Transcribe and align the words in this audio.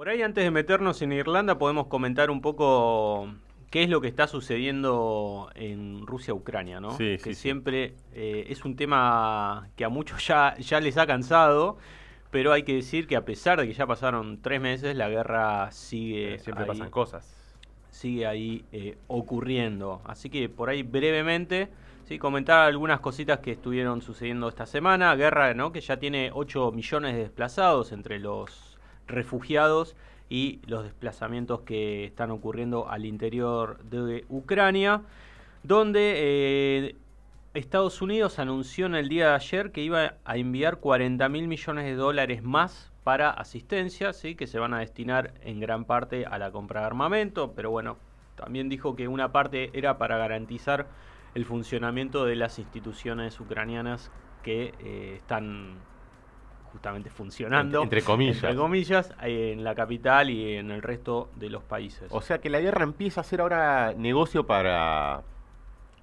Por 0.00 0.08
ahí 0.08 0.22
antes 0.22 0.42
de 0.42 0.50
meternos 0.50 1.02
en 1.02 1.12
Irlanda 1.12 1.58
podemos 1.58 1.88
comentar 1.88 2.30
un 2.30 2.40
poco 2.40 3.28
qué 3.70 3.82
es 3.82 3.90
lo 3.90 4.00
que 4.00 4.08
está 4.08 4.26
sucediendo 4.26 5.50
en 5.54 6.06
Rusia-Ucrania, 6.06 6.80
¿no? 6.80 6.92
Sí, 6.92 7.18
que 7.22 7.34
sí, 7.34 7.34
siempre 7.34 7.96
eh, 8.14 8.46
es 8.48 8.64
un 8.64 8.76
tema 8.76 9.68
que 9.76 9.84
a 9.84 9.90
muchos 9.90 10.26
ya, 10.26 10.56
ya 10.56 10.80
les 10.80 10.96
ha 10.96 11.06
cansado, 11.06 11.76
pero 12.30 12.52
hay 12.52 12.62
que 12.62 12.74
decir 12.74 13.06
que 13.06 13.16
a 13.16 13.24
pesar 13.24 13.60
de 13.60 13.66
que 13.66 13.72
ya 13.72 13.86
pasaron 13.86 14.40
tres 14.40 14.60
meses, 14.60 14.96
la 14.96 15.08
guerra 15.08 15.70
sigue 15.72 16.38
Siempre 16.38 16.64
ahí, 16.64 16.68
pasan 16.68 16.90
cosas. 16.90 17.36
sigue 17.90 18.26
ahí 18.26 18.64
eh, 18.72 18.96
ocurriendo. 19.08 20.00
Así 20.04 20.30
que 20.30 20.48
por 20.48 20.68
ahí 20.68 20.82
brevemente, 20.82 21.68
sí, 22.04 22.18
comentar 22.18 22.60
algunas 22.60 23.00
cositas 23.00 23.40
que 23.40 23.52
estuvieron 23.52 24.00
sucediendo 24.00 24.48
esta 24.48 24.66
semana. 24.66 25.14
Guerra, 25.16 25.54
¿no? 25.54 25.72
Que 25.72 25.80
ya 25.80 25.98
tiene 25.98 26.30
8 26.32 26.70
millones 26.72 27.14
de 27.14 27.22
desplazados 27.22 27.90
entre 27.92 28.20
los 28.20 28.78
refugiados 29.08 29.96
y 30.28 30.60
los 30.66 30.84
desplazamientos 30.84 31.62
que 31.62 32.04
están 32.04 32.30
ocurriendo 32.30 32.88
al 32.88 33.04
interior 33.04 33.82
de 33.82 34.24
Ucrania, 34.28 35.02
donde 35.64 36.14
eh, 36.16 36.96
Estados 37.54 38.00
Unidos 38.00 38.38
anunció 38.38 38.86
en 38.86 38.94
el 38.94 39.08
día 39.08 39.30
de 39.30 39.34
ayer 39.34 39.72
que 39.72 39.82
iba 39.82 40.14
a 40.24 40.36
enviar 40.36 40.76
40 40.78 41.28
mil 41.28 41.48
millones 41.48 41.84
de 41.84 41.94
dólares 41.94 42.42
más 42.44 42.92
para 43.02 43.30
asistencia, 43.30 44.12
¿sí? 44.12 44.36
que 44.36 44.46
se 44.46 44.58
van 44.60 44.72
a 44.72 44.78
destinar 44.80 45.34
en 45.42 45.58
gran 45.58 45.84
parte 45.84 46.26
a 46.26 46.38
la 46.38 46.52
compra 46.52 46.80
de 46.82 46.86
armamento, 46.86 47.52
pero 47.56 47.70
bueno, 47.70 47.96
también 48.36 48.68
dijo 48.68 48.94
que 48.94 49.08
una 49.08 49.32
parte 49.32 49.70
era 49.72 49.98
para 49.98 50.16
garantizar 50.16 50.86
el 51.34 51.44
funcionamiento 51.44 52.24
de 52.24 52.36
las 52.36 52.58
instituciones 52.60 53.40
ucranianas 53.40 54.12
que 54.44 54.74
eh, 54.78 55.14
están 55.16 55.74
justamente 56.72 57.10
funcionando, 57.10 57.82
Entre- 57.82 58.02
comillas. 58.02 58.36
entre 58.44 58.54
comillas, 58.54 59.12
en 59.22 59.64
la 59.64 59.74
capital 59.74 60.30
y 60.30 60.54
en 60.54 60.70
el 60.70 60.82
resto 60.82 61.30
de 61.34 61.50
los 61.50 61.64
países. 61.64 62.06
O 62.12 62.20
sea 62.20 62.38
que 62.40 62.48
la 62.48 62.60
guerra 62.60 62.84
empieza 62.84 63.22
a 63.22 63.24
ser 63.24 63.40
ahora 63.40 63.92
negocio 63.96 64.46
para 64.46 65.22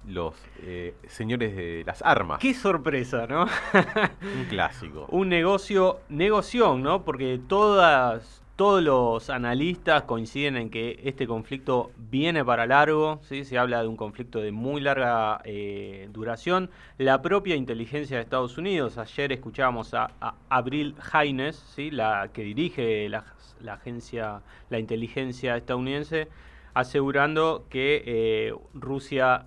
los 0.08 0.34
eh, 0.62 0.94
señores 1.06 1.54
de 1.54 1.84
las 1.86 2.02
armas. 2.02 2.38
Qué 2.40 2.54
sorpresa, 2.54 3.26
¿no? 3.26 3.46
Un 4.22 4.44
clásico. 4.48 5.06
un 5.10 5.28
negocio, 5.28 6.00
negoción, 6.08 6.82
¿no? 6.82 7.04
Porque 7.04 7.38
todas, 7.46 8.42
todos 8.56 8.82
los 8.82 9.30
analistas 9.30 10.02
coinciden 10.04 10.56
en 10.56 10.70
que 10.70 11.00
este 11.04 11.26
conflicto 11.26 11.92
viene 11.96 12.44
para 12.44 12.66
largo, 12.66 13.20
¿sí? 13.22 13.44
Se 13.44 13.58
habla 13.58 13.82
de 13.82 13.88
un 13.88 13.96
conflicto 13.96 14.40
de 14.40 14.50
muy 14.50 14.80
larga 14.80 15.40
eh, 15.44 16.08
duración. 16.12 16.70
La 16.96 17.22
propia 17.22 17.54
inteligencia 17.54 18.16
de 18.16 18.22
Estados 18.22 18.58
Unidos, 18.58 18.98
ayer 18.98 19.32
escuchábamos 19.32 19.94
a, 19.94 20.10
a 20.20 20.34
Abril 20.48 20.94
Haines, 21.12 21.56
¿sí? 21.56 21.90
La 21.90 22.30
que 22.32 22.42
dirige 22.42 23.08
la, 23.08 23.24
la 23.60 23.74
agencia, 23.74 24.40
la 24.70 24.78
inteligencia 24.78 25.56
estadounidense, 25.56 26.28
asegurando 26.74 27.66
que 27.68 28.02
eh, 28.06 28.54
Rusia 28.74 29.46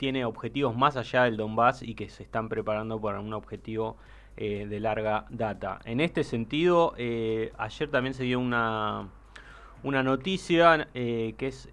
tiene 0.00 0.24
objetivos 0.24 0.74
más 0.74 0.96
allá 0.96 1.24
del 1.24 1.36
Donbass 1.36 1.82
y 1.82 1.94
que 1.94 2.08
se 2.08 2.22
están 2.22 2.48
preparando 2.48 2.98
para 2.98 3.20
un 3.20 3.34
objetivo 3.34 3.98
eh, 4.38 4.66
de 4.66 4.80
larga 4.80 5.26
data. 5.28 5.78
En 5.84 6.00
este 6.00 6.24
sentido, 6.24 6.94
eh, 6.96 7.52
ayer 7.58 7.90
también 7.90 8.14
se 8.14 8.24
dio 8.24 8.40
una, 8.40 9.08
una 9.82 10.02
noticia 10.02 10.88
eh, 10.94 11.34
que 11.36 11.48
es 11.48 11.68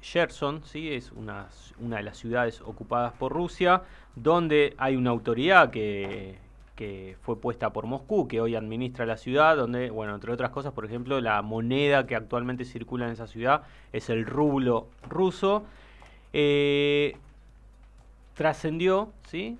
Gerson, 0.00 0.64
¿sí? 0.64 0.92
es 0.92 1.12
una, 1.12 1.46
una 1.78 1.98
de 1.98 2.02
las 2.02 2.18
ciudades 2.18 2.60
ocupadas 2.60 3.12
por 3.12 3.32
Rusia, 3.32 3.82
donde 4.16 4.74
hay 4.76 4.96
una 4.96 5.10
autoridad 5.10 5.70
que, 5.70 6.38
que 6.74 7.16
fue 7.20 7.40
puesta 7.40 7.72
por 7.72 7.86
Moscú, 7.86 8.26
que 8.26 8.40
hoy 8.40 8.56
administra 8.56 9.06
la 9.06 9.16
ciudad, 9.16 9.56
donde, 9.56 9.90
bueno, 9.90 10.16
entre 10.16 10.32
otras 10.32 10.50
cosas, 10.50 10.72
por 10.72 10.86
ejemplo, 10.86 11.20
la 11.20 11.40
moneda 11.42 12.04
que 12.04 12.16
actualmente 12.16 12.64
circula 12.64 13.06
en 13.06 13.12
esa 13.12 13.28
ciudad 13.28 13.62
es 13.92 14.10
el 14.10 14.26
rublo 14.26 14.88
ruso. 15.08 15.62
Trascendió, 18.34 19.12
¿sí? 19.26 19.58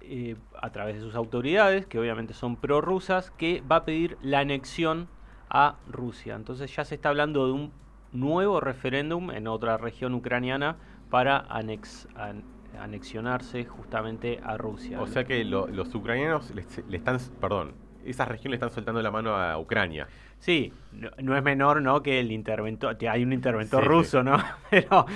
Eh, 0.00 0.36
a 0.60 0.70
través 0.70 0.96
de 0.96 1.00
sus 1.02 1.14
autoridades, 1.14 1.86
que 1.86 1.98
obviamente 1.98 2.34
son 2.34 2.56
prorrusas, 2.56 3.30
que 3.30 3.62
va 3.70 3.76
a 3.76 3.84
pedir 3.84 4.18
la 4.22 4.40
anexión 4.40 5.08
a 5.48 5.76
Rusia. 5.88 6.34
Entonces 6.34 6.74
ya 6.74 6.84
se 6.84 6.94
está 6.96 7.10
hablando 7.10 7.46
de 7.46 7.52
un 7.52 7.72
nuevo 8.12 8.60
referéndum 8.60 9.30
en 9.30 9.46
otra 9.46 9.76
región 9.76 10.14
ucraniana 10.14 10.76
para 11.08 11.46
anex- 11.48 12.08
an- 12.16 12.42
anexionarse 12.78 13.64
justamente 13.64 14.40
a 14.42 14.56
Rusia. 14.56 15.00
O 15.00 15.06
sea 15.06 15.24
que 15.24 15.44
lo- 15.44 15.68
los 15.68 15.94
ucranianos 15.94 16.50
le 16.50 16.96
están, 16.96 17.18
perdón, 17.40 17.72
esas 18.06 18.28
regiones 18.28 18.50
le 18.50 18.56
están 18.56 18.70
soltando 18.70 19.02
la 19.02 19.10
mano 19.10 19.36
a 19.36 19.58
Ucrania. 19.58 20.06
Sí, 20.38 20.72
no, 20.92 21.10
no 21.18 21.36
es 21.36 21.42
menor, 21.42 21.82
¿no? 21.82 22.02
Que 22.02 22.20
el 22.20 22.32
interventor, 22.32 22.98
que 22.98 23.08
hay 23.08 23.22
un 23.22 23.32
interventor 23.32 23.82
Sí, 23.82 23.88
ruso, 23.88 24.22
¿no? 24.22 24.42
Pero, 24.70 25.06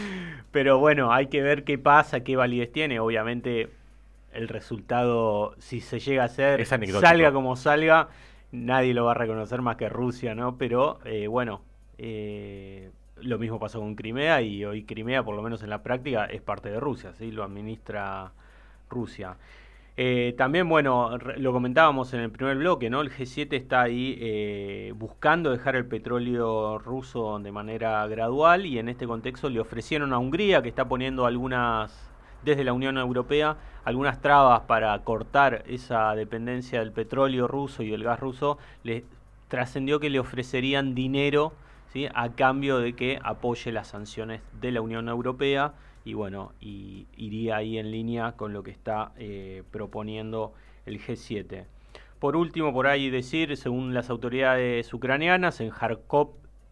pero 0.52 0.78
bueno, 0.78 1.12
hay 1.12 1.26
que 1.26 1.42
ver 1.42 1.64
qué 1.64 1.78
pasa, 1.78 2.20
qué 2.20 2.36
validez 2.36 2.72
tiene. 2.72 3.00
Obviamente, 3.00 3.68
el 4.32 4.48
resultado, 4.48 5.54
si 5.58 5.80
se 5.80 5.98
llega 5.98 6.22
a 6.22 6.26
hacer, 6.26 6.64
salga 6.64 7.32
como 7.32 7.56
salga, 7.56 8.08
nadie 8.52 8.94
lo 8.94 9.04
va 9.04 9.12
a 9.12 9.14
reconocer 9.14 9.62
más 9.62 9.76
que 9.76 9.88
Rusia, 9.88 10.34
¿no? 10.34 10.56
Pero 10.56 10.98
eh, 11.04 11.26
bueno, 11.26 11.62
eh, 11.98 12.90
lo 13.20 13.38
mismo 13.38 13.58
pasó 13.58 13.80
con 13.80 13.94
Crimea 13.94 14.42
y 14.42 14.64
hoy 14.64 14.84
Crimea, 14.84 15.22
por 15.22 15.34
lo 15.34 15.42
menos 15.42 15.62
en 15.62 15.70
la 15.70 15.82
práctica, 15.82 16.26
es 16.26 16.42
parte 16.42 16.70
de 16.70 16.80
Rusia, 16.80 17.12
¿sí? 17.14 17.32
Lo 17.32 17.44
administra 17.44 18.32
Rusia. 18.88 19.36
Eh, 19.98 20.34
también, 20.36 20.68
bueno, 20.68 21.16
lo 21.38 21.52
comentábamos 21.52 22.12
en 22.12 22.20
el 22.20 22.30
primer 22.30 22.58
bloque, 22.58 22.90
¿no? 22.90 23.00
El 23.00 23.10
G7 23.10 23.54
está 23.54 23.80
ahí 23.80 24.18
eh, 24.20 24.92
buscando 24.94 25.50
dejar 25.50 25.74
el 25.74 25.86
petróleo 25.86 26.78
ruso 26.78 27.38
de 27.38 27.50
manera 27.50 28.06
gradual 28.06 28.66
y 28.66 28.78
en 28.78 28.90
este 28.90 29.06
contexto 29.06 29.48
le 29.48 29.58
ofrecieron 29.58 30.12
a 30.12 30.18
Hungría, 30.18 30.60
que 30.60 30.68
está 30.68 30.86
poniendo 30.86 31.24
algunas, 31.24 32.10
desde 32.44 32.62
la 32.62 32.74
Unión 32.74 32.98
Europea, 32.98 33.56
algunas 33.84 34.20
trabas 34.20 34.60
para 34.62 34.98
cortar 35.02 35.64
esa 35.66 36.14
dependencia 36.14 36.80
del 36.80 36.92
petróleo 36.92 37.48
ruso 37.48 37.82
y 37.82 37.88
del 37.88 38.04
gas 38.04 38.20
ruso, 38.20 38.58
le 38.82 39.04
trascendió 39.48 39.98
que 39.98 40.10
le 40.10 40.18
ofrecerían 40.18 40.94
dinero 40.94 41.54
¿sí? 41.90 42.06
a 42.14 42.32
cambio 42.32 42.80
de 42.80 42.92
que 42.92 43.18
apoye 43.22 43.72
las 43.72 43.88
sanciones 43.88 44.42
de 44.60 44.72
la 44.72 44.82
Unión 44.82 45.08
Europea 45.08 45.72
y 46.06 46.14
bueno, 46.14 46.52
y 46.60 47.08
iría 47.16 47.56
ahí 47.56 47.78
en 47.78 47.90
línea 47.90 48.36
con 48.36 48.52
lo 48.52 48.62
que 48.62 48.70
está 48.70 49.10
eh, 49.16 49.64
proponiendo 49.72 50.54
el 50.86 51.00
G7. 51.00 51.64
Por 52.20 52.36
último, 52.36 52.72
por 52.72 52.86
ahí 52.86 53.10
decir, 53.10 53.56
según 53.56 53.92
las 53.92 54.08
autoridades 54.08 54.94
ucranianas, 54.94 55.60
en 55.60 55.70
Kharkov 55.70 56.30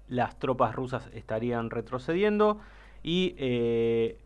las 0.09 0.39
tropas 0.39 0.77
rusas 0.77 1.11
estarían 1.15 1.71
retrocediendo 1.71 2.61
y 3.03 3.35
eh, 3.37 4.19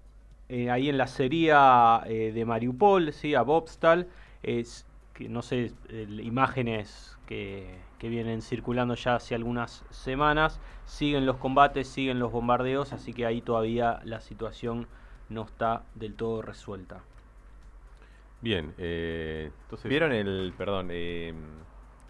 eh, 0.51 0.71
ahí 0.71 0.91
en 0.91 0.99
la 0.99 1.07
sería 1.07 2.03
de 2.07 2.45
Mariupol, 2.45 3.15
¿sí? 3.15 3.35
a 3.35 3.41
Bobstal, 3.41 4.09
es, 4.43 4.85
que 5.15 5.31
no 5.31 5.41
sé, 5.41 5.73
imágenes 6.23 7.17
que, 7.25 7.79
que 7.99 8.11
vienen 8.11 8.43
circulando 8.43 8.95
ya 8.95 9.15
hace 9.15 9.35
algunas 9.35 9.87
semanas, 9.89 10.61
siguen 10.85 11.25
los 11.25 11.39
combates, 11.39 11.89
siguen 11.89 12.19
los 12.19 12.31
bombardeos, 12.31 12.93
así 12.93 13.15
que 13.15 13.25
ahí 13.25 13.41
todavía 13.41 14.01
la 14.05 14.21
situación 14.21 14.87
no 15.29 15.43
está 15.45 15.83
del 15.95 16.15
todo 16.15 16.43
resuelta. 16.43 17.03
Bien, 18.41 18.73
eh, 18.79 19.51
entonces... 19.63 19.89
¿Vieron 19.89 20.13
el, 20.13 20.53
perdón, 20.57 20.89
eh, 20.91 21.35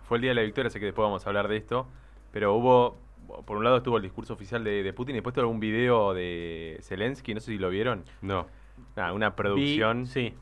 fue 0.07 0.19
el 0.19 0.23
Día 0.23 0.31
de 0.31 0.35
la 0.35 0.43
Victoria, 0.43 0.71
sé 0.71 0.79
que 0.79 0.87
después 0.87 1.05
vamos 1.05 1.25
a 1.27 1.31
hablar 1.31 1.49
de 1.49 1.57
esto, 1.57 1.87
pero 2.33 2.55
hubo, 2.55 2.99
por 3.47 3.57
un 3.57 3.65
lado 3.65 3.79
estuvo 3.79 3.97
el 3.97 4.03
discurso 4.03 4.35
oficial 4.35 4.63
de, 4.63 4.83
de 4.83 4.93
Putin 4.93 5.15
y 5.15 5.19
después 5.19 5.35
tuvo 5.35 5.43
algún 5.43 5.61
video 5.61 6.13
de 6.13 6.79
Zelensky, 6.83 7.35
no 7.35 7.41
sé 7.41 7.53
si 7.53 7.59
lo 7.59 7.71
vieron. 7.71 8.05
No. 8.21 8.47
Nada, 8.95 9.13
una 9.13 9.35
producción. 9.35 10.05
Vi- 10.05 10.07
sí, 10.11 10.35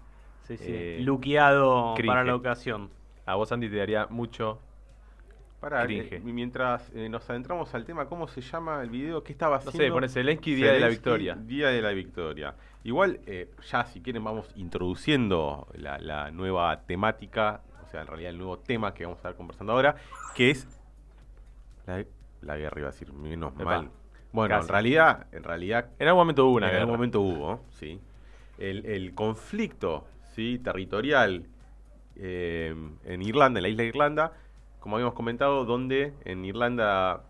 sí, 0.42 0.56
sí. 0.56 0.64
eh, 0.68 0.98
Luqueado 1.02 1.94
para 2.04 2.24
la 2.24 2.34
ocasión. 2.34 2.90
A 3.26 3.34
vos, 3.36 3.52
Andy, 3.52 3.68
te 3.68 3.76
daría 3.76 4.06
mucho 4.08 4.58
Para, 5.68 5.84
Cringe. 5.84 6.20
mientras 6.22 6.92
eh, 6.94 7.08
nos 7.08 7.28
adentramos 7.28 7.74
al 7.74 7.84
tema, 7.84 8.06
¿cómo 8.06 8.28
se 8.28 8.40
llama 8.40 8.80
el 8.82 8.88
video? 8.88 9.24
¿Qué 9.24 9.32
estaba 9.32 9.56
No 9.56 9.68
haciendo? 9.68 9.82
sé, 9.84 9.90
pone 9.90 10.08
Zelensky 10.08 10.54
Día 10.54 10.70
de 10.70 10.78
la 10.78 10.86
Victoria. 10.88 11.34
Día 11.34 11.70
de 11.70 11.82
la 11.82 11.90
Victoria. 11.90 12.54
Igual, 12.84 13.18
eh, 13.26 13.50
ya 13.68 13.84
si 13.84 14.00
quieren, 14.00 14.22
vamos 14.22 14.48
introduciendo 14.54 15.66
la, 15.74 15.98
la 15.98 16.30
nueva 16.30 16.82
temática, 16.82 17.62
o 17.84 17.90
sea, 17.90 18.02
en 18.02 18.06
realidad 18.06 18.30
el 18.30 18.38
nuevo 18.38 18.58
tema 18.60 18.94
que 18.94 19.02
vamos 19.06 19.16
a 19.16 19.20
estar 19.22 19.34
conversando 19.34 19.72
ahora, 19.72 19.96
que 20.36 20.50
es 20.52 20.68
la, 21.84 22.04
la 22.42 22.56
guerra, 22.56 22.78
iba 22.82 22.88
a 22.88 22.92
decir, 22.92 23.12
menos 23.12 23.52
Epa, 23.54 23.64
mal. 23.64 23.90
Bueno, 24.30 24.54
casi. 24.54 24.66
en 24.66 24.72
realidad, 24.72 25.26
en 25.32 25.42
realidad 25.42 25.86
En 25.98 26.06
algún 26.06 26.20
momento 26.20 26.46
hubo 26.46 26.56
una 26.58 26.66
en 26.66 26.70
guerra. 26.74 26.82
algún 26.82 26.96
momento 26.96 27.20
hubo, 27.22 27.64
sí. 27.70 28.00
El, 28.58 28.86
el 28.86 29.14
conflicto 29.14 30.06
¿sí? 30.36 30.60
territorial 30.62 31.44
eh, 32.14 32.72
en 33.04 33.22
Irlanda, 33.22 33.58
en 33.58 33.62
la 33.64 33.68
isla 33.68 33.82
de 33.82 33.88
Irlanda, 33.88 34.32
como 34.86 34.98
habíamos 34.98 35.14
comentado, 35.14 35.64
donde 35.64 36.14
en 36.24 36.44
Irlanda 36.44 37.24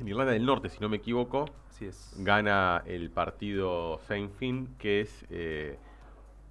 en 0.00 0.08
Irlanda 0.08 0.32
del 0.32 0.44
Norte, 0.44 0.68
si 0.68 0.80
no 0.80 0.88
me 0.88 0.96
equivoco, 0.96 1.44
es. 1.80 2.12
gana 2.18 2.82
el 2.84 3.10
partido 3.10 4.00
Sinn 4.08 4.28
Féin, 4.28 4.74
que 4.76 5.02
es 5.02 5.24
eh, 5.30 5.78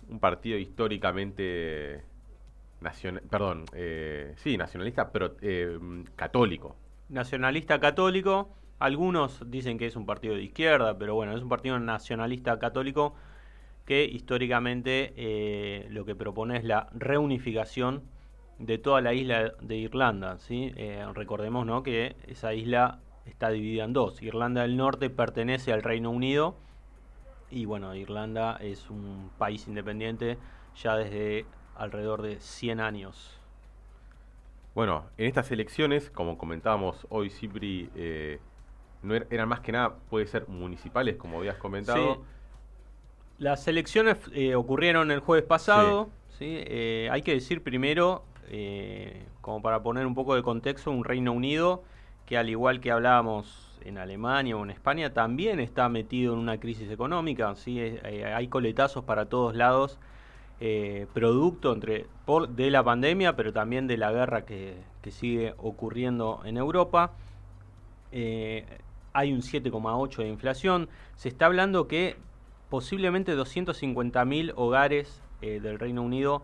un 0.07 0.21
partido 0.21 0.57
históricamente 0.57 2.05
nacional, 2.79 3.21
perdón, 3.29 3.65
eh, 3.73 4.31
sí, 4.37 4.55
nacionalista, 4.55 5.11
pero 5.11 5.35
eh, 5.41 5.77
católico. 6.15 6.77
Nacionalista 7.09 7.81
católico, 7.81 8.47
algunos 8.79 9.43
dicen 9.51 9.77
que 9.77 9.87
es 9.87 9.97
un 9.97 10.05
partido 10.05 10.35
de 10.35 10.43
izquierda, 10.43 10.97
pero 10.97 11.15
bueno, 11.15 11.35
es 11.35 11.43
un 11.43 11.49
partido 11.49 11.77
nacionalista 11.79 12.57
católico 12.59 13.13
que 13.85 14.05
históricamente 14.05 15.85
lo 15.89 16.05
que 16.05 16.15
propone 16.15 16.59
es 16.59 16.63
la 16.63 16.87
reunificación 16.93 18.03
de 18.59 18.77
toda 18.77 19.01
la 19.01 19.13
isla 19.13 19.53
de 19.61 19.75
Irlanda. 19.77 20.37
¿sí? 20.37 20.71
recordemos 21.13 21.65
¿no? 21.65 21.81
que 21.81 22.15
esa 22.27 22.53
isla 22.53 22.99
está 23.25 23.49
dividida 23.49 23.85
en 23.85 23.93
dos. 23.93 24.21
Irlanda 24.21 24.61
del 24.61 24.77
Norte 24.77 25.09
pertenece 25.09 25.73
al 25.73 25.81
Reino 25.81 26.11
Unido 26.11 26.55
y 27.51 27.65
bueno, 27.65 27.95
Irlanda 27.95 28.57
es 28.61 28.89
un 28.89 29.31
país 29.37 29.67
independiente 29.67 30.37
ya 30.75 30.95
desde 30.95 31.45
alrededor 31.75 32.21
de 32.21 32.39
100 32.39 32.79
años. 32.79 33.39
Bueno, 34.75 35.05
en 35.17 35.25
estas 35.25 35.51
elecciones, 35.51 36.09
como 36.11 36.37
comentábamos 36.37 37.07
hoy, 37.09 37.29
Cipri, 37.29 37.89
eh, 37.95 38.39
no 39.01 39.15
er-, 39.15 39.27
eran 39.31 39.49
más 39.49 39.61
que 39.61 39.71
nada, 39.71 39.95
puede 40.09 40.27
ser 40.27 40.47
municipales, 40.47 41.15
como 41.15 41.39
habías 41.39 41.57
comentado. 41.57 42.23
Las 43.39 43.67
elecciones 43.67 44.17
eh, 44.33 44.55
ocurrieron 44.55 45.11
el 45.11 45.21
jueves 45.21 45.45
pasado. 45.45 46.09
Sí. 46.37 46.45
Eh, 46.47 47.09
hay 47.11 47.21
que 47.21 47.33
decir 47.33 47.63
primero, 47.63 48.23
como 49.41 49.61
para 49.61 49.83
poner 49.83 50.05
un 50.05 50.15
poco 50.15 50.35
de 50.35 50.41
contexto, 50.41 50.91
un 50.91 51.03
Reino 51.03 51.31
Unido 51.31 51.83
que 52.29 52.37
al 52.37 52.47
igual 52.47 52.79
que 52.79 52.91
hablábamos 52.91 53.69
en 53.83 53.97
Alemania 53.97 54.55
o 54.55 54.63
en 54.63 54.69
España, 54.69 55.13
también 55.13 55.59
está 55.59 55.89
metido 55.89 56.33
en 56.33 56.39
una 56.39 56.59
crisis 56.59 56.91
económica, 56.91 57.55
¿sí? 57.55 57.79
Eh, 57.79 58.31
hay 58.35 58.47
coletazos 58.47 59.03
para 59.03 59.25
todos 59.25 59.55
lados, 59.55 59.97
eh, 60.59 61.07
producto 61.11 61.73
entre, 61.73 62.05
de 62.49 62.69
la 62.69 62.83
pandemia, 62.83 63.35
pero 63.35 63.51
también 63.51 63.87
de 63.87 63.97
la 63.97 64.11
guerra 64.11 64.45
que, 64.45 64.77
sigue 65.09 65.55
ocurriendo 65.57 66.41
en 66.45 66.57
Europa. 66.57 67.13
Eh, 68.11 68.63
hay 69.11 69.33
un 69.33 69.41
7,8 69.41 70.17
de 70.17 70.27
inflación. 70.29 70.87
Se 71.15 71.29
está 71.29 71.47
hablando 71.47 71.87
que 71.87 72.15
posiblemente 72.69 73.35
250.000 73.35 74.53
hogares 74.55 75.23
del 75.41 75.79
Reino 75.79 76.03
Unido 76.03 76.43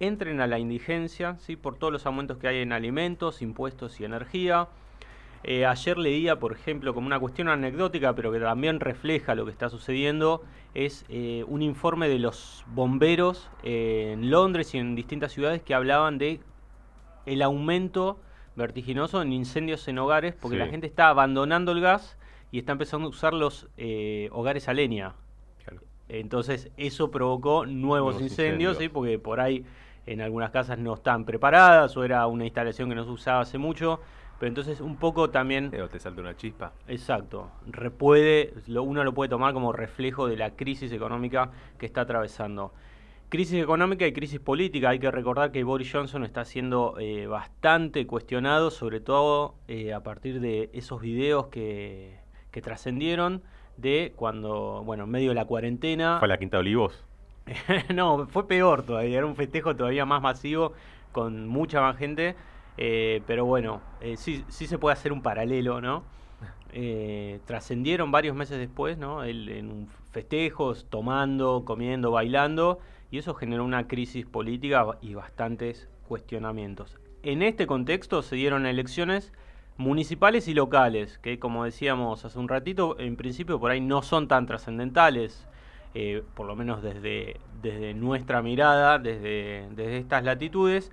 entren 0.00 0.40
a 0.40 0.46
la 0.46 0.58
indigencia, 0.58 1.36
¿sí? 1.40 1.56
por 1.56 1.76
todos 1.76 1.92
los 1.92 2.06
aumentos 2.06 2.38
que 2.38 2.48
hay 2.48 2.58
en 2.58 2.72
alimentos, 2.72 3.42
impuestos 3.42 4.00
y 4.00 4.04
energía. 4.04 4.68
Eh, 5.44 5.66
ayer 5.66 5.98
leía, 5.98 6.38
por 6.38 6.52
ejemplo, 6.52 6.94
como 6.94 7.06
una 7.06 7.18
cuestión 7.20 7.48
anecdótica, 7.48 8.14
pero 8.14 8.32
que 8.32 8.40
también 8.40 8.80
refleja 8.80 9.34
lo 9.34 9.44
que 9.44 9.52
está 9.52 9.68
sucediendo, 9.68 10.42
es 10.74 11.04
eh, 11.08 11.44
un 11.46 11.62
informe 11.62 12.08
de 12.08 12.18
los 12.18 12.64
bomberos 12.68 13.48
eh, 13.62 14.10
en 14.14 14.30
Londres 14.30 14.74
y 14.74 14.78
en 14.78 14.94
distintas 14.94 15.32
ciudades 15.32 15.62
que 15.62 15.74
hablaban 15.74 16.18
de 16.18 16.40
el 17.26 17.42
aumento 17.42 18.18
vertiginoso 18.56 19.22
en 19.22 19.32
incendios 19.32 19.86
en 19.86 19.98
hogares, 19.98 20.34
porque 20.34 20.56
la 20.56 20.66
gente 20.66 20.86
está 20.86 21.08
abandonando 21.08 21.70
el 21.70 21.80
gas 21.80 22.16
y 22.50 22.58
está 22.58 22.72
empezando 22.72 23.06
a 23.06 23.10
usar 23.10 23.32
los 23.32 23.68
hogares 24.32 24.68
a 24.68 24.72
leña. 24.72 25.14
Entonces 26.08 26.70
eso 26.76 27.10
provocó 27.10 27.66
nuevos, 27.66 28.20
incendios, 28.20 28.78
¿sí? 28.78 28.88
porque 28.88 29.18
por 29.18 29.40
ahí 29.40 29.64
en 30.12 30.20
algunas 30.20 30.50
casas 30.50 30.78
no 30.78 30.94
están 30.94 31.24
preparadas 31.24 31.96
o 31.96 32.04
era 32.04 32.26
una 32.26 32.44
instalación 32.44 32.88
que 32.88 32.94
no 32.94 33.04
se 33.04 33.10
usaba 33.10 33.40
hace 33.40 33.58
mucho. 33.58 34.00
Pero 34.38 34.48
entonces 34.48 34.80
un 34.80 34.96
poco 34.96 35.30
también... 35.30 35.70
Pero 35.70 35.88
te 35.88 35.98
salta 35.98 36.20
una 36.20 36.36
chispa. 36.36 36.72
Exacto. 36.86 37.50
Puede, 37.98 38.54
lo, 38.68 38.84
uno 38.84 39.02
lo 39.02 39.12
puede 39.12 39.28
tomar 39.28 39.52
como 39.52 39.72
reflejo 39.72 40.28
de 40.28 40.36
la 40.36 40.50
crisis 40.50 40.92
económica 40.92 41.50
que 41.76 41.86
está 41.86 42.02
atravesando. 42.02 42.72
Crisis 43.30 43.60
económica 43.60 44.06
y 44.06 44.12
crisis 44.12 44.38
política. 44.38 44.90
Hay 44.90 45.00
que 45.00 45.10
recordar 45.10 45.50
que 45.50 45.64
Boris 45.64 45.90
Johnson 45.92 46.24
está 46.24 46.44
siendo 46.44 46.94
eh, 47.00 47.26
bastante 47.26 48.06
cuestionado, 48.06 48.70
sobre 48.70 49.00
todo 49.00 49.56
eh, 49.66 49.92
a 49.92 50.04
partir 50.04 50.40
de 50.40 50.70
esos 50.72 51.00
videos 51.00 51.48
que, 51.48 52.20
que 52.52 52.62
trascendieron 52.62 53.42
de 53.76 54.12
cuando, 54.14 54.82
bueno, 54.84 55.04
en 55.04 55.10
medio 55.10 55.30
de 55.30 55.34
la 55.34 55.46
cuarentena... 55.46 56.18
Fue 56.20 56.28
la 56.28 56.38
Quinta 56.38 56.58
de 56.58 56.60
Olivos. 56.60 57.07
no, 57.94 58.26
fue 58.26 58.46
peor 58.46 58.82
todavía, 58.82 59.18
era 59.18 59.26
un 59.26 59.36
festejo 59.36 59.74
todavía 59.76 60.04
más 60.04 60.22
masivo, 60.22 60.72
con 61.12 61.48
mucha 61.48 61.80
más 61.80 61.96
gente. 61.96 62.36
Eh, 62.80 63.22
pero 63.26 63.44
bueno, 63.44 63.80
eh, 64.00 64.16
sí, 64.16 64.44
sí 64.48 64.66
se 64.68 64.78
puede 64.78 64.92
hacer 64.92 65.12
un 65.12 65.20
paralelo, 65.20 65.80
¿no? 65.80 66.04
Eh, 66.72 67.40
trascendieron 67.46 68.12
varios 68.12 68.36
meses 68.36 68.58
después, 68.58 68.98
¿no? 68.98 69.24
en 69.24 69.70
un 69.70 69.88
festejos, 70.12 70.86
tomando, 70.88 71.64
comiendo, 71.64 72.10
bailando, 72.10 72.78
y 73.10 73.18
eso 73.18 73.34
generó 73.34 73.64
una 73.64 73.88
crisis 73.88 74.26
política 74.26 74.86
y 75.00 75.14
bastantes 75.14 75.88
cuestionamientos. 76.06 76.98
En 77.22 77.42
este 77.42 77.66
contexto 77.66 78.22
se 78.22 78.36
dieron 78.36 78.66
elecciones 78.66 79.32
municipales 79.76 80.48
y 80.48 80.54
locales, 80.54 81.18
que 81.18 81.38
como 81.38 81.64
decíamos 81.64 82.24
hace 82.24 82.38
un 82.38 82.48
ratito, 82.48 82.98
en 82.98 83.16
principio 83.16 83.58
por 83.58 83.70
ahí 83.70 83.80
no 83.80 84.02
son 84.02 84.28
tan 84.28 84.46
trascendentales, 84.46 85.46
por 86.34 86.46
lo 86.46 86.54
menos 86.54 86.82
desde, 86.82 87.40
desde 87.62 87.94
nuestra 87.94 88.42
mirada, 88.42 88.98
desde, 88.98 89.68
desde 89.70 89.98
estas 89.98 90.24
latitudes. 90.24 90.92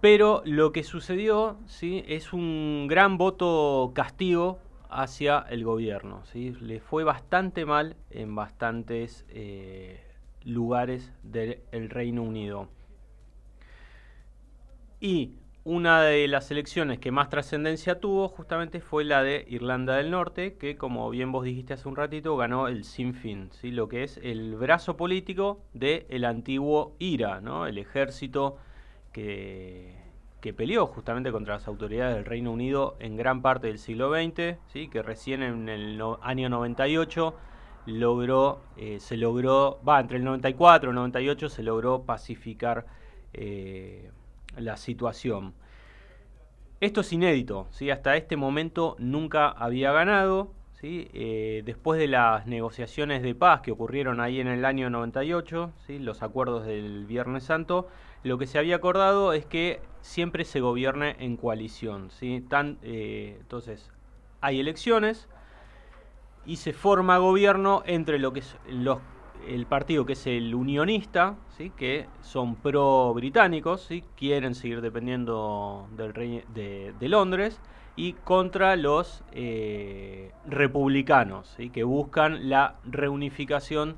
Pero 0.00 0.42
lo 0.44 0.72
que 0.72 0.82
sucedió 0.82 1.58
¿sí? 1.66 2.04
es 2.06 2.32
un 2.32 2.86
gran 2.88 3.18
voto 3.18 3.92
castigo 3.94 4.58
hacia 4.88 5.44
el 5.50 5.64
gobierno. 5.64 6.24
¿sí? 6.24 6.52
Le 6.60 6.80
fue 6.80 7.04
bastante 7.04 7.64
mal 7.64 7.96
en 8.10 8.34
bastantes 8.34 9.26
eh, 9.28 10.02
lugares 10.44 11.12
del 11.22 11.90
Reino 11.90 12.22
Unido. 12.22 12.68
Y 15.00 15.34
una 15.64 16.02
de 16.02 16.26
las 16.26 16.50
elecciones 16.50 16.98
que 16.98 17.10
más 17.10 17.28
trascendencia 17.28 18.00
tuvo 18.00 18.28
justamente 18.28 18.80
fue 18.80 19.04
la 19.04 19.22
de 19.22 19.44
Irlanda 19.48 19.96
del 19.96 20.10
Norte, 20.10 20.54
que 20.54 20.76
como 20.76 21.10
bien 21.10 21.32
vos 21.32 21.44
dijiste 21.44 21.74
hace 21.74 21.88
un 21.88 21.96
ratito, 21.96 22.36
ganó 22.36 22.68
el 22.68 22.84
Sinn 22.84 23.14
Féin, 23.14 23.50
¿sí? 23.52 23.70
lo 23.70 23.88
que 23.88 24.02
es 24.02 24.18
el 24.22 24.56
brazo 24.56 24.96
político 24.96 25.60
del 25.74 26.24
antiguo 26.24 26.94
IRA, 26.98 27.40
¿no? 27.40 27.66
el 27.66 27.76
ejército 27.76 28.56
que, 29.12 29.94
que 30.40 30.54
peleó 30.54 30.86
justamente 30.86 31.30
contra 31.30 31.54
las 31.54 31.68
autoridades 31.68 32.16
del 32.16 32.24
Reino 32.24 32.52
Unido 32.52 32.96
en 32.98 33.16
gran 33.16 33.42
parte 33.42 33.66
del 33.66 33.78
siglo 33.78 34.10
XX, 34.10 34.56
¿sí? 34.68 34.88
que 34.88 35.02
recién 35.02 35.42
en 35.42 35.68
el 35.68 36.02
año 36.22 36.48
98 36.48 37.34
logró, 37.84 38.62
eh, 38.78 38.98
se 38.98 39.18
logró, 39.18 39.78
va, 39.86 40.00
entre 40.00 40.16
el 40.16 40.24
94 40.24 40.88
y 40.88 40.90
el 40.90 40.96
98 40.96 41.48
se 41.50 41.62
logró 41.62 42.04
pacificar 42.04 42.86
eh, 43.32 44.10
la 44.56 44.76
situación. 44.76 45.54
Esto 46.80 47.02
es 47.02 47.12
inédito, 47.12 47.66
¿sí? 47.70 47.90
hasta 47.90 48.16
este 48.16 48.36
momento 48.36 48.96
nunca 48.98 49.48
había 49.48 49.92
ganado, 49.92 50.52
¿sí? 50.80 51.10
Eh, 51.12 51.62
después 51.64 52.00
de 52.00 52.08
las 52.08 52.46
negociaciones 52.46 53.22
de 53.22 53.34
paz 53.34 53.60
que 53.60 53.70
ocurrieron 53.70 54.20
ahí 54.20 54.40
en 54.40 54.48
el 54.48 54.64
año 54.64 54.88
98, 54.88 55.72
¿sí? 55.86 55.98
los 55.98 56.22
acuerdos 56.22 56.64
del 56.64 57.04
Viernes 57.04 57.44
Santo, 57.44 57.88
lo 58.22 58.38
que 58.38 58.46
se 58.46 58.58
había 58.58 58.76
acordado 58.76 59.34
es 59.34 59.44
que 59.44 59.80
siempre 60.00 60.44
se 60.44 60.60
gobierne 60.60 61.16
en 61.18 61.36
coalición. 61.36 62.10
¿sí? 62.10 62.44
Tan, 62.48 62.78
eh, 62.82 63.36
entonces, 63.40 63.90
hay 64.40 64.60
elecciones 64.60 65.28
y 66.46 66.56
se 66.56 66.72
forma 66.72 67.18
gobierno 67.18 67.82
entre 67.84 68.18
lo 68.18 68.32
que 68.32 68.40
es 68.40 68.56
los, 68.66 69.00
el 69.48 69.66
partido 69.66 70.06
que 70.06 70.14
es 70.14 70.26
el 70.26 70.54
unionista, 70.54 71.36
¿sí? 71.56 71.70
que 71.76 72.06
son 72.20 72.56
pro-británicos, 72.56 73.82
¿sí? 73.82 74.04
quieren 74.16 74.54
seguir 74.54 74.80
dependiendo 74.80 75.88
del 75.96 76.14
rey 76.14 76.42
de, 76.54 77.08
Londres, 77.08 77.60
y 77.96 78.14
contra 78.14 78.76
los 78.76 79.24
eh, 79.32 80.32
republicanos, 80.46 81.54
¿sí? 81.56 81.70
que 81.70 81.84
buscan 81.84 82.48
la 82.48 82.76
reunificación 82.84 83.96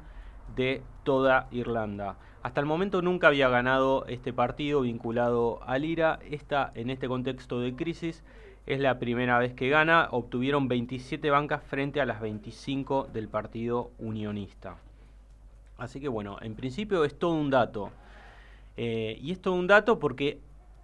de 0.57 0.83
toda 1.05 1.49
Irlanda. 1.51 2.17
Hasta 2.43 2.61
el 2.61 2.67
momento 2.67 3.03
nunca 3.03 3.29
había 3.29 3.49
ganado 3.49 4.05
este 4.07 4.33
partido 4.33 4.81
vinculado 4.81 5.61
al 5.65 5.85
IRA. 5.85 6.19
Esta, 6.29 6.73
en 6.75 6.91
este 6.91 7.07
contexto 7.07 7.61
de 7.61 7.77
crisis, 7.77 8.25
es 8.67 8.81
la 8.81 8.99
primera 8.99 9.39
vez 9.39 9.55
que 9.55 9.69
gana. 9.69 10.09
Obtuvieron 10.11 10.67
27 10.67 11.31
bancas 11.31 11.63
frente 11.63 12.01
a 12.01 12.07
las 12.07 12.21
25 12.21 13.09
del 13.13 13.29
Partido 13.29 13.93
Unionista. 13.99 14.79
Así 15.79 16.01
que 16.01 16.09
bueno, 16.09 16.37
en 16.41 16.55
principio 16.55 17.05
es 17.05 17.19
todo 17.19 17.35
un 17.35 17.51
dato. 17.51 17.91
Eh, 18.77 19.19
y 19.21 19.33
es 19.33 19.41
todo 19.41 19.55
un 19.55 19.67
dato 19.67 19.99
porque 19.99 20.41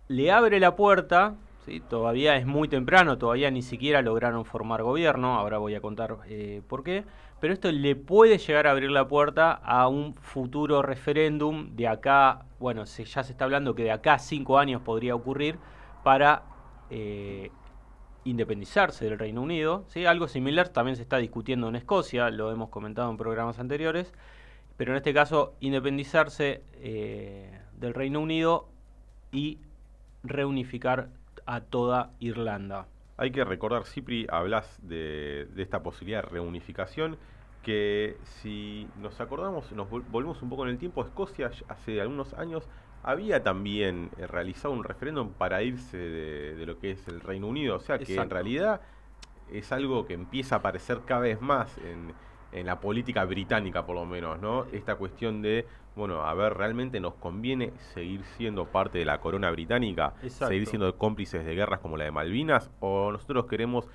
le 0.09 0.30
abre 0.30 0.61
la 0.61 0.76
puerta, 0.76 1.37
¿sí? 1.64 1.80
todavía 1.80 2.37
es 2.37 2.47
muy 2.47 2.68
temprano, 2.68 3.18
todavía 3.18 3.50
ni 3.50 3.62
siquiera 3.62 4.02
lograron 4.02 4.45
formar 4.45 4.83
gobierno, 4.83 5.38
ahora 5.38 5.59
voy 5.59 5.75
a 5.75 5.80
contar 5.80 6.16
eh, 6.26 6.62
por 6.68 6.83
qué, 6.83 7.04
pero 7.40 7.52
esto 7.54 7.71
le 7.71 7.95
puede 7.97 8.38
llegar 8.38 8.66
a 8.66 8.73
abrir 8.73 8.90
la 8.90 9.07
puerta 9.09 9.52
a 9.52 9.88
un 9.88 10.14
futuro 10.14 10.83
referéndum 10.83 11.76
de 11.76 11.88
acá, 11.88 12.45
bueno, 12.59 12.85
se, 12.85 13.04
ya 13.04 13.23
se 13.23 13.33
está 13.33 13.45
hablando 13.45 13.75
que 13.75 13.85
de 13.85 13.92
acá 13.92 14.18
cinco 14.18 14.59
años 14.59 14.83
podría 14.83 15.14
ocurrir 15.14 15.59
para 16.02 16.42
eh, 16.90 17.50
independizarse 18.25 19.04
del 19.04 19.18
Reino 19.18 19.42
Unido. 19.42 19.85
¿sí? 19.88 20.07
Algo 20.07 20.28
similar 20.28 20.68
también 20.68 20.97
se 20.97 21.02
está 21.02 21.18
discutiendo 21.18 21.68
en 21.68 21.76
Escocia, 21.76 22.30
lo 22.30 22.50
hemos 22.50 22.71
comentado 22.71 23.11
en 23.11 23.16
programas 23.16 23.59
anteriores, 23.59 24.12
pero 24.78 24.92
en 24.92 24.97
este 24.97 25.12
caso 25.12 25.54
independizarse 25.61 26.62
eh, 26.76 27.61
del 27.76 27.92
Reino 27.92 28.20
Unido 28.20 28.70
y 29.30 29.58
reunificar 30.23 31.11
a 31.44 31.61
toda 31.61 32.12
Irlanda. 32.20 32.87
Hay 33.18 33.32
que 33.32 33.44
recordar, 33.44 33.85
Cipri, 33.85 34.26
hablas 34.30 34.78
de, 34.82 35.49
de 35.54 35.62
esta 35.62 35.82
posibilidad 35.82 36.23
de 36.23 36.28
reunificación 36.30 37.18
que 37.62 38.16
si 38.23 38.88
nos 39.00 39.20
acordamos, 39.20 39.73
nos 39.73 39.90
volvemos 39.90 40.40
un 40.42 40.49
poco 40.49 40.64
en 40.64 40.70
el 40.70 40.78
tiempo, 40.78 41.04
Escocia 41.04 41.50
hace 41.68 42.00
algunos 42.00 42.32
años 42.35 42.66
había 43.02 43.42
también 43.42 44.11
eh, 44.16 44.26
realizado 44.26 44.73
un 44.73 44.85
referéndum 44.85 45.32
para 45.32 45.62
irse 45.62 45.97
de, 45.97 46.66
lo 46.66 46.78
que 46.78 46.92
es 46.92 47.08
el 47.08 47.20
Reino 47.20 47.47
Unido. 47.47 47.76
O 47.76 47.80
sea 47.80 47.99
que 47.99 48.14
en 48.14 48.30
realidad 48.30 48.80
es 49.50 49.73
algo 49.73 50.06
que 50.06 50.14
empieza 50.14 50.56
a 50.56 50.58
aparecer 50.58 51.00
cada 51.06 51.23
vez 51.23 51.40
más 51.40 51.76
en, 51.78 52.12
la 52.52 52.81
política 52.81 53.25
británica, 53.25 53.85
por 53.85 53.95
lo 53.95 54.07
menos, 54.07 54.40
¿no? 54.40 54.64
Esta 54.73 54.97
cuestión 54.97 55.43
de, 55.43 55.67
bueno, 55.97 56.23
a 56.23 56.35
ver, 56.35 56.55
¿realmente 56.55 57.00
nos 57.00 57.14
conviene 57.14 57.73
seguir 57.95 58.25
siendo 58.37 58.67
parte 58.67 58.99
de 58.99 59.05
la 59.05 59.19
corona 59.19 59.50
británica? 59.50 60.14
¿Seguir 60.28 60.67
siendo 60.67 60.97
cómplices 60.97 61.45
de 61.45 61.55
guerras 61.55 61.81
como 61.81 61.97
la 61.97 62.05
de 62.05 62.11
Malvinas? 62.11 62.71
¿O 62.81 63.12
nosotros 63.12 63.47
queremos 63.47 63.88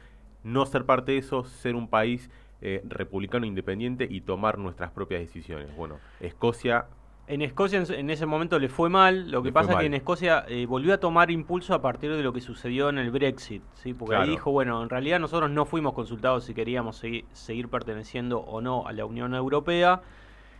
no 0.43 0.65
ser 0.65 0.85
parte 0.85 1.13
de 1.13 1.17
eso, 1.19 1.43
ser 1.43 1.75
un 1.75 1.87
país 1.87 2.29
eh, 2.61 2.81
republicano 2.85 3.45
independiente 3.45 4.07
y 4.09 4.21
tomar 4.21 4.57
nuestras 4.57 4.91
propias 4.91 5.21
decisiones? 5.21 5.75
Bueno, 5.75 5.97
Escocia 6.19 6.85
en 7.25 7.41
Escocia 7.41 7.81
en, 7.87 8.09
ese 8.09 8.25
momento 8.25 8.59
le 8.59 8.67
fue 8.67 8.89
mal, 8.89 9.31
lo 9.31 9.41
que 9.41 9.51
pasa 9.53 9.73
es 9.73 9.77
que 9.77 9.85
en 9.85 9.93
Escocia 9.93 10.43
eh, 10.47 10.65
volvió 10.65 10.93
a 10.93 10.97
tomar 10.97 11.31
impulso 11.31 11.73
a 11.73 11.81
partir 11.81 12.11
de 12.13 12.21
lo 12.21 12.33
que 12.33 12.41
sucedió 12.41 12.89
en 12.89 12.97
el 12.97 13.11
Brexit, 13.11 13.63
¿sí? 13.75 13.93
porque 13.93 14.15
ahí 14.15 14.29
dijo, 14.29 14.51
bueno, 14.51 14.83
en 14.83 14.89
realidad 14.89 15.19
nosotros 15.19 15.49
no 15.49 15.65
fuimos 15.65 15.93
consultados 15.93 16.43
si 16.43 16.53
queríamos 16.53 16.97
seguir, 17.31 17.69
perteneciendo 17.69 18.39
o 18.39 18.59
no 18.59 18.85
a 18.87 18.91
la 18.91 19.05
Unión 19.05 19.35
Europea, 19.35 20.01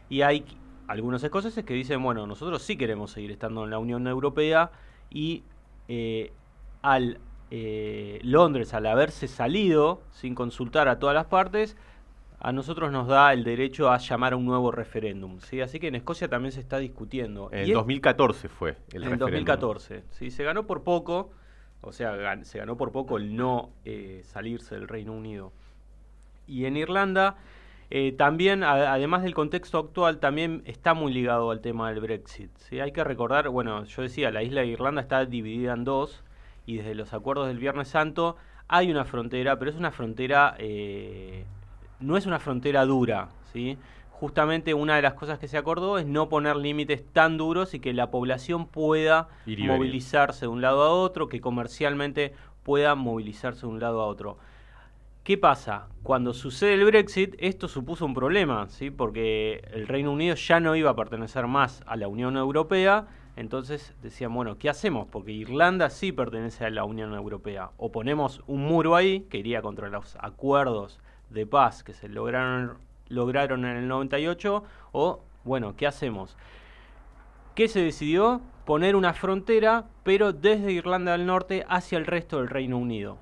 y 0.10 0.22
hay 0.22 0.46
algunos 0.88 1.22
escoceses 1.24 1.66
que 1.66 1.74
dicen, 1.74 2.02
bueno, 2.02 2.26
nosotros 2.28 2.62
sí 2.62 2.78
queremos 2.78 3.12
seguir 3.12 3.32
estando 3.32 3.66
en 3.66 3.70
la 3.70 3.78
Unión 3.78 4.08
Europea, 4.08 4.72
y 5.10 5.44
eh, 5.90 6.32
al 6.82 7.20
eh, 7.52 8.20
Londres, 8.24 8.74
al 8.74 8.86
haberse 8.86 9.28
salido 9.28 10.02
sin 10.12 10.34
consultar 10.34 10.88
a 10.88 10.98
todas 10.98 11.14
las 11.14 11.26
partes, 11.26 11.76
a 12.44 12.52
nosotros 12.52 12.92
nos 12.92 13.08
da 13.08 13.32
el 13.32 13.46
derecho 13.46 13.90
a 13.90 13.98
llamar 13.98 14.34
a 14.34 14.36
un 14.36 14.46
nuevo 14.46 14.70
referéndum. 14.70 15.40
¿sí? 15.40 15.62
Así 15.62 15.80
que 15.80 15.88
en 15.88 15.96
Escocia 15.96 16.28
también 16.28 16.52
se 16.52 16.60
está 16.60 16.78
discutiendo. 16.78 17.50
En 17.54 17.72
2014 17.72 18.50
fue 18.50 18.76
el 18.92 19.06
en 19.06 19.18
2014, 19.18 20.04
sí, 20.12 20.30
se 20.30 20.44
ganó 20.44 20.68
por 20.68 20.84
poco, 20.84 21.32
o 21.80 21.94
sea, 21.94 22.44
se 22.44 22.60
ganó 22.60 22.76
por 22.76 22.92
poco 22.92 23.16
el 23.16 23.38
no 23.38 23.70
eh, 23.86 24.24
salirse 24.26 24.76
del 24.76 24.90
Reino 24.90 25.14
Unido. 25.14 25.54
Y 26.46 26.66
en 26.66 26.76
Irlanda, 26.76 27.38
eh, 27.90 28.12
también, 28.12 28.66
además 28.66 29.24
del 29.24 29.34
contexto 29.34 29.78
actual, 29.78 30.20
también 30.20 30.64
está 30.66 30.94
muy 30.94 31.14
ligado 31.14 31.50
al 31.50 31.62
tema 31.62 31.90
del 31.92 32.02
Brexit. 32.02 32.52
¿sí? 32.58 32.82
Hay 32.82 32.92
que 32.92 33.06
recordar, 33.06 33.48
bueno, 33.48 33.86
yo 33.86 34.02
decía, 34.02 34.32
la 34.32 34.44
isla 34.44 34.62
de 34.62 34.68
Irlanda 34.68 35.00
está 35.00 35.26
dividida 35.26 35.72
en 35.72 35.86
dos, 35.86 36.26
y 36.66 36.76
desde 36.76 36.94
los 36.94 37.14
acuerdos 37.14 37.48
del 37.48 37.60
Viernes 37.60 37.88
Santo 37.88 38.36
hay 38.68 38.92
una 38.92 39.06
frontera, 39.06 39.58
pero 39.58 39.72
es 39.72 39.78
una 39.78 39.92
frontera... 39.92 40.56
Eh, 40.60 41.46
no 42.04 42.18
es 42.18 42.26
una 42.26 42.40
frontera 42.40 42.86
dura, 42.86 43.30
¿sí? 43.52 43.78
Justamente 44.12 44.74
una 44.74 44.96
de 44.96 45.02
las 45.02 45.16
cosas 45.16 45.40
que 45.40 45.48
se 45.48 45.58
acordó 45.58 45.98
es 45.98 46.06
no 46.06 46.30
poner 46.30 46.56
límites 46.56 47.04
tan 47.12 47.38
duros 47.38 47.74
y 47.74 47.80
que 47.80 47.94
la 47.94 48.12
población 48.12 48.68
pueda 48.68 49.28
movilizarse 49.46 50.46
de 50.46 50.50
un 50.50 50.62
lado 50.62 50.84
a 50.84 50.92
otro, 50.92 51.28
que 51.28 51.42
comercialmente 51.42 52.34
pueda 52.64 52.96
movilizarse 52.96 53.62
de 53.62 53.68
un 53.68 53.80
lado 53.80 54.02
a 54.02 54.06
otro. 54.06 54.38
¿Qué 55.24 55.38
pasa? 55.38 55.88
Cuando 56.04 56.34
sucede 56.34 56.74
el 56.74 56.86
Brexit, 56.86 57.36
esto 57.40 57.68
supuso 57.68 58.06
un 58.06 58.14
problema, 58.14 58.68
¿sí? 58.68 58.92
porque 58.92 59.62
el 59.72 59.88
Reino 59.88 60.12
Unido 60.12 60.36
ya 60.36 60.60
no 60.60 60.76
iba 60.76 60.90
a 60.90 60.96
pertenecer 60.96 61.48
más 61.48 61.82
a 61.86 61.96
la 61.96 62.10
Unión 62.10 62.36
Europea, 62.36 63.08
entonces 63.36 63.94
decían, 64.02 64.34
bueno, 64.34 64.58
¿qué 64.58 64.70
hacemos? 64.70 65.08
Porque 65.10 65.32
Irlanda 65.32 65.90
sí 65.90 66.12
pertenece 66.12 66.66
a 66.66 66.70
la 66.70 66.84
Unión 66.84 67.14
Europea. 67.14 67.72
O 67.78 67.92
ponemos 67.92 68.42
un 68.48 68.66
muro 68.66 68.96
ahí, 68.96 69.22
que 69.30 69.38
iría 69.38 69.62
contra 69.62 69.90
los 69.90 70.18
acuerdos 70.20 71.00
de 71.34 71.46
paz 71.46 71.84
que 71.84 71.94
se 71.94 72.08
lograron, 72.08 72.78
lograron 73.10 73.66
en 73.66 73.78
el 73.78 73.88
98 73.88 74.64
o, 74.92 75.22
bueno, 75.44 75.76
¿qué 75.76 75.88
hacemos? 75.88 76.38
¿Qué 77.56 77.68
se 77.68 77.82
decidió? 77.82 78.42
Poner 78.66 78.96
una 78.96 79.14
frontera, 79.14 79.86
pero 80.04 80.32
desde 80.32 80.72
Irlanda 80.72 81.12
del 81.12 81.26
Norte 81.26 81.66
hacia 81.68 81.98
el 81.98 82.06
resto 82.06 82.38
del 82.38 82.48
Reino 82.48 82.78
Unido. 82.78 83.18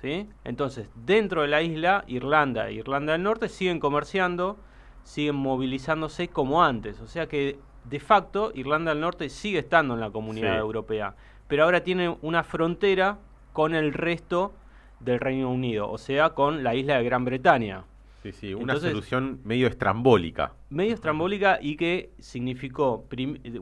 ¿sí? 0.00 0.28
Entonces, 0.44 0.88
dentro 0.94 1.42
de 1.42 1.48
la 1.48 1.62
isla, 1.62 2.04
Irlanda 2.06 2.68
e 2.68 2.74
Irlanda 2.74 3.12
del 3.12 3.22
Norte 3.22 3.48
siguen 3.48 3.80
comerciando, 3.80 4.56
siguen 5.02 5.36
movilizándose 5.36 6.28
como 6.28 6.62
antes. 6.62 7.00
O 7.00 7.06
sea 7.06 7.26
que, 7.26 7.58
de 7.84 8.00
facto, 8.00 8.52
Irlanda 8.54 8.92
del 8.92 9.00
Norte 9.00 9.28
sigue 9.28 9.60
estando 9.60 9.94
en 9.94 10.00
la 10.00 10.10
comunidad 10.10 10.58
europea, 10.58 11.14
pero 11.48 11.64
ahora 11.64 11.82
tiene 11.82 12.16
una 12.22 12.44
frontera 12.44 13.18
con 13.52 13.74
el 13.74 13.92
resto 13.92 14.52
del 15.00 15.20
Reino 15.20 15.50
Unido, 15.50 15.90
o 15.90 15.98
sea, 15.98 16.30
con 16.30 16.62
la 16.62 16.74
isla 16.74 16.98
de 16.98 17.04
Gran 17.04 17.24
Bretaña. 17.24 17.84
Sí, 18.22 18.32
sí, 18.32 18.54
una 18.54 18.76
solución 18.76 19.40
medio 19.44 19.68
estrambólica. 19.68 20.52
Medio 20.68 20.94
estrambólica 20.94 21.58
y 21.60 21.76
que 21.76 22.10
significó 22.18 23.06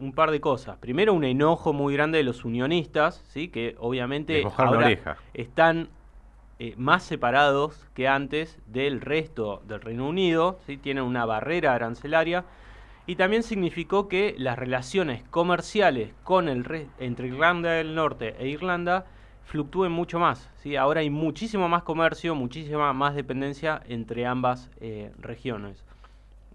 un 0.00 0.12
par 0.14 0.30
de 0.30 0.40
cosas. 0.40 0.78
Primero, 0.78 1.12
un 1.12 1.24
enojo 1.24 1.74
muy 1.74 1.92
grande 1.92 2.18
de 2.18 2.24
los 2.24 2.44
unionistas, 2.44 3.22
¿sí? 3.28 3.48
que 3.48 3.76
obviamente 3.78 4.42
ahora 4.56 5.18
están 5.34 5.88
eh, 6.58 6.74
más 6.78 7.02
separados 7.02 7.86
que 7.94 8.08
antes 8.08 8.58
del 8.66 9.02
resto 9.02 9.62
del 9.66 9.82
Reino 9.82 10.08
Unido, 10.08 10.58
¿sí? 10.66 10.78
tienen 10.78 11.04
una 11.04 11.26
barrera 11.26 11.74
arancelaria. 11.74 12.44
Y 13.06 13.16
también 13.16 13.42
significó 13.42 14.08
que 14.08 14.34
las 14.38 14.58
relaciones 14.58 15.24
comerciales 15.24 16.14
con 16.22 16.48
el 16.48 16.88
entre 16.98 17.28
Irlanda 17.28 17.72
del 17.72 17.94
Norte 17.94 18.34
e 18.38 18.48
Irlanda 18.48 19.04
fluctúen 19.44 19.92
mucho 19.92 20.18
más. 20.18 20.50
¿sí? 20.62 20.76
Ahora 20.76 21.00
hay 21.00 21.10
muchísimo 21.10 21.68
más 21.68 21.82
comercio, 21.82 22.34
muchísima 22.34 22.92
más 22.92 23.14
dependencia 23.14 23.82
entre 23.86 24.26
ambas 24.26 24.70
eh, 24.80 25.12
regiones. 25.18 25.84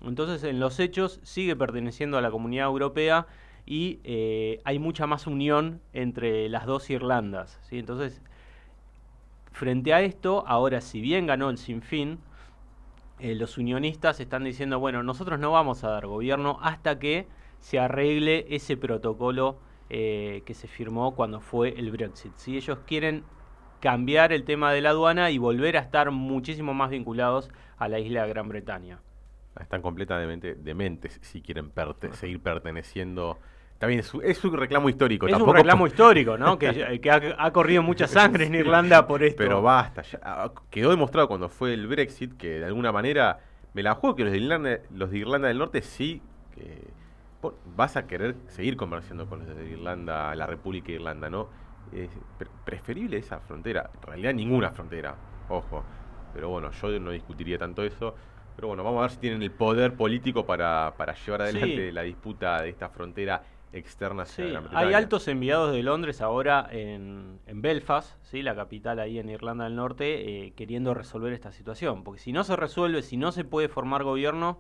Entonces, 0.02 0.44
en 0.44 0.60
los 0.60 0.80
hechos 0.80 1.20
sigue 1.24 1.56
perteneciendo 1.56 2.18
a 2.18 2.22
la 2.22 2.32
comunidad 2.32 2.68
europea 2.68 3.28
y 3.66 4.00
eh, 4.04 4.62
hay 4.64 4.80
mucha 4.80 5.08
más 5.08 5.28
unión 5.28 5.82
entre 5.94 6.50
las 6.50 6.66
dos 6.66 6.90
Irlandas. 6.90 7.60
¿sí? 7.64 7.80
Entonces, 7.80 8.22
frente 9.52 9.94
a 9.94 10.02
esto, 10.02 10.44
ahora 10.48 10.82
si 10.82 11.02
bien 11.02 11.28
ganó 11.28 11.50
el 11.50 11.58
Sinfín, 11.58 12.20
eh, 13.20 13.36
los 13.36 13.58
unionistas 13.58 14.20
están 14.22 14.46
diciendo, 14.46 14.80
bueno, 14.80 15.04
nosotros 15.04 15.40
no 15.40 15.52
vamos 15.52 15.84
a 15.84 15.90
dar 15.90 16.08
gobierno 16.08 16.58
hasta 16.62 16.98
que 17.00 17.28
se 17.60 17.78
arregle 17.78 18.46
ese 18.50 18.78
protocolo 18.78 19.60
eh, 19.90 20.44
que 20.46 20.54
se 20.54 20.68
firmó 20.68 21.16
cuando 21.16 21.40
fue 21.40 21.70
el 21.78 21.92
Brexit. 21.92 22.36
Si 22.36 22.56
ellos 22.56 22.80
quieren 22.86 23.24
cambiar 23.80 24.34
el 24.34 24.44
tema 24.44 24.72
de 24.72 24.82
la 24.82 24.90
aduana 24.90 25.32
y 25.32 25.38
volver 25.38 25.78
a 25.78 25.80
estar 25.80 26.12
muchísimo 26.12 26.74
más 26.74 26.90
vinculados 26.90 27.50
a 27.78 27.88
la 27.88 28.00
isla 28.00 28.24
de 28.24 28.30
Gran 28.30 28.50
Bretaña. 28.50 29.00
Están 29.60 29.82
completamente 29.82 30.56
dementes 30.56 31.20
si 31.22 31.42
quieren 31.42 31.72
seguir 32.14 32.40
perteneciendo. 32.40 33.40
También 33.78 34.02
es, 34.02 34.14
es 34.24 34.44
un 34.44 34.58
reclamo 34.58 34.90
histórico. 34.90 35.28
Es 35.28 35.40
un 35.40 35.54
reclamo 35.54 35.88
histórico, 35.88 36.38
¿no? 36.38 36.60
que, 36.60 37.36
ha, 37.38 37.52
corrido 37.52 37.82
mucha 37.82 38.08
sangre 38.08 38.46
en 38.46 38.56
Irlanda 38.56 39.08
por 39.08 39.24
esto. 39.24 39.38
Pero 39.38 39.62
basta. 39.62 40.04
Ah, 40.22 40.52
quedó 40.70 40.92
demostrado 40.92 41.28
cuando 41.28 41.50
fue 41.50 41.74
el 41.74 41.88
Brexit 41.88 42.38
que 42.38 42.60
de 42.60 42.66
alguna 42.66 42.92
manera 42.92 43.40
me 43.74 43.84
la 43.84 43.96
juego 43.96 44.16
que 44.16 44.24
los 44.24 44.32
de 44.32 44.40
Irlanda, 44.40 44.80
los 44.94 45.12
de 45.12 45.18
Irlanda 45.18 45.48
del 45.48 45.58
Norte 45.58 45.82
sí 45.82 46.22
que 46.54 46.84
vas 47.76 47.98
a 47.98 48.08
querer 48.08 48.36
seguir 48.48 48.76
comerciando 48.76 49.28
con 49.28 49.40
los 49.40 49.48
de 49.48 49.70
Irlanda, 49.70 50.34
la 50.36 50.46
República 50.46 50.88
de 50.88 50.94
Irlanda, 50.94 51.30
¿no? 51.30 51.50
Es 51.92 52.10
preferible 52.66 53.18
esa 53.18 53.40
frontera, 53.40 53.90
en 53.96 54.02
realidad 54.02 54.34
ninguna 54.34 54.72
frontera, 54.72 55.16
ojo. 55.48 55.84
Pero 56.34 56.50
bueno, 56.50 56.70
yo 56.72 57.00
no 57.00 57.12
discutiría 57.12 57.58
tanto 57.58 57.84
eso. 57.84 58.16
Pero 58.56 58.68
bueno, 58.68 58.84
vamos 58.84 59.00
a 59.00 59.02
ver 59.04 59.12
si 59.12 59.18
tienen 59.18 59.42
el 59.42 59.52
poder 59.52 59.96
político 59.96 60.46
para, 60.46 60.94
para 60.98 61.14
llevar 61.14 61.44
adelante 61.44 61.92
la 61.92 62.02
disputa 62.02 62.62
de 62.62 62.70
esta 62.70 62.90
frontera 62.90 63.42
externa 63.72 64.26
sí. 64.26 64.44
Hay 64.74 64.94
altos 64.94 65.28
enviados 65.28 65.72
de 65.72 65.84
Londres 65.84 66.22
ahora 66.22 66.68
en, 66.72 67.40
en, 67.46 67.62
Belfast, 67.62 68.18
¿sí? 68.24 68.42
la 68.42 68.56
capital 68.56 69.00
ahí 69.00 69.20
en 69.20 69.30
Irlanda 69.30 69.66
del 69.66 69.76
Norte, 69.76 70.46
eh, 70.46 70.54
queriendo 70.56 70.94
resolver 70.94 71.34
esta 71.34 71.52
situación. 71.52 72.04
Porque 72.04 72.20
si 72.20 72.32
no 72.32 72.44
se 72.44 72.56
resuelve, 72.56 73.02
si 73.02 73.18
no 73.18 73.32
se 73.32 73.44
puede 73.46 73.70
formar 73.70 74.04
gobierno, 74.04 74.60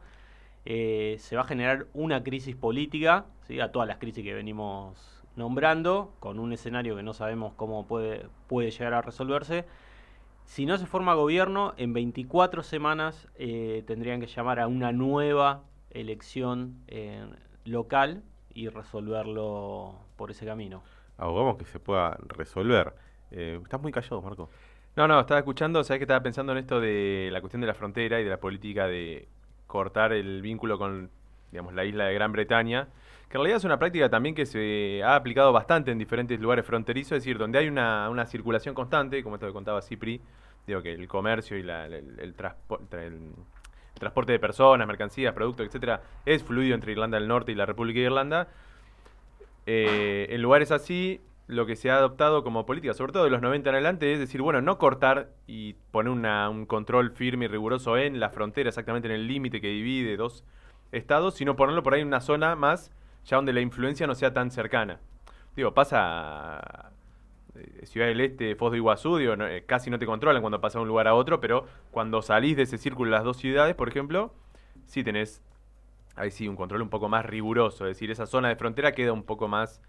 eh, 0.71 1.15
se 1.17 1.35
va 1.35 1.41
a 1.41 1.45
generar 1.45 1.87
una 1.95 2.21
crisis 2.21 2.55
política, 2.55 3.25
¿sí? 3.47 3.59
a 3.59 3.71
todas 3.71 3.87
las 3.87 3.97
crisis 3.97 4.23
que 4.23 4.35
venimos 4.35 5.23
nombrando, 5.35 6.13
con 6.19 6.37
un 6.37 6.53
escenario 6.53 6.95
que 6.95 7.01
no 7.01 7.15
sabemos 7.15 7.55
cómo 7.55 7.87
puede, 7.87 8.27
puede 8.45 8.69
llegar 8.69 8.93
a 8.93 9.01
resolverse. 9.01 9.65
Si 10.45 10.67
no 10.67 10.77
se 10.77 10.85
forma 10.85 11.15
gobierno, 11.15 11.73
en 11.77 11.93
24 11.93 12.61
semanas 12.61 13.27
eh, 13.33 13.83
tendrían 13.87 14.19
que 14.19 14.27
llamar 14.27 14.59
a 14.59 14.67
una 14.67 14.91
nueva 14.91 15.63
elección 15.89 16.75
eh, 16.87 17.25
local 17.65 18.21
y 18.53 18.67
resolverlo 18.67 19.95
por 20.17 20.29
ese 20.29 20.45
camino. 20.45 20.83
Abogamos 21.17 21.57
que 21.57 21.65
se 21.65 21.79
pueda 21.79 22.15
resolver. 22.27 22.93
estás 23.31 23.81
muy 23.81 23.91
callado, 23.91 24.21
Marco. 24.21 24.51
No, 24.95 25.07
no, 25.07 25.19
estaba 25.19 25.39
escuchando, 25.39 25.83
sabes 25.83 25.97
que 25.97 26.03
estaba 26.03 26.21
pensando 26.21 26.51
en 26.51 26.59
esto 26.59 26.79
de 26.79 27.29
la 27.31 27.41
cuestión 27.41 27.61
de 27.61 27.67
la 27.67 27.73
frontera 27.73 28.21
y 28.21 28.23
de 28.23 28.29
la 28.29 28.39
política 28.39 28.85
de 28.85 29.29
cortar 29.69 30.13
el 30.13 30.41
vínculo 30.41 30.79
con, 30.79 31.11
digamos, 31.51 31.75
la 31.75 31.85
isla 31.85 32.05
de 32.05 32.13
Gran 32.15 32.31
Bretaña, 32.31 32.87
que 33.29 33.37
en 33.37 33.41
realidad 33.41 33.57
es 33.57 33.63
una 33.63 33.77
práctica 33.77 34.09
también 34.09 34.33
que 34.33 34.47
se 34.47 35.03
ha 35.03 35.15
aplicado 35.15 35.53
bastante 35.53 35.91
en 35.91 35.99
diferentes 35.99 36.39
lugares 36.39 36.65
fronterizos, 36.65 37.13
es 37.13 37.23
decir, 37.23 37.37
donde 37.37 37.59
hay 37.59 37.67
una, 37.67 38.09
una 38.09 38.25
circulación 38.25 38.73
constante, 38.73 39.21
como 39.23 39.35
esto 39.35 39.45
que 39.45 39.53
contaba 39.53 39.83
Cipri, 39.83 40.19
digo 40.65 40.81
que 40.81 40.91
el 40.91 41.07
comercio 41.07 41.55
y 41.55 41.61
el, 41.61 42.33
transporte 42.33 44.31
de 44.31 44.39
personas, 44.39 44.87
mercancías, 44.87 45.33
productos, 45.35 45.67
etcétera, 45.67 46.01
es 46.25 46.43
fluido 46.43 46.73
entre 46.73 46.93
Irlanda 46.93 47.19
del 47.19 47.27
Norte 47.27 47.51
y 47.51 47.55
la 47.55 47.67
República 47.67 47.99
de 47.99 48.05
Irlanda. 48.05 48.47
Eh, 49.67 50.27
en 50.31 50.41
lugares 50.41 50.71
así, 50.71 51.21
lo 51.49 51.65
que 51.65 51.75
se 51.75 51.89
ha 51.89 51.97
adoptado 51.97 52.43
como 52.43 52.67
política, 52.67 52.93
sobre 52.93 53.11
todo 53.11 53.23
de 53.23 53.31
los 53.31 53.41
90 53.41 53.69
en 53.69 53.75
adelante, 53.75 54.13
es 54.13 54.19
decir, 54.19 54.39
bueno, 54.39 54.61
no 54.61 54.77
cortar 54.77 55.31
y 55.47 55.73
poner 55.89 56.11
un 56.11 56.67
control 56.67 57.09
firme 57.09 57.45
y 57.45 57.47
riguroso 57.47 57.97
en 57.97 58.19
la 58.19 58.29
frontera, 58.29 58.69
exactamente 58.69 59.07
en 59.07 59.15
el 59.15 59.27
límite 59.27 59.59
que 59.59 59.69
divide 59.69 60.15
dos 60.15 60.45
estados, 60.91 61.33
sino 61.33 61.55
ponerlo 61.55 61.81
por 61.81 61.95
ahí 61.95 62.01
en 62.01 62.07
una 62.07 62.21
zona 62.21 62.55
más, 62.55 62.91
ya 63.25 63.37
donde 63.37 63.51
la 63.51 63.61
influencia 63.61 64.05
no 64.05 64.13
sea 64.13 64.31
tan 64.31 64.51
cercana. 64.51 64.99
Digo, 65.55 65.73
pasa 65.73 66.91
eh, 67.55 67.83
Ciudad 67.87 68.05
del 68.05 68.21
Este, 68.21 68.53
Foz 68.53 68.71
de 68.71 68.77
Iguazú, 68.77 69.17
eh, 69.17 69.63
casi 69.65 69.89
no 69.89 69.97
te 69.97 70.05
controlan 70.05 70.43
cuando 70.43 70.61
pasas 70.61 70.75
de 70.75 70.83
un 70.83 70.87
lugar 70.87 71.07
a 71.07 71.15
otro, 71.15 71.41
pero 71.41 71.65
cuando 71.89 72.21
salís 72.21 72.57
de 72.57 72.63
ese 72.63 72.77
círculo 72.77 73.09
de 73.09 73.17
las 73.17 73.23
dos 73.23 73.37
ciudades, 73.37 73.73
por 73.73 73.89
ejemplo, 73.89 74.35
sí 74.85 75.03
tenés, 75.03 75.41
ahí 76.15 76.29
sí, 76.29 76.47
un 76.47 76.55
control 76.55 76.83
un 76.83 76.89
poco 76.89 77.09
más 77.09 77.25
riguroso, 77.25 77.87
es 77.87 77.95
decir, 77.95 78.11
esa 78.11 78.27
zona 78.27 78.49
de 78.49 78.55
frontera 78.55 78.91
queda 78.91 79.13
un 79.13 79.23
poco 79.23 79.47
más... 79.47 79.81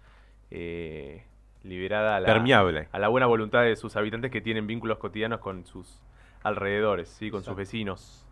Eh, 0.49 1.23
liberada 1.63 2.15
a 2.15 2.19
la, 2.19 2.27
Permeable. 2.27 2.87
a 2.91 2.99
la 2.99 3.07
buena 3.07 3.27
voluntad 3.27 3.63
de 3.63 3.75
sus 3.75 3.95
habitantes 3.95 4.31
que 4.31 4.41
tienen 4.41 4.67
vínculos 4.67 4.97
cotidianos 4.97 5.39
con 5.39 5.65
sus 5.65 6.01
alrededores, 6.43 7.09
¿sí? 7.09 7.29
con 7.29 7.43
sus 7.43 7.55
vecinos. 7.55 8.25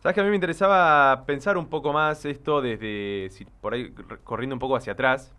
Sabes 0.00 0.14
que 0.14 0.20
a 0.20 0.24
mí 0.24 0.30
me 0.30 0.36
interesaba 0.36 1.24
pensar 1.26 1.56
un 1.56 1.66
poco 1.66 1.92
más 1.92 2.24
esto 2.24 2.62
desde, 2.62 3.28
por 3.60 3.74
ahí 3.74 3.92
corriendo 4.22 4.54
un 4.54 4.60
poco 4.60 4.76
hacia 4.76 4.92
atrás, 4.92 5.34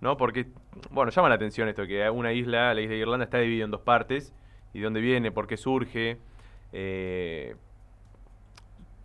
¿no? 0.00 0.16
Porque, 0.16 0.48
bueno, 0.90 1.12
llama 1.12 1.28
la 1.28 1.36
atención 1.36 1.68
esto, 1.68 1.86
que 1.86 2.10
una 2.10 2.32
isla, 2.32 2.74
la 2.74 2.80
isla 2.80 2.94
de 2.94 3.00
Irlanda, 3.00 3.24
está 3.24 3.38
dividida 3.38 3.64
en 3.64 3.70
dos 3.70 3.82
partes, 3.82 4.34
y 4.72 4.80
de 4.80 4.84
dónde 4.84 5.00
viene, 5.00 5.30
por 5.30 5.46
qué 5.46 5.56
surge. 5.56 6.18
Eh, 6.72 7.54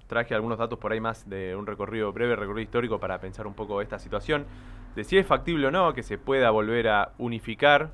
traje 0.08 0.34
algunos 0.34 0.58
datos 0.58 0.80
por 0.80 0.92
ahí 0.92 1.00
más 1.00 1.30
de 1.30 1.56
un 1.56 1.68
recorrido, 1.68 2.12
breve 2.12 2.36
recorrido 2.36 2.64
histórico 2.64 3.00
para 3.00 3.20
pensar 3.20 3.46
un 3.46 3.54
poco 3.54 3.80
esta 3.80 4.00
situación 4.00 4.48
de 4.96 5.03
si 5.03 5.17
es 5.17 5.25
factible 5.25 5.67
o 5.67 5.72
no 5.72 5.93
que 5.93 6.03
se 6.03 6.17
pueda 6.17 6.50
volver 6.51 6.88
a 6.88 7.13
unificar 7.17 7.91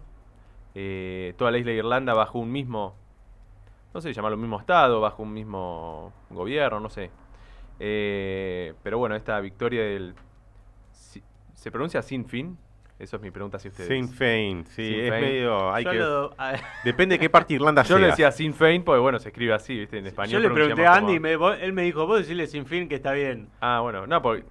eh, 0.74 1.34
toda 1.38 1.52
la 1.52 1.58
isla 1.58 1.72
de 1.72 1.78
Irlanda 1.78 2.14
bajo 2.14 2.40
un 2.40 2.52
mismo, 2.52 2.96
no 3.94 4.02
sé, 4.02 4.14
llamarlo 4.14 4.38
mismo 4.38 4.60
Estado, 4.60 5.00
bajo 5.00 5.24
un 5.24 5.34
mismo 5.34 6.12
gobierno, 6.30 6.80
no 6.80 6.90
sé. 6.90 7.12
Eh, 7.80 8.74
pero 8.84 8.98
bueno, 8.98 9.16
esta 9.16 9.40
victoria 9.40 9.84
del... 9.84 10.16
¿Se 11.54 11.72
pronuncia 11.72 12.02
sin 12.02 12.26
fin? 12.26 12.58
Eso 12.98 13.18
es 13.18 13.22
mi 13.22 13.32
pregunta 13.32 13.60
si 13.60 13.68
ustedes. 13.68 13.90
Sin 13.90 14.08
Fein, 14.08 14.66
sí, 14.68 15.02
es 15.02 15.12
medio. 15.12 15.74
Hay 15.74 15.84
que, 15.84 16.02
depende 16.86 17.16
de 17.16 17.20
qué 17.20 17.30
parte 17.32 17.50
de 17.50 17.56
Irlanda 17.56 17.84
Yo 17.84 18.00
le 18.00 18.08
decía 18.08 18.32
Sin 18.32 18.54
Fein 18.54 18.84
porque, 18.84 19.02
bueno, 19.02 19.20
se 19.20 19.30
escribe 19.30 19.54
así, 19.54 19.78
¿viste? 19.80 19.98
En 19.98 20.08
español. 20.08 20.42
Yo 20.42 20.48
le 20.48 20.54
pregunté 20.54 20.86
a 20.86 20.96
Andy 20.96 21.14
y 21.14 21.64
él 21.64 21.74
me 21.74 21.82
dijo, 21.82 22.08
vos 22.08 22.20
decirle 22.20 22.48
Sin 22.48 22.66
Fin 22.66 22.88
que 22.88 22.96
está 22.96 23.12
bien. 23.12 23.50
Ah, 23.60 23.82
bueno, 23.82 24.08
no, 24.08 24.22
porque 24.22 24.46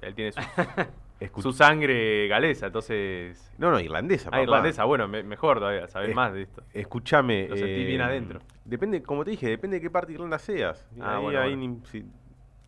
él 0.00 0.14
tiene 0.14 0.32
su, 0.32 0.40
su 1.40 1.52
sangre 1.52 2.28
galesa, 2.28 2.66
entonces. 2.66 3.52
No, 3.58 3.70
no, 3.70 3.80
irlandesa. 3.80 4.30
Ah, 4.32 4.42
irlandesa, 4.42 4.84
bueno, 4.84 5.06
mejor 5.08 5.58
todavía, 5.58 5.86
sabes 5.88 6.14
más 6.14 6.32
de 6.32 6.42
esto. 6.42 6.62
Escúchame. 6.72 7.48
Lo 7.48 7.56
sentí 7.56 7.84
bien 7.84 8.00
eh, 8.00 8.04
adentro. 8.04 8.40
Depende, 8.64 9.02
como 9.02 9.24
te 9.24 9.32
dije, 9.32 9.48
depende 9.48 9.76
de 9.76 9.82
qué 9.82 9.90
parte 9.90 10.08
de 10.08 10.14
Irlanda 10.14 10.38
seas. 10.38 10.86
Ah, 11.00 11.16
ahí, 11.16 11.22
bueno, 11.22 11.80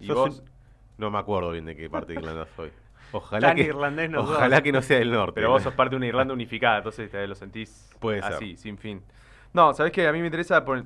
¿Y 0.01 0.11
vos? 0.11 0.43
No 0.99 1.11
me 1.11 1.19
acuerdo 1.19 1.51
bien 1.53 1.65
de 1.65 1.77
qué 1.77 1.89
parte 1.89 2.13
de 2.13 2.21
Irlanda 2.21 2.47
soy. 2.57 2.71
Ojalá 3.13 3.55
que, 3.55 3.63
irlandés 3.63 4.09
no 4.09 4.21
ojalá 4.21 4.63
que 4.63 4.73
no 4.73 4.81
sea 4.81 4.99
del 4.99 5.13
norte. 5.13 5.35
Pero 5.35 5.51
vos 5.51 5.63
sos 5.63 5.75
parte 5.75 5.91
de 5.91 5.97
una 5.99 6.07
Irlanda 6.07 6.33
unificada, 6.33 6.79
entonces 6.79 7.11
te 7.11 7.27
lo 7.27 7.35
sentís 7.35 7.91
así, 8.23 8.57
sin 8.57 8.79
fin. 8.79 9.03
No, 9.53 9.75
¿sabés 9.75 9.93
que 9.93 10.09
A 10.09 10.13
mí 10.13 10.21
me 10.21 10.27
interesa, 10.27 10.65
por, 10.65 10.85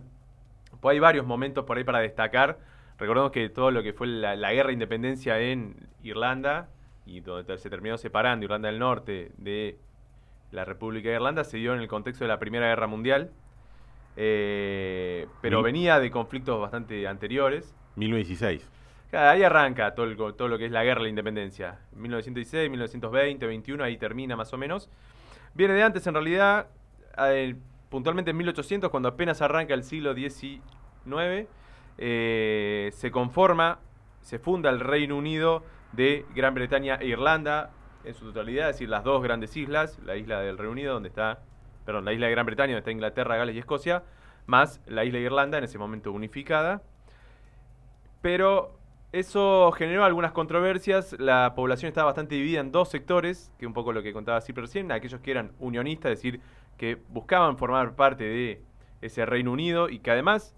pues 0.80 0.94
hay 0.94 0.98
varios 0.98 1.24
momentos 1.24 1.64
por 1.64 1.76
ahí 1.76 1.84
para 1.84 2.00
destacar. 2.00 2.58
Recordemos 2.98 3.30
que 3.30 3.48
todo 3.48 3.70
lo 3.70 3.80
que 3.84 3.92
fue 3.92 4.08
la, 4.08 4.34
la 4.34 4.52
guerra 4.52 4.68
de 4.68 4.72
independencia 4.72 5.38
en 5.38 5.76
Irlanda 6.02 6.68
y 7.06 7.20
donde 7.20 7.56
se 7.56 7.70
terminó 7.70 7.96
separando 7.96 8.44
Irlanda 8.44 8.68
del 8.68 8.78
Norte 8.78 9.30
de 9.38 9.78
la 10.50 10.64
República 10.64 11.08
de 11.08 11.14
Irlanda 11.14 11.44
se 11.44 11.56
dio 11.56 11.74
en 11.74 11.80
el 11.80 11.88
contexto 11.88 12.24
de 12.24 12.28
la 12.28 12.38
Primera 12.38 12.66
Guerra 12.66 12.86
Mundial, 12.86 13.30
eh, 14.16 15.26
pero 15.40 15.62
venía 15.62 16.00
de 16.00 16.10
conflictos 16.10 16.60
bastante 16.60 17.06
anteriores. 17.06 17.74
1916. 17.96 18.68
Ahí 19.12 19.42
arranca 19.42 19.94
todo, 19.94 20.34
todo 20.34 20.48
lo 20.48 20.58
que 20.58 20.66
es 20.66 20.72
la 20.72 20.84
guerra 20.84 20.98
de 20.98 21.04
la 21.04 21.10
independencia. 21.10 21.78
1916, 21.92 22.68
1920, 22.70 23.46
21, 23.46 23.84
ahí 23.84 23.96
termina 23.96 24.36
más 24.36 24.52
o 24.52 24.58
menos. 24.58 24.90
Viene 25.54 25.74
de 25.74 25.82
antes, 25.82 26.06
en 26.06 26.14
realidad, 26.14 26.66
eh, 27.18 27.54
puntualmente 27.88 28.32
en 28.32 28.36
1800, 28.36 28.90
cuando 28.90 29.08
apenas 29.08 29.40
arranca 29.42 29.74
el 29.74 29.84
siglo 29.84 30.14
XIX, 30.14 31.48
eh, 31.98 32.90
se 32.92 33.10
conforma, 33.10 33.78
se 34.22 34.38
funda 34.38 34.70
el 34.70 34.80
Reino 34.80 35.16
Unido 35.16 35.62
de 35.96 36.26
Gran 36.34 36.54
Bretaña 36.54 36.96
e 36.96 37.06
Irlanda 37.06 37.70
en 38.04 38.14
su 38.14 38.26
totalidad, 38.26 38.70
es 38.70 38.76
decir, 38.76 38.88
las 38.88 39.02
dos 39.02 39.22
grandes 39.22 39.56
islas, 39.56 39.98
la 40.04 40.16
isla 40.16 40.40
del 40.40 40.58
Reino 40.58 40.72
Unido, 40.72 40.94
donde 40.94 41.08
está, 41.08 41.40
perdón, 41.84 42.04
la 42.04 42.12
isla 42.12 42.26
de 42.26 42.32
Gran 42.32 42.46
Bretaña, 42.46 42.74
donde 42.74 42.80
está 42.80 42.92
Inglaterra, 42.92 43.36
Gales 43.36 43.56
y 43.56 43.58
Escocia, 43.58 44.04
más 44.46 44.80
la 44.86 45.04
isla 45.04 45.18
de 45.18 45.24
Irlanda, 45.24 45.58
en 45.58 45.64
ese 45.64 45.78
momento 45.78 46.12
unificada. 46.12 46.82
Pero 48.22 48.78
eso 49.12 49.72
generó 49.72 50.04
algunas 50.04 50.32
controversias, 50.32 51.16
la 51.18 51.54
población 51.56 51.88
estaba 51.88 52.06
bastante 52.06 52.34
dividida 52.34 52.60
en 52.60 52.70
dos 52.70 52.90
sectores, 52.90 53.50
que 53.58 53.66
un 53.66 53.72
poco 53.72 53.92
lo 53.92 54.02
que 54.02 54.12
contaba 54.12 54.38
así 54.38 54.52
recién, 54.52 54.92
aquellos 54.92 55.20
que 55.20 55.30
eran 55.30 55.52
unionistas, 55.58 56.12
es 56.12 56.18
decir, 56.18 56.40
que 56.76 56.98
buscaban 57.08 57.56
formar 57.56 57.96
parte 57.96 58.24
de 58.24 58.62
ese 59.00 59.24
Reino 59.24 59.52
Unido 59.52 59.88
y 59.88 60.00
que 60.00 60.10
además 60.10 60.54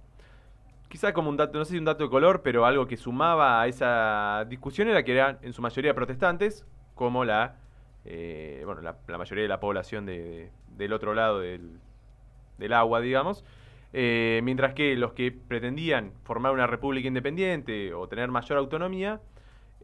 quizá 0.89 1.13
como 1.13 1.31
un 1.31 1.37
dato, 1.37 1.59
no 1.59 1.65
sé 1.65 1.73
si 1.73 1.79
un 1.79 1.85
dato 1.85 2.05
de 2.05 2.11
color, 2.11 2.43
pero 2.43 2.67
algo 2.67 2.87
que 2.87 2.97
sumaba 2.97 3.61
a 3.61 3.67
esa 3.67 4.45
discusión 4.49 4.89
era 4.89 5.03
que 5.03 5.13
eran 5.13 5.39
en 5.43 5.53
su 5.53 5.63
mayoría 5.63 5.95
protestantes, 5.95 6.67
como 6.95 7.25
la, 7.25 7.57
eh, 8.05 8.63
bueno, 8.65 8.81
la, 8.81 9.19
mayoría 9.19 9.43
de 9.43 9.49
la 9.49 9.61
población 9.61 10.07
del 10.07 10.93
otro 10.93 11.15
lado 11.15 11.41
del, 11.41 12.73
agua, 12.73 13.01
digamos. 13.01 13.45
Eh, 13.93 14.41
mientras 14.43 14.75
que 14.75 14.97
los 14.97 15.13
que 15.13 15.33
pretendían 15.33 16.13
formar 16.25 16.53
una 16.53 16.67
república 16.67 17.09
independiente 17.09 17.95
o 17.95 18.07
tener 18.07 18.31
mayor 18.31 18.59
autonomía 18.59 19.21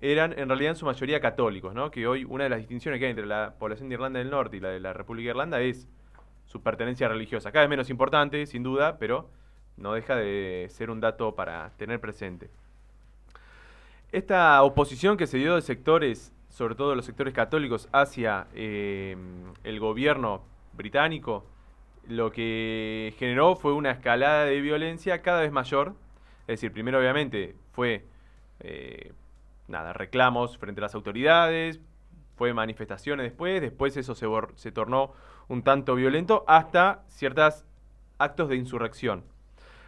eran 0.00 0.38
en 0.38 0.48
realidad 0.48 0.72
en 0.72 0.76
su 0.76 0.84
mayoría 0.84 1.20
católicos, 1.20 1.74
¿no? 1.74 1.90
Que 1.90 2.06
hoy 2.06 2.24
una 2.24 2.44
de 2.44 2.50
las 2.50 2.58
distinciones 2.58 2.98
que 2.98 3.06
hay 3.06 3.10
entre 3.10 3.24
la 3.24 3.54
población 3.58 3.88
de 3.88 3.94
Irlanda 3.94 4.18
del 4.18 4.28
Norte 4.30 4.58
y 4.58 4.60
la 4.60 4.68
de 4.68 4.80
la 4.80 4.92
República 4.92 5.28
de 5.28 5.30
Irlanda 5.30 5.60
es 5.62 5.88
su 6.44 6.62
pertenencia 6.62 7.08
religiosa. 7.08 7.52
Cada 7.52 7.64
vez 7.64 7.70
menos 7.70 7.88
importante, 7.88 8.44
sin 8.46 8.62
duda, 8.62 8.98
pero 8.98 9.30
no 9.76 9.92
deja 9.92 10.16
de 10.16 10.66
ser 10.70 10.90
un 10.90 11.00
dato 11.00 11.34
para 11.34 11.70
tener 11.76 12.00
presente. 12.00 12.50
Esta 14.12 14.62
oposición 14.62 15.16
que 15.16 15.26
se 15.26 15.38
dio 15.38 15.56
de 15.56 15.62
sectores, 15.62 16.32
sobre 16.48 16.74
todo 16.74 16.90
de 16.90 16.96
los 16.96 17.04
sectores 17.04 17.34
católicos, 17.34 17.88
hacia 17.92 18.46
eh, 18.54 19.16
el 19.64 19.80
gobierno 19.80 20.42
británico, 20.72 21.44
lo 22.06 22.30
que 22.30 23.14
generó 23.18 23.56
fue 23.56 23.72
una 23.72 23.90
escalada 23.90 24.44
de 24.44 24.60
violencia 24.60 25.22
cada 25.22 25.40
vez 25.40 25.50
mayor. 25.50 25.94
Es 26.42 26.60
decir, 26.60 26.72
primero 26.72 26.98
obviamente 26.98 27.56
fue 27.72 28.04
eh, 28.60 29.12
nada, 29.66 29.92
reclamos 29.92 30.58
frente 30.58 30.80
a 30.80 30.82
las 30.82 30.94
autoridades, 30.94 31.80
fue 32.37 32.52
manifestaciones 32.52 33.24
después, 33.24 33.60
después 33.60 33.96
eso 33.96 34.14
se, 34.14 34.26
se 34.56 34.70
tornó 34.70 35.12
un 35.48 35.62
tanto 35.62 35.94
violento 35.94 36.44
hasta 36.46 37.02
ciertos 37.08 37.64
actos 38.18 38.48
de 38.48 38.56
insurrección 38.56 39.24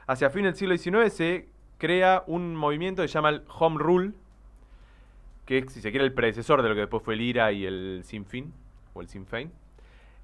hacia 0.06 0.30
fin 0.30 0.44
del 0.44 0.54
siglo 0.54 0.76
XIX 0.76 1.12
se 1.12 1.48
crea 1.78 2.24
un 2.26 2.54
movimiento 2.54 3.02
que 3.02 3.08
se 3.08 3.14
llama 3.14 3.30
el 3.30 3.42
Home 3.58 3.78
Rule, 3.78 4.12
que 5.44 5.58
es, 5.58 5.72
si 5.72 5.80
se 5.80 5.90
quiere, 5.90 6.04
el 6.04 6.12
predecesor 6.12 6.62
de 6.62 6.68
lo 6.68 6.74
que 6.74 6.82
después 6.82 7.02
fue 7.02 7.14
el 7.14 7.20
IRA 7.20 7.52
y 7.52 7.66
el 7.66 8.02
Sinn 8.04 8.24
Féin, 8.24 8.52
o 8.94 9.00
el 9.00 9.08
Sinn 9.08 9.26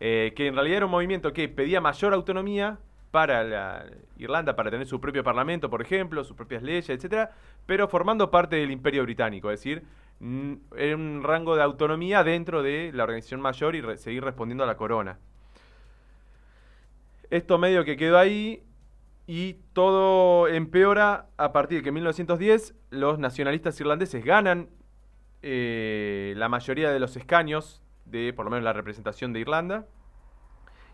eh, 0.00 0.32
que 0.34 0.48
en 0.48 0.54
realidad 0.54 0.78
era 0.78 0.86
un 0.86 0.92
movimiento 0.92 1.32
que 1.32 1.48
pedía 1.48 1.80
mayor 1.80 2.12
autonomía 2.12 2.78
para 3.12 3.44
la 3.44 3.86
Irlanda, 4.16 4.56
para 4.56 4.70
tener 4.70 4.86
su 4.86 5.00
propio 5.00 5.22
parlamento, 5.22 5.68
por 5.70 5.82
ejemplo, 5.82 6.24
sus 6.24 6.36
propias 6.36 6.62
leyes, 6.62 6.88
etcétera, 6.88 7.30
pero 7.66 7.86
formando 7.86 8.30
parte 8.30 8.56
del 8.56 8.70
Imperio 8.70 9.02
Británico, 9.04 9.50
es 9.50 9.60
decir, 9.60 9.84
en 10.20 10.60
un 11.00 11.22
rango 11.22 11.54
de 11.54 11.62
autonomía 11.62 12.24
dentro 12.24 12.62
de 12.62 12.90
la 12.94 13.04
organización 13.04 13.40
mayor 13.40 13.76
y 13.76 13.82
seguir 13.98 14.24
respondiendo 14.24 14.64
a 14.64 14.66
la 14.66 14.76
corona. 14.76 15.18
Esto 17.30 17.58
medio 17.58 17.84
que 17.84 17.96
quedó 17.96 18.18
ahí 18.18 18.62
y 19.34 19.54
todo 19.72 20.46
empeora 20.46 21.28
a 21.38 21.52
partir 21.52 21.78
de 21.78 21.82
que 21.82 21.88
en 21.88 21.94
1910 21.94 22.74
los 22.90 23.18
nacionalistas 23.18 23.80
irlandeses 23.80 24.22
ganan 24.22 24.68
eh, 25.40 26.34
la 26.36 26.50
mayoría 26.50 26.90
de 26.90 27.00
los 27.00 27.16
escaños 27.16 27.80
de 28.04 28.34
por 28.34 28.44
lo 28.44 28.50
menos 28.50 28.62
la 28.62 28.74
representación 28.74 29.32
de 29.32 29.40
Irlanda 29.40 29.86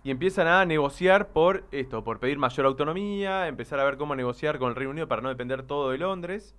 y 0.05 0.12
empiezan 0.12 0.46
a 0.46 0.64
negociar 0.66 1.31
por 1.31 1.64
esto, 1.72 2.05
por 2.05 2.20
pedir 2.20 2.38
mayor 2.38 2.66
autonomía, 2.66 3.48
empezar 3.48 3.81
a 3.81 3.85
ver 3.85 3.96
cómo 3.96 4.14
negociar 4.14 4.61
con 4.61 4.68
el 4.68 4.77
Reino 4.77 4.92
Unido 4.92 5.09
para 5.09 5.20
no 5.20 5.31
depender 5.31 5.64
todo 5.64 5.90
de 5.90 5.98
Londres. 5.98 6.55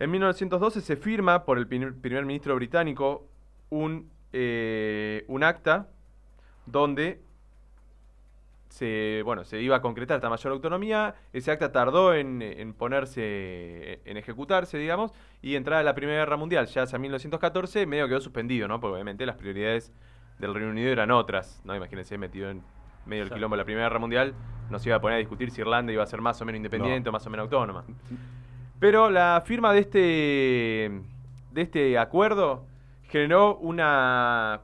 En 0.00 0.10
1912 0.10 0.80
se 0.80 0.96
firma 0.96 1.44
por 1.44 1.58
el 1.58 1.68
primer 1.68 2.24
ministro 2.24 2.56
británico 2.56 3.28
un, 3.70 4.10
eh, 4.32 5.24
un 5.28 5.44
acta 5.44 5.90
donde 6.66 7.22
se, 8.74 9.22
bueno, 9.24 9.44
se 9.44 9.62
iba 9.62 9.76
a 9.76 9.80
concretar 9.80 10.16
esta 10.16 10.28
mayor 10.28 10.52
autonomía. 10.52 11.14
Ese 11.32 11.52
acta 11.52 11.70
tardó 11.70 12.12
en, 12.12 12.74
ponerse, 12.76 14.00
en 14.04 14.16
ejecutarse, 14.16 14.78
digamos, 14.78 15.12
y 15.42 15.54
entrada 15.54 15.84
la 15.84 15.94
Primera 15.94 16.18
Guerra 16.18 16.36
Mundial, 16.36 16.66
ya 16.66 16.82
hacia 16.82 16.98
1914, 16.98 17.86
medio 17.86 18.08
quedó 18.08 18.20
suspendido, 18.20 18.66
¿no? 18.66 18.80
Porque 18.80 18.94
obviamente 18.94 19.26
las 19.26 19.36
prioridades 19.36 19.92
del 20.40 20.54
Reino 20.54 20.70
Unido 20.70 20.90
eran 20.90 21.12
otras, 21.12 21.62
¿no? 21.64 21.76
Imagínense 21.76 22.18
metido 22.18 22.50
en 22.50 22.64
medio 23.06 23.22
del 23.22 23.32
quilombo 23.32 23.54
de 23.54 23.58
la 23.58 23.64
Primera 23.64 23.86
Guerra 23.86 24.00
Mundial, 24.00 24.34
no 24.68 24.80
se 24.80 24.88
iba 24.88 24.96
a 24.96 25.00
poner 25.00 25.16
a 25.16 25.18
discutir 25.20 25.52
si 25.52 25.60
Irlanda 25.60 25.92
iba 25.92 26.02
a 26.02 26.06
ser 26.06 26.20
más 26.20 26.42
o 26.42 26.44
menos 26.44 26.56
independiente 26.56 27.08
o 27.10 27.12
más 27.12 27.24
o 27.24 27.30
menos 27.30 27.44
autónoma. 27.44 27.84
Pero 28.80 29.08
la 29.08 29.40
firma 29.46 29.72
de 29.72 29.78
este, 29.78 31.00
de 31.52 31.62
este 31.62 31.96
acuerdo 31.96 32.66
generó 33.04 33.56
una 33.58 34.62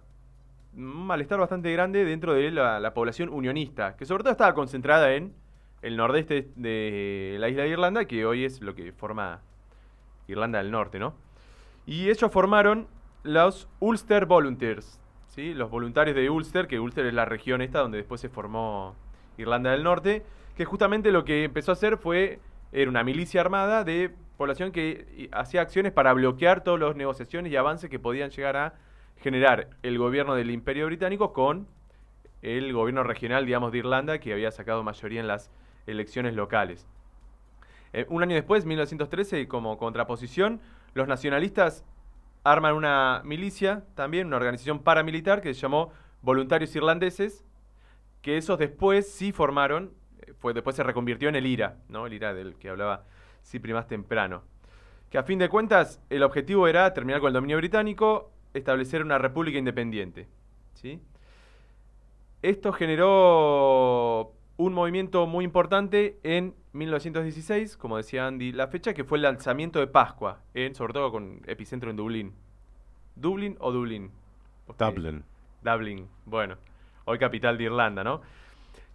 un 0.76 1.06
malestar 1.06 1.38
bastante 1.38 1.72
grande 1.72 2.04
dentro 2.04 2.34
de 2.34 2.50
la, 2.50 2.94
población 2.94 3.28
unionista, 3.28 3.96
que 3.96 4.06
sobre 4.06 4.22
todo 4.22 4.32
estaba 4.32 4.54
concentrada 4.54 5.12
en 5.14 5.34
el 5.82 5.96
nordeste 5.96 6.48
de 6.56 7.36
la 7.38 7.48
isla 7.48 7.62
de 7.62 7.70
Irlanda, 7.70 8.04
que 8.04 8.26
hoy 8.26 8.44
es 8.44 8.60
lo 8.60 8.74
que 8.74 8.92
forma 8.92 9.40
Irlanda 10.28 10.58
del 10.58 10.70
Norte, 10.70 10.98
¿no? 10.98 11.14
Y 11.86 12.10
ellos 12.10 12.30
formaron 12.30 12.86
los 13.22 13.68
Ulster 13.80 14.26
Volunteers, 14.26 15.00
¿sí? 15.28 15.54
Los 15.54 15.70
voluntarios 15.70 16.14
de 16.14 16.30
Ulster, 16.30 16.66
que 16.66 16.78
Ulster 16.78 17.06
es 17.06 17.14
la 17.14 17.24
región 17.24 17.62
esta 17.62 17.80
donde 17.80 17.98
después 17.98 18.20
se 18.20 18.28
formó 18.28 18.94
Irlanda 19.38 19.70
del 19.70 19.82
Norte, 19.82 20.22
que 20.56 20.64
justamente 20.64 21.10
lo 21.10 21.24
que 21.24 21.44
empezó 21.44 21.72
a 21.72 21.74
hacer 21.74 21.96
fue, 21.96 22.38
era 22.72 22.90
una 22.90 23.02
milicia 23.02 23.40
armada 23.40 23.82
de 23.82 24.14
población 24.36 24.72
que 24.72 25.28
hacía 25.32 25.62
acciones 25.62 25.92
para 25.92 26.12
bloquear 26.12 26.62
todas 26.62 26.80
las 26.80 26.96
negociaciones 26.96 27.52
y 27.52 27.56
avances 27.56 27.90
que 27.90 27.98
podían 27.98 28.30
llegar 28.30 28.56
a 28.56 28.74
generar 29.20 29.68
el 29.82 29.98
gobierno 29.98 30.34
del 30.34 30.50
Imperio 30.50 30.86
Británico 30.86 31.32
con 31.32 31.68
el 32.42 32.72
gobierno 32.72 33.02
regional, 33.02 33.44
digamos, 33.44 33.70
de 33.70 33.78
Irlanda, 33.78 34.18
que 34.18 34.32
había 34.32 34.50
sacado 34.50 34.82
mayoría 34.82 35.20
en 35.20 35.28
las 35.28 35.50
elecciones 35.86 36.34
locales. 36.34 36.86
Eh, 37.92 38.06
un 38.08 38.22
año 38.22 38.34
después, 38.34 38.64
1913, 38.64 39.46
como 39.46 39.76
contraposición, 39.76 40.60
los 40.94 41.06
nacionalistas 41.06 41.84
arman 42.44 42.74
una 42.74 43.20
milicia, 43.24 43.84
también 43.94 44.26
una 44.26 44.36
organización 44.36 44.78
paramilitar 44.78 45.42
que 45.42 45.52
se 45.52 45.60
llamó 45.60 45.92
Voluntarios 46.22 46.74
Irlandeses, 46.74 47.44
que 48.22 48.38
esos 48.38 48.58
después 48.58 49.12
sí 49.12 49.32
formaron, 49.32 49.92
eh, 50.20 50.32
fue, 50.38 50.54
después 50.54 50.76
se 50.76 50.82
reconvirtió 50.82 51.28
en 51.28 51.36
el 51.36 51.46
IRA, 51.46 51.76
¿no? 51.88 52.06
el 52.06 52.14
IRA 52.14 52.32
del 52.32 52.54
que 52.56 52.70
hablaba 52.70 53.04
Cipri 53.44 53.74
más 53.74 53.86
temprano. 53.86 54.42
Que 55.10 55.18
a 55.18 55.24
fin 55.24 55.38
de 55.38 55.48
cuentas 55.48 56.00
el 56.08 56.22
objetivo 56.22 56.68
era 56.68 56.94
terminar 56.94 57.20
con 57.20 57.28
el 57.28 57.34
dominio 57.34 57.56
británico, 57.58 58.30
establecer 58.54 59.02
una 59.02 59.18
república 59.18 59.58
independiente. 59.58 60.28
¿sí? 60.74 61.00
Esto 62.42 62.72
generó 62.72 64.32
un 64.56 64.72
movimiento 64.74 65.26
muy 65.26 65.44
importante 65.44 66.18
en 66.22 66.54
1916, 66.72 67.76
como 67.76 67.96
decía 67.96 68.26
Andy, 68.26 68.52
la 68.52 68.68
fecha 68.68 68.94
que 68.94 69.04
fue 69.04 69.18
el 69.18 69.22
lanzamiento 69.22 69.78
de 69.78 69.86
Pascua, 69.86 70.40
en, 70.54 70.74
sobre 70.74 70.92
todo 70.92 71.10
con 71.10 71.42
epicentro 71.46 71.90
en 71.90 71.96
Dublín. 71.96 72.34
¿Dublín 73.16 73.56
o 73.60 73.72
Dublín? 73.72 74.10
Dublin. 74.78 75.24
Dublin, 75.62 76.08
bueno, 76.24 76.56
hoy 77.04 77.18
capital 77.18 77.58
de 77.58 77.64
Irlanda, 77.64 78.04
¿no? 78.04 78.22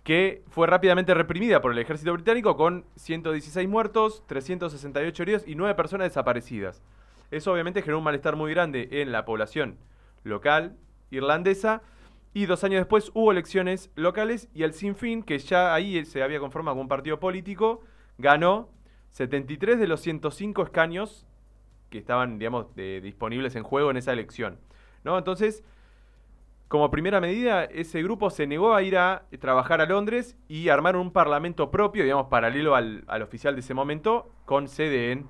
Que 0.04 0.44
fue 0.50 0.68
rápidamente 0.68 1.14
reprimida 1.14 1.62
por 1.62 1.72
el 1.72 1.78
ejército 1.80 2.14
británico 2.14 2.56
con 2.56 2.86
116 2.96 3.68
muertos, 3.68 4.24
368 4.28 5.24
heridos 5.24 5.48
y 5.48 5.56
9 5.56 5.76
personas 5.76 6.10
desaparecidas. 6.10 6.82
Eso 7.32 7.52
obviamente 7.52 7.82
generó 7.82 7.98
un 7.98 8.04
malestar 8.04 8.36
muy 8.36 8.52
grande 8.52 8.88
en 8.92 9.12
la 9.12 9.26
población 9.26 9.78
local 10.24 10.78
irlandesa. 11.12 11.82
Y 12.34 12.48
dos 12.48 12.64
años 12.66 12.82
después 12.82 13.12
hubo 13.14 13.32
elecciones 13.32 13.90
locales 13.96 14.50
y 14.54 14.64
el 14.64 14.74
Sinn 14.74 14.96
Féin, 14.96 15.24
que 15.24 15.40
ya 15.40 15.74
ahí 15.74 16.04
se 16.04 16.22
había 16.22 16.40
conformado 16.40 16.74
como 16.74 16.82
un 16.82 16.90
partido 16.90 17.20
político, 17.20 17.82
ganó 18.18 18.70
73 19.12 19.80
de 19.80 19.88
los 19.88 20.02
105 20.02 20.64
escaños 20.64 21.26
que 21.90 21.98
estaban, 21.98 22.38
digamos, 22.38 22.76
disponibles 22.76 23.56
en 23.56 23.64
juego 23.64 23.90
en 23.90 23.98
esa 23.98 24.12
elección. 24.12 24.60
¿no? 25.06 25.18
Entonces, 25.18 25.64
como 26.68 26.92
primera 26.92 27.22
medida, 27.22 27.64
ese 27.64 28.04
grupo 28.04 28.30
se 28.30 28.48
negó 28.48 28.74
a 28.74 28.82
ir 28.82 28.98
a 28.98 29.24
trabajar 29.40 29.80
a 29.80 29.86
Londres 29.86 30.36
y 30.50 30.68
armar 30.68 30.98
un 30.98 31.12
parlamento 31.12 31.72
propio, 31.72 32.04
digamos, 32.04 32.28
paralelo 32.28 32.76
al, 32.76 33.06
al 33.08 33.22
oficial 33.22 33.56
de 33.56 33.62
ese 33.62 33.74
momento, 33.74 34.30
con 34.44 34.68
sede 34.68 35.14
en 35.14 35.26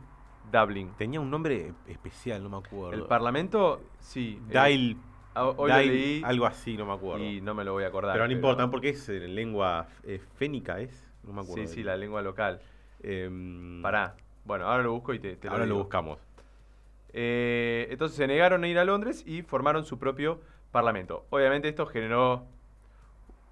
Dublin. 0.51 0.91
Tenía 0.97 1.19
un 1.19 1.29
nombre 1.29 1.73
especial, 1.87 2.43
no 2.43 2.49
me 2.49 2.57
acuerdo. 2.57 2.93
El 2.93 3.07
Parlamento, 3.07 3.81
sí. 3.99 4.41
Dail. 4.47 4.97
Eh, 5.35 6.21
algo 6.23 6.45
así, 6.45 6.77
no 6.77 6.85
me 6.85 6.93
acuerdo. 6.93 7.23
Y 7.23 7.41
no 7.41 7.53
me 7.53 7.65
lo 7.65 7.73
voy 7.73 7.83
a 7.83 7.87
acordar. 7.87 8.13
Pero 8.13 8.27
no 8.27 8.33
importa, 8.33 8.69
porque 8.69 8.89
es 8.89 9.09
en 9.09 9.35
lengua 9.35 9.87
eh, 10.03 10.21
fénica, 10.35 10.79
¿es? 10.79 11.11
No 11.23 11.33
me 11.33 11.41
acuerdo. 11.41 11.67
Sí, 11.67 11.75
sí, 11.75 11.83
la 11.83 11.97
lengua 11.97 12.21
local. 12.21 12.61
Eh, 13.01 13.29
Pará. 13.81 14.15
Bueno, 14.45 14.65
ahora 14.65 14.83
lo 14.83 14.93
busco 14.93 15.13
y 15.13 15.19
te, 15.19 15.37
ahora 15.49 15.65
lo, 15.65 15.75
buscamos. 15.75 16.19
Eh, 17.11 17.87
entonces 17.89 18.15
se 18.15 18.27
negaron 18.27 18.63
a 18.63 18.67
ir 18.67 18.77
a 18.77 18.85
Londres 18.85 19.23
y 19.25 19.41
formaron 19.41 19.83
su 19.83 19.97
propio 19.97 20.39
parlamento. 20.71 21.25
Obviamente 21.31 21.67
esto 21.67 21.85
generó 21.85 22.45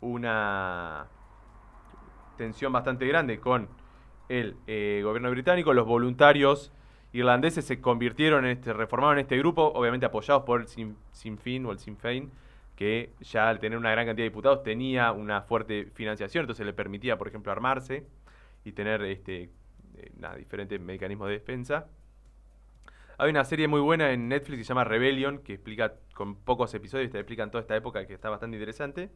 una 0.01 1.07
tensión 2.37 2.71
bastante 2.71 3.07
grande 3.07 3.39
con 3.39 3.67
el 4.29 4.55
gobierno 5.03 5.31
británico, 5.31 5.73
los 5.73 5.85
voluntarios 5.85 6.71
irlandeses 7.13 7.63
se 7.63 7.79
convirtieron 7.79 8.43
en 8.45 8.51
este, 8.51 8.73
reformaron 8.73 9.19
este 9.19 9.37
grupo, 9.37 9.71
obviamente 9.75 10.05
apoyados 10.05 10.43
por 10.43 10.61
el 10.61 10.67
Sinn, 10.67 11.37
Féin 11.37 11.65
o 11.65 11.71
el 11.71 11.79
Sinn 11.79 11.95
Féin, 11.95 12.31
que 12.75 13.11
ya 13.21 13.49
al 13.49 13.59
tener 13.59 13.77
una 13.77 13.91
gran 13.91 14.07
cantidad 14.07 14.23
de 14.23 14.29
diputados 14.29 14.63
tenía 14.63 15.11
una 15.11 15.43
fuerte 15.43 15.91
financiación, 15.93 16.41
entonces 16.41 16.65
le 16.65 16.73
permitía, 16.73 17.17
por 17.17 17.27
ejemplo, 17.27 17.51
armarse 17.51 18.07
y 18.65 18.71
tener 18.71 19.03
este, 19.03 19.51
eh, 19.95 20.11
diferentes 20.37 20.81
mecanismos 20.81 21.27
de 21.27 21.33
defensa. 21.35 21.85
Hay 23.19 23.29
una 23.29 23.45
serie 23.45 23.67
muy 23.67 23.79
buena 23.79 24.11
en 24.11 24.27
Netflix 24.27 24.57
que 24.57 24.63
se 24.63 24.69
llama 24.69 24.83
Rebellion, 24.83 25.37
que 25.39 25.53
explica 25.53 25.93
con 26.15 26.35
pocos 26.35 26.73
episodios, 26.73 27.11
te 27.11 27.19
explican 27.19 27.51
toda 27.51 27.61
esta 27.61 27.75
época 27.75 28.07
que 28.07 28.13
está 28.15 28.31
bastante 28.31 28.57
interesante. 28.57 29.11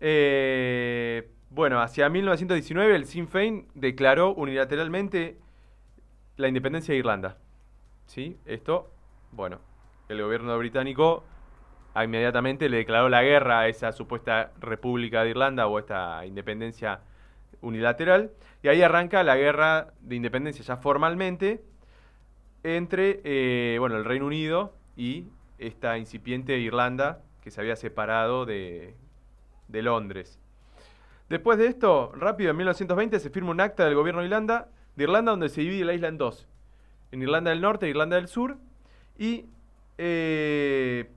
Eh, 0.00 1.30
bueno, 1.50 1.80
hacia 1.80 2.08
1919 2.08 2.96
el 2.96 3.06
Sinn 3.06 3.28
Féin 3.28 3.68
declaró 3.74 4.34
unilateralmente 4.34 5.38
la 6.40 6.48
independencia 6.48 6.92
de 6.92 6.98
Irlanda. 6.98 7.36
¿Sí? 8.06 8.36
Esto, 8.44 8.90
bueno, 9.30 9.60
el 10.08 10.20
gobierno 10.20 10.56
británico 10.58 11.22
inmediatamente 11.96 12.68
le 12.68 12.78
declaró 12.78 13.08
la 13.08 13.22
guerra 13.22 13.60
a 13.60 13.68
esa 13.68 13.92
supuesta 13.92 14.52
República 14.60 15.22
de 15.22 15.30
Irlanda 15.30 15.66
o 15.66 15.78
esta 15.78 16.24
independencia 16.26 17.00
unilateral. 17.60 18.32
Y 18.62 18.68
ahí 18.68 18.82
arranca 18.82 19.22
la 19.22 19.36
guerra 19.36 19.92
de 20.00 20.16
independencia 20.16 20.64
ya 20.64 20.76
formalmente 20.76 21.62
entre 22.62 23.20
eh, 23.24 23.76
bueno, 23.78 23.96
el 23.96 24.04
Reino 24.04 24.26
Unido 24.26 24.74
y 24.96 25.26
esta 25.58 25.98
incipiente 25.98 26.58
Irlanda 26.58 27.22
que 27.42 27.50
se 27.50 27.60
había 27.60 27.76
separado 27.76 28.44
de, 28.46 28.94
de 29.68 29.82
Londres. 29.82 30.38
Después 31.28 31.58
de 31.58 31.66
esto, 31.68 32.12
rápido, 32.14 32.50
en 32.50 32.56
1920 32.56 33.20
se 33.20 33.30
firma 33.30 33.50
un 33.50 33.60
acta 33.60 33.84
del 33.84 33.94
gobierno 33.94 34.20
de 34.20 34.26
Irlanda 34.26 34.68
de 35.00 35.04
Irlanda 35.04 35.30
donde 35.30 35.48
se 35.48 35.62
divide 35.62 35.86
la 35.86 35.94
isla 35.94 36.08
en 36.08 36.18
dos. 36.18 36.46
En 37.10 37.22
Irlanda 37.22 37.50
del 37.50 37.62
Norte 37.62 37.86
e 37.86 37.88
Irlanda 37.88 38.16
del 38.16 38.28
Sur. 38.28 38.58
Y 39.16 39.46
eh, 39.96 41.10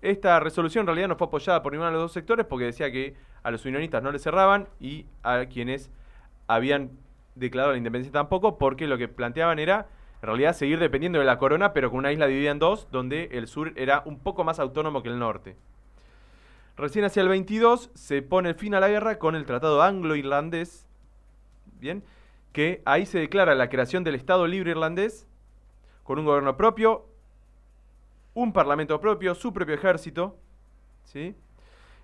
esta 0.00 0.38
resolución 0.38 0.82
en 0.82 0.86
realidad 0.86 1.08
no 1.08 1.16
fue 1.16 1.26
apoyada 1.26 1.60
por 1.60 1.72
ninguno 1.72 1.90
de 1.90 1.94
los 1.94 2.02
dos 2.02 2.12
sectores 2.12 2.46
porque 2.46 2.66
decía 2.66 2.92
que 2.92 3.16
a 3.42 3.50
los 3.50 3.64
unionistas 3.64 4.00
no 4.00 4.12
les 4.12 4.22
cerraban 4.22 4.68
y 4.78 5.06
a 5.24 5.46
quienes 5.46 5.90
habían 6.46 6.92
declarado 7.34 7.72
la 7.72 7.78
independencia 7.78 8.12
tampoco 8.12 8.58
porque 8.58 8.86
lo 8.86 8.96
que 8.96 9.08
planteaban 9.08 9.58
era 9.58 9.88
en 10.22 10.26
realidad 10.28 10.54
seguir 10.54 10.78
dependiendo 10.78 11.18
de 11.18 11.24
la 11.24 11.38
corona 11.38 11.72
pero 11.72 11.90
con 11.90 11.98
una 11.98 12.12
isla 12.12 12.28
dividida 12.28 12.52
en 12.52 12.60
dos 12.60 12.86
donde 12.92 13.30
el 13.32 13.48
sur 13.48 13.72
era 13.74 14.02
un 14.06 14.20
poco 14.20 14.44
más 14.44 14.60
autónomo 14.60 15.02
que 15.02 15.08
el 15.08 15.18
norte. 15.18 15.56
Recién 16.76 17.04
hacia 17.04 17.22
el 17.22 17.28
22 17.28 17.90
se 17.94 18.22
pone 18.22 18.54
fin 18.54 18.74
a 18.76 18.80
la 18.80 18.88
guerra 18.88 19.18
con 19.18 19.34
el 19.34 19.46
Tratado 19.46 19.82
Anglo-Irlandés, 19.82 20.86
bien, 21.80 22.04
que 22.56 22.80
ahí 22.86 23.04
se 23.04 23.18
declara 23.18 23.54
la 23.54 23.68
creación 23.68 24.02
del 24.02 24.14
Estado 24.14 24.46
Libre 24.46 24.70
Irlandés, 24.70 25.28
con 26.04 26.18
un 26.18 26.24
gobierno 26.24 26.56
propio, 26.56 27.04
un 28.32 28.54
parlamento 28.54 28.98
propio, 28.98 29.34
su 29.34 29.52
propio 29.52 29.74
ejército, 29.74 30.38
¿sí? 31.04 31.34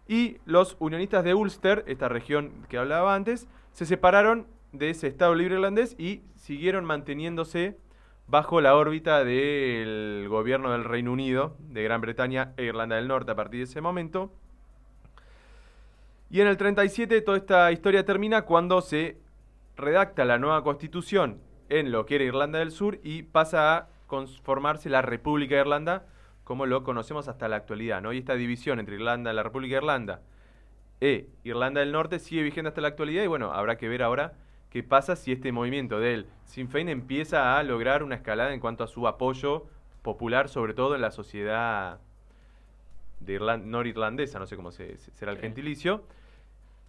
Y 0.07 0.37
los 0.45 0.77
unionistas 0.79 1.25
de 1.25 1.33
Ulster, 1.33 1.85
esta 1.87 2.11
región 2.11 2.53
que 2.69 2.77
hablaba 2.77 3.15
antes, 3.15 3.49
se 3.73 3.87
separaron 3.87 4.47
de 4.73 4.91
ese 4.91 5.07
Estado 5.07 5.35
Libre 5.35 5.55
Irlandés 5.55 5.97
y 5.99 6.21
siguieron 6.37 6.85
manteniéndose 6.85 7.79
bajo 8.27 8.61
la 8.61 8.77
órbita 8.77 9.25
del 9.25 10.27
gobierno 10.29 10.71
del 10.73 10.85
Reino 10.85 11.13
Unido, 11.13 11.57
de 11.61 11.83
Gran 11.83 12.03
Bretaña 12.03 12.53
e 12.59 12.65
Irlanda 12.65 12.97
del 12.97 13.09
Norte 13.09 13.31
a 13.31 13.37
partir 13.37 13.61
de 13.61 13.65
ese 13.65 13.81
momento. 13.81 14.31
Y 16.29 16.43
en 16.43 16.47
el 16.47 16.59
37 16.59 17.23
toda 17.23 17.39
esta 17.39 17.73
historia 17.73 18.05
termina 18.05 18.43
cuando 18.43 18.83
se 18.83 19.22
redacta 19.83 20.25
la 20.25 20.39
nueva 20.39 20.63
constitución 20.65 21.41
en 21.69 21.93
lo 21.93 22.07
que 22.07 22.15
era 22.15 22.25
Irlanda 22.25 22.59
del 22.59 22.71
Sur 22.71 22.99
y 23.03 23.23
pasa 23.23 23.77
a 23.77 23.89
conformarse 24.07 24.89
la 24.89 25.03
República 25.03 25.55
de 25.57 25.61
Irlanda 25.61 26.07
como 26.45 26.67
lo 26.67 26.83
conocemos 26.83 27.29
hasta 27.29 27.49
la 27.49 27.57
actualidad, 27.57 28.03
¿no? 28.03 28.13
Y 28.13 28.19
esta 28.19 28.35
división 28.35 28.81
entre 28.81 28.97
Irlanda, 28.97 29.33
la 29.33 29.43
República 29.43 29.75
de 29.75 29.79
Irlanda 29.79 30.23
e 31.01 31.29
Irlanda 31.45 31.81
del 31.81 31.93
Norte 31.93 32.19
sigue 32.19 32.43
vigente 32.43 32.69
hasta 32.69 32.81
la 32.81 32.89
actualidad 32.89 33.25
y 33.25 33.27
bueno, 33.27 33.53
habrá 33.53 33.77
que 33.77 33.89
ver 33.89 34.03
ahora 34.03 34.35
qué 34.71 34.83
pasa 34.83 35.17
si 35.17 35.33
este 35.33 35.53
movimiento 35.53 35.99
del 36.01 36.27
Sinn 36.45 36.69
Féin 36.69 36.89
empieza 36.89 37.59
a 37.59 37.63
lograr 37.63 38.03
una 38.03 38.15
escalada 38.15 38.55
en 38.55 38.61
cuanto 38.61 38.85
a 38.85 38.87
su 38.87 39.07
apoyo 39.07 39.67
popular, 40.03 40.49
sobre 40.49 40.75
todo 40.75 40.95
en 40.95 41.01
la 41.01 41.11
sociedad 41.11 42.01
de 43.21 43.39
norirlandesa, 43.39 44.39
no 44.39 44.47
sé 44.47 44.57
cómo 44.57 44.73
será 44.73 45.33
el 45.33 45.39
gentilicio. 45.39 46.05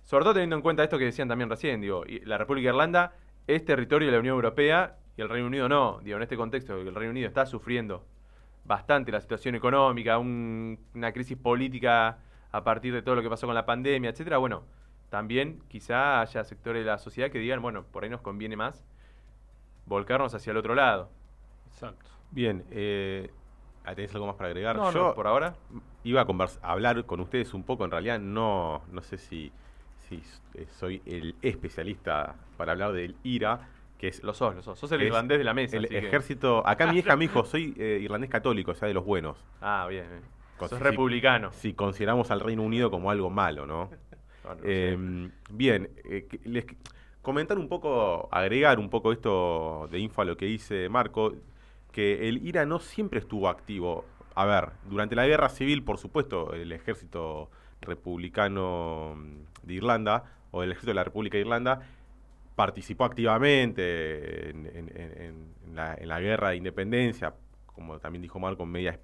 Sobre 0.04 0.24
todo 0.24 0.34
teniendo 0.34 0.56
en 0.56 0.62
cuenta 0.62 0.84
esto 0.84 0.98
que 0.98 1.06
decían 1.06 1.28
también 1.28 1.50
recién, 1.50 1.82
digo, 1.82 2.04
la 2.26 2.38
República 2.38 2.70
de 2.70 2.74
Irlanda 2.74 3.13
es 3.48 3.63
territorio 3.66 4.08
de 4.08 4.13
la 4.13 4.20
Unión 4.20 4.36
Europea 4.36 4.98
y 5.16 5.22
el 5.22 5.30
Reino 5.30 5.48
Unido 5.48 5.70
no. 5.70 6.00
Digo, 6.04 6.18
en 6.18 6.24
este 6.24 6.36
contexto, 6.38 6.76
el 6.78 6.94
Reino 6.94 7.12
Unido 7.12 7.28
está 7.28 7.46
sufriendo 7.46 8.06
bastante 8.66 9.12
la 9.12 9.22
situación 9.22 9.56
económica, 9.56 10.18
una 10.18 11.12
crisis 11.13 11.38
política 11.38 12.18
a 12.52 12.63
partir 12.63 12.94
de 12.94 13.02
todo 13.02 13.16
lo 13.16 13.22
que 13.22 13.30
pasó 13.30 13.46
con 13.46 13.56
la 13.56 13.66
pandemia, 13.66 14.10
etcétera. 14.10 14.38
Bueno, 14.38 14.63
también 15.10 15.62
quizá 15.68 16.22
haya 16.22 16.44
sectores 16.44 16.84
de 16.84 16.92
la 16.92 16.98
sociedad 16.98 17.30
que 17.30 17.39
digan, 17.39 17.62
bueno, 17.62 17.84
por 17.84 18.04
ahí 18.04 18.10
nos 18.10 18.22
conviene 18.22 18.56
más 18.56 18.86
volcarnos 19.86 20.34
hacia 20.34 20.52
el 20.52 20.58
otro 20.58 20.76
lado. 20.76 21.10
Exacto. 21.68 22.10
Bien, 22.32 22.63
eh, 22.72 23.30
¿tenés 23.96 24.13
algo 24.16 24.28
más 24.28 24.36
para 24.36 24.48
agregar? 24.48 24.76
Yo 24.94 25.13
por 25.13 25.28
ahora 25.28 25.56
iba 26.04 26.22
a, 26.22 26.26
a 26.62 26.72
hablar 26.72 27.06
con 27.06 27.20
ustedes 27.20 27.54
un 27.54 27.63
poco, 27.63 27.86
en 27.86 27.92
realidad 27.92 28.20
no, 28.20 28.82
no 28.92 29.02
sé 29.02 29.18
si 29.18 29.52
eh, 30.12 30.68
soy 30.78 31.02
el 31.06 31.36
especialista 31.42 32.36
para 32.58 32.74
hablar 32.74 32.94
del 32.94 33.16
IRA, 33.24 33.68
que 33.98 34.08
es... 34.10 34.24
Lo 34.24 34.34
sos, 34.34 34.56
lo 34.56 34.62
sos. 34.62 34.78
Sos 34.78 34.92
el 34.92 35.02
irlandés 35.02 35.38
de 35.38 35.44
la 35.44 35.54
mesa. 35.54 35.78
El 35.78 35.86
ejército... 35.86 36.66
Acá 36.66 36.92
mi 36.92 37.00
hija 37.00 37.16
me 37.16 37.26
dijo, 37.26 37.46
soy 37.46 37.74
eh, 37.78 38.00
irlandés 38.02 38.30
católico, 38.30 38.72
o 38.72 38.76
sea, 38.76 38.88
de 38.88 38.94
los 38.94 39.06
buenos. 39.06 39.38
Ah, 39.62 39.88
bien. 39.89 40.06
sos 40.60 40.80
republicano. 40.80 41.52
Si 41.52 41.74
consideramos 41.74 42.32
al 42.32 42.39
Reino 42.39 42.63
Unido 42.63 42.92
como 42.92 43.10
algo 43.12 43.30
malo, 43.30 43.66
¿no? 43.66 43.89
Em, 44.62 45.32
bien, 45.50 45.89
eh, 46.04 46.28
les 46.44 46.66
comentar 47.22 47.58
un 47.58 47.70
poco, 47.70 48.28
agregar 48.30 48.78
un 48.78 48.89
poco 48.89 49.13
esto 49.13 49.88
de 49.89 50.00
info 50.00 50.22
a 50.22 50.26
lo 50.26 50.36
que 50.36 50.46
dice 50.46 50.89
Marco, 50.89 51.34
que 51.94 52.28
el 52.28 52.46
IRA 52.46 52.66
no 52.66 52.80
siempre 52.80 53.20
estuvo 53.20 53.48
activo. 53.48 54.04
A 54.36 54.46
ver, 54.46 54.72
durante 54.89 55.16
la 55.16 55.26
guerra 55.26 55.48
civil, 55.48 55.84
por 55.84 55.98
supuesto, 55.98 56.54
el 56.54 56.74
ejército 56.74 57.50
republicano 57.84 59.15
mm, 59.15 59.67
de 59.67 59.74
Irlanda, 59.74 60.24
o 60.52 60.63
el 60.63 60.72
ejército 60.72 60.91
de 60.91 60.96
la 60.96 61.04
República 61.04 61.38
de 61.38 61.41
Irlanda, 61.41 61.82
participó 62.56 63.06
activamente 63.06 64.50
en, 64.50 65.54
la, 65.74 66.19
guerra 66.19 66.50
de 66.50 66.58
independencia, 66.58 67.34
como 67.65 67.98
también 68.00 68.22
dijo 68.22 68.39
Marco, 68.39 68.65
media, 68.65 69.00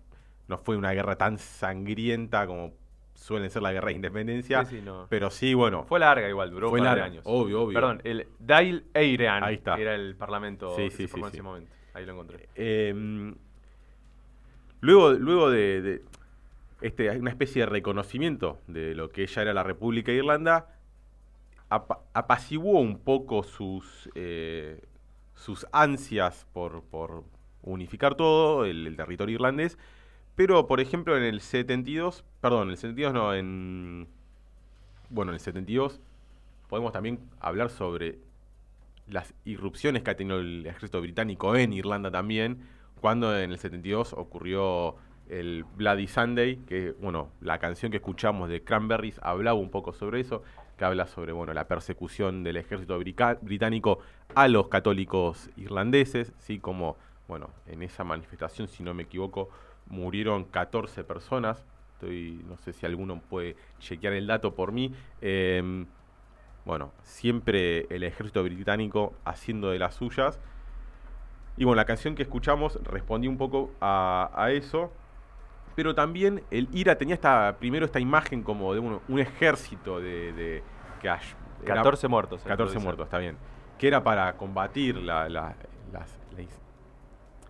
no 0.47 0.57
fue 0.59 0.77
una 0.77 0.91
guerra 0.91 1.15
tan 1.15 1.37
sangrienta 1.37 2.45
como 2.45 2.73
suelen 3.13 3.49
ser 3.49 3.61
la 3.61 3.71
guerra 3.73 3.87
de 3.87 3.95
independencia, 3.95 4.65
pero 5.09 5.29
sí, 5.29 5.53
bueno. 5.53 5.83
Fue 5.83 5.99
larga 5.99 6.29
igual, 6.29 6.51
duró 6.51 6.69
fue 6.69 6.79
un 6.79 6.87
años. 6.87 7.23
Obvio, 7.25 7.63
obvio. 7.63 7.73
Perdón, 7.73 8.01
el 8.03 8.27
Dáil 8.39 8.85
Eirean 8.93 9.43
Ahí 9.43 9.55
está. 9.55 9.75
era 9.75 9.95
el 9.95 10.15
parlamento 10.15 10.75
sí, 10.75 10.89
sí, 10.89 11.07
sí, 11.07 11.19
en 11.19 11.25
ese 11.25 11.41
momento. 11.41 11.71
Ahí 11.93 12.05
lo 12.05 12.13
encontré. 12.13 12.47
Em, 12.55 13.35
luego 14.81 15.11
luego 15.13 15.49
de, 15.49 16.03
este, 16.81 17.09
una 17.17 17.29
especie 17.29 17.63
de 17.63 17.65
reconocimiento 17.65 18.59
de 18.67 18.95
lo 18.95 19.09
que 19.09 19.27
ya 19.27 19.41
era 19.41 19.53
la 19.53 19.63
República 19.63 20.11
de 20.11 20.19
Irlanda, 20.19 20.75
apaciguó 21.69 22.79
un 22.79 22.99
poco 22.99 23.43
sus, 23.43 24.09
eh, 24.15 24.81
sus 25.35 25.67
ansias 25.71 26.47
por, 26.53 26.83
unificar 27.61 28.15
todo, 28.15 28.65
el, 28.65 28.95
territorio 28.95 29.35
irlandés, 29.35 29.77
pero 30.35 30.67
por 30.67 30.79
ejemplo 30.79 31.17
en 31.17 31.23
el 31.23 31.41
72, 31.41 32.23
perdón, 32.41 32.63
en 32.67 32.71
el 32.71 32.77
72 32.77 33.13
no, 33.13 33.33
en... 33.33 34.07
Bueno, 35.09 35.31
en 35.31 35.35
el 35.35 35.39
72 35.39 35.99
podemos 36.69 36.91
también 36.91 37.19
hablar 37.39 37.69
sobre 37.69 38.19
las 39.07 39.33
irrupciones 39.43 40.03
que 40.03 40.11
ha 40.11 40.15
tenido 40.15 40.39
el 40.39 40.65
ejército 40.65 41.01
británico 41.01 41.55
en 41.55 41.73
Irlanda 41.73 42.11
también, 42.11 42.61
cuando 43.01 43.37
en 43.37 43.51
el 43.51 43.57
72 43.57 44.13
ocurrió 44.13 44.95
el 45.29 45.63
Bloody 45.75 46.07
Sunday, 46.07 46.57
que 46.67 46.91
bueno, 46.99 47.29
la 47.39 47.59
canción 47.59 47.91
que 47.91 47.97
escuchamos 47.97 48.49
de 48.49 48.63
Cranberries 48.63 49.19
hablaba 49.21 49.57
un 49.57 49.69
poco 49.69 49.93
sobre 49.93 50.19
eso, 50.19 50.43
que 50.77 50.85
habla 50.85 51.07
sobre 51.07 51.31
bueno, 51.31 51.53
la 51.53 51.67
persecución 51.67 52.43
del 52.43 52.57
ejército 52.57 52.97
británico 52.97 53.99
a 54.35 54.47
los 54.47 54.67
católicos 54.67 55.49
irlandeses, 55.55 56.33
¿sí? 56.39 56.59
como 56.59 56.97
bueno, 57.27 57.51
en 57.67 57.83
esa 57.83 58.03
manifestación, 58.03 58.67
si 58.67 58.81
no 58.81 58.93
me 58.93 59.03
equivoco, 59.03 59.49
murieron 59.87 60.45
14 60.45 61.03
personas, 61.03 61.63
Estoy, 61.93 62.41
no 62.47 62.57
sé 62.57 62.71
si 62.71 62.85
alguno 62.85 63.19
puede 63.19 63.57
chequear 63.79 64.13
el 64.13 64.25
dato 64.25 64.55
por 64.55 64.71
mí. 64.71 64.93
Em, 65.19 65.85
bueno, 66.63 66.93
siempre 67.03 67.87
el 67.93 68.03
ejército 68.03 68.41
británico 68.41 69.13
haciendo 69.25 69.69
de 69.71 69.79
las 69.79 69.95
suyas. 69.95 70.39
Y 71.57 71.65
bueno, 71.65 71.75
la 71.75 71.83
canción 71.83 72.15
que 72.15 72.23
escuchamos 72.23 72.79
respondía 72.83 73.29
un 73.29 73.37
poco 73.37 73.71
a 73.81 74.47
eso 74.53 74.93
pero 75.79 75.95
también 75.95 76.43
el 76.51 76.67
IRA 76.73 76.97
tenía 76.97 77.15
esta 77.15 77.55
primero 77.57 77.85
esta 77.85 78.01
imagen 78.01 78.43
como 78.43 78.73
de 78.73 78.81
un, 78.81 79.17
ejército 79.17 80.01
de, 80.01 80.33
de 80.33 80.61
que 81.01 81.09
14 81.63 82.09
muertos. 82.09 82.41
14 82.43 82.79
muertos, 82.79 83.05
está 83.05 83.17
bien. 83.17 83.37
Que 83.77 83.87
era 83.87 84.03
para 84.03 84.35
combatir 84.35 84.97
las, 84.97 85.31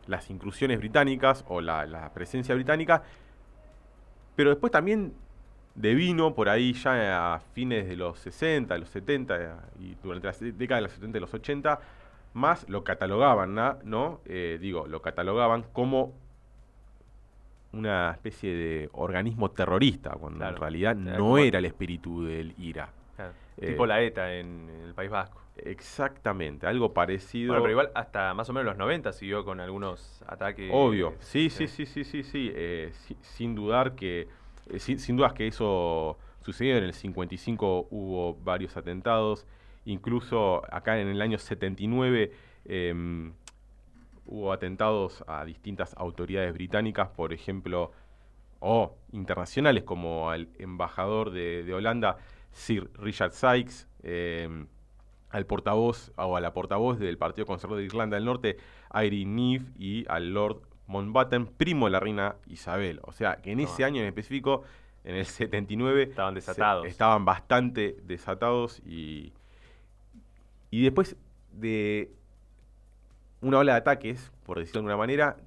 las, 0.06 0.30
inclusiones 0.30 0.78
británicas 0.78 1.44
o 1.48 1.60
la, 1.60 2.12
presencia 2.14 2.54
británica. 2.54 3.02
Pero 4.36 4.52
después 4.52 4.72
también 4.72 5.16
devino 5.74 6.36
por 6.36 6.50
ahí 6.50 6.74
ya 6.74 7.34
a 7.34 7.40
fines 7.40 7.90
de 7.90 7.96
los 7.96 8.20
60, 8.20 8.76
de 8.76 8.80
los 8.80 8.90
70 8.90 9.58
y 9.80 9.96
durante 10.04 10.28
la 10.28 10.36
década 10.40 10.76
de 10.76 10.84
los 10.84 10.92
70 10.92 11.18
y 11.18 11.22
los 11.22 11.34
80, 11.34 11.80
más 12.36 12.70
lo 12.70 12.84
catalogaban, 12.84 13.56
¿no? 13.86 14.22
Eh, 14.26 14.60
digo, 14.62 14.86
lo 14.86 15.02
catalogaban 15.02 15.64
como 15.74 16.14
una 17.74 18.12
especie 18.12 18.54
de 18.54 18.90
organismo 18.94 19.52
terrorista, 19.52 20.12
cuando 20.12 20.48
en 20.48 20.56
realidad 20.56 20.96
no 20.96 21.38
era 21.38 21.60
el 21.60 21.66
espíritu 21.66 22.24
del 22.24 22.54
IRA. 22.58 22.90
tipo 23.60 23.86
eh, 23.86 23.88
la 23.88 24.02
ETA 24.02 24.36
en, 24.36 24.70
el 24.88 24.94
País 24.94 25.12
Vasco. 25.12 25.42
Exactamente, 25.58 26.66
algo 26.68 26.94
parecido. 26.94 27.50
Bueno, 27.50 27.64
pero 27.64 27.72
igual 27.72 27.92
hasta 27.94 28.34
más 28.34 28.50
o 28.50 28.54
menos 28.54 28.66
los 28.66 28.78
90 28.78 29.12
siguió 29.12 29.44
con 29.44 29.60
algunos 29.60 30.24
ataques. 30.26 30.70
Obvio, 30.74 31.16
sí, 31.20 31.50
sí, 31.50 31.68
sí, 31.68 31.86
sí, 31.86 32.04
sí, 32.04 32.24
sí. 32.24 32.52
Eh, 32.54 32.92
sin 33.22 33.56
dudar 33.56 33.96
que, 33.96 34.28
eh, 34.70 34.80
sin, 34.80 35.18
dudas 35.18 35.34
que 35.34 35.48
eso 35.48 36.18
sucedió. 36.42 36.78
En 36.78 36.86
el 36.86 36.94
55 36.94 37.88
hubo 37.92 38.36
varios 38.36 38.78
atentados. 38.78 39.46
Incluso 39.86 40.64
acá 40.74 41.00
en 41.00 41.08
el 41.08 41.22
año 41.22 41.38
79 41.38 42.32
hubo 44.30 44.54
atentados 44.54 45.24
a 45.28 45.44
distintas 45.44 45.96
autoridades 45.98 46.54
británicas, 46.54 47.10
por 47.10 47.34
ejemplo, 47.34 47.92
o 48.60 48.96
internacionales, 49.12 49.84
como 49.84 50.30
al 50.30 50.50
embajador 50.60 51.32
de, 51.32 51.74
Holanda, 51.74 52.18
Sir 52.52 52.90
Richard 52.96 53.32
Sykes, 53.32 53.88
em, 54.04 54.68
al 55.32 55.46
portavoz 55.46 56.12
o 56.16 56.38
a 56.38 56.42
la 56.42 56.54
portavoz 56.54 57.00
del 57.00 57.18
Partido 57.18 57.48
Conservador 57.48 57.80
de 57.80 57.86
Irlanda 57.86 58.18
del 58.18 58.26
Norte, 58.26 58.58
Irene 58.94 59.26
Neave, 59.26 59.66
y 59.78 60.06
al 60.08 60.34
Lord 60.34 60.62
Mountbatten, 60.88 61.48
primo 61.48 61.86
de 61.86 61.92
la 61.92 62.00
reina 62.00 62.36
Isabel. 62.48 63.00
O 63.04 63.12
sea, 63.12 63.38
que 63.38 63.52
en 63.52 63.60
ese 63.60 63.84
año 63.84 64.02
en 64.02 64.08
específico, 64.08 64.64
en 65.04 65.16
el 65.16 65.26
79, 65.26 66.04
estaban 66.04 66.36
desatados. 66.36 66.86
estaban 66.86 67.26
bastante 67.26 67.98
desatados 68.04 68.80
y, 68.86 69.34
y 70.70 70.84
después 70.84 71.16
de 71.52 72.12
una 73.42 73.60
ola 73.60 73.74
de 73.74 73.80
ataques, 73.80 74.32
por 74.46 74.60
decirlo 74.60 74.82
de 74.82 74.92
alguna 74.92 74.98
manera, 74.98 75.38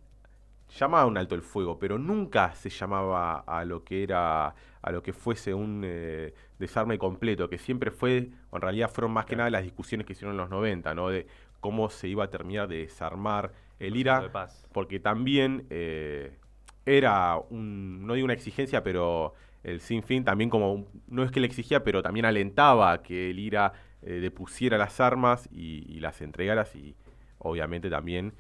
llamaba 0.79 1.07
un 1.07 1.19
alto 1.19 1.35
el 1.35 1.43
fuego, 1.43 1.79
pero 1.79 1.99
nunca 1.99 2.55
se 2.55 2.71
llamaba 2.71 3.41
a 3.41 3.65
lo 3.65 3.85
que 3.85 4.03
era, 4.03 4.55
a 4.81 4.91
lo 4.91 5.03
que 5.03 5.13
fuese 5.13 5.55
un 5.55 5.83
eh, 5.85 6.35
desarme 6.59 6.99
completo, 6.99 7.49
que 7.49 7.59
siempre 7.59 7.91
fue, 7.91 8.31
o 8.51 8.57
en 8.57 8.63
realidad 8.63 8.91
fueron 8.91 9.13
más 9.13 9.27
que 9.27 9.37
nada 9.37 9.51
las 9.51 9.65
discusiones 9.65 10.07
que 10.07 10.15
hicieron 10.15 10.33
en 10.35 10.39
los 10.39 10.51
90, 10.51 10.95
¿no? 10.95 11.09
De 11.09 11.27
cómo 11.61 11.91
se 11.91 12.09
iba 12.09 12.25
a 12.25 12.31
terminar 12.31 12.69
de 12.69 12.79
desarmar 12.79 13.53
el 13.79 13.97
IRA, 13.97 14.31
porque 14.73 15.01
también 15.01 15.67
eh, 15.71 16.39
era 16.87 17.37
un, 17.51 18.07
no 18.07 18.15
digo 18.15 18.25
una 18.25 18.35
exigencia, 18.35 18.83
pero 18.83 19.35
el 19.63 19.81
Sin 19.81 20.03
Fin 20.03 20.25
también 20.25 20.51
como, 20.51 20.87
no 21.09 21.23
es 21.23 21.31
que 21.31 21.41
le 21.41 21.47
exigía, 21.47 21.85
pero 21.85 22.03
también 22.03 22.27
alentaba 22.27 23.03
que 23.03 23.31
el 23.31 23.39
IRA 23.39 23.73
eh, 24.03 24.15
depusiera 24.15 24.79
las 24.79 25.01
armas 25.01 25.49
y, 25.53 25.85
y 25.89 26.01
las 26.01 26.21
entregara 26.23 26.67
y 26.75 26.95
obviamente 27.43 27.91
también 27.91 28.33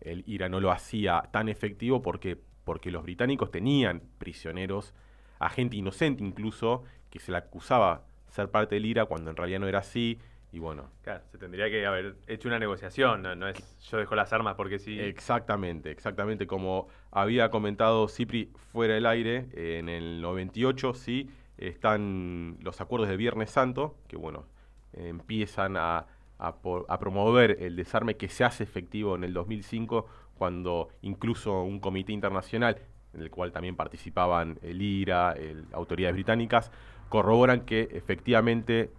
el 0.00 0.24
IRA 0.26 0.48
no 0.48 0.60
lo 0.60 0.70
hacía 0.70 1.22
tan 1.30 1.48
efectivo 1.48 2.02
porque, 2.02 2.38
porque 2.64 2.90
los 2.90 3.02
británicos 3.02 3.50
tenían 3.50 4.02
prisioneros, 4.18 4.94
a 5.38 5.50
gente 5.50 5.76
inocente 5.76 6.24
incluso, 6.24 6.84
que 7.10 7.18
se 7.18 7.30
le 7.30 7.38
acusaba 7.38 8.04
ser 8.28 8.50
parte 8.50 8.74
del 8.74 8.86
IRA 8.86 9.06
cuando 9.06 9.30
en 9.30 9.36
realidad 9.36 9.60
no 9.60 9.68
era 9.68 9.80
así. 9.80 10.18
Y 10.52 10.58
bueno. 10.58 10.90
Claro, 11.02 11.22
se 11.30 11.38
tendría 11.38 11.68
que 11.68 11.84
haber 11.84 12.16
hecho 12.28 12.48
una 12.48 12.58
negociación, 12.58 13.22
no, 13.22 13.48
es 13.48 13.78
yo 13.90 13.98
dejo 13.98 14.14
las 14.14 14.32
armas 14.32 14.54
porque 14.54 14.78
sí. 14.78 14.98
Exactamente, 14.98 15.90
exactamente 15.90 16.46
como 16.46 16.88
había 17.10 17.50
comentado 17.50 18.08
Cipri 18.08 18.50
fuera 18.72 18.94
del 18.94 19.06
aire, 19.06 19.48
en 19.52 19.88
el 19.88 20.22
98 20.22 20.94
sí 20.94 21.28
están 21.58 22.58
los 22.62 22.80
acuerdos 22.80 23.08
de 23.08 23.16
Viernes 23.16 23.50
Santo, 23.50 23.96
que 24.08 24.16
bueno, 24.16 24.46
empiezan 24.92 25.76
a, 25.76 26.06
a, 26.38 26.98
promover 26.98 27.58
el 27.60 27.76
desarme 27.76 28.16
que 28.16 28.28
se 28.28 28.44
hace 28.44 28.64
efectivo 28.64 29.14
en 29.14 29.24
el 29.24 29.32
2005, 29.32 30.06
cuando 30.36 30.88
incluso 31.02 31.62
un 31.62 31.80
comité 31.80 32.12
internacional, 32.12 32.78
en 33.14 33.22
el 33.22 33.30
cual 33.30 33.52
también 33.52 33.76
participaban 33.76 34.58
el 34.62 34.82
IRA, 34.82 35.32
el, 35.32 35.64
autoridades 35.72 36.14
británicas, 36.14 36.70
corroboran 37.08 37.62
que 37.62 37.88
efectivamente 37.92 38.90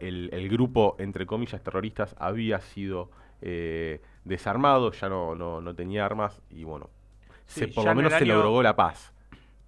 el, 0.00 0.48
grupo, 0.48 0.94
entre 0.98 1.26
comillas, 1.26 1.62
terroristas 1.62 2.14
había 2.18 2.60
sido 2.60 3.10
eh, 3.42 4.00
desarmado, 4.24 4.92
ya 4.92 5.08
no, 5.08 5.34
no, 5.34 5.74
tenía 5.74 6.06
armas 6.06 6.40
y 6.50 6.64
bueno, 6.64 6.90
se, 7.46 7.68
por 7.68 7.84
lo 7.84 7.94
menos 7.94 8.12
se 8.12 8.24
logró 8.24 8.62
la 8.62 8.76
paz. 8.76 9.12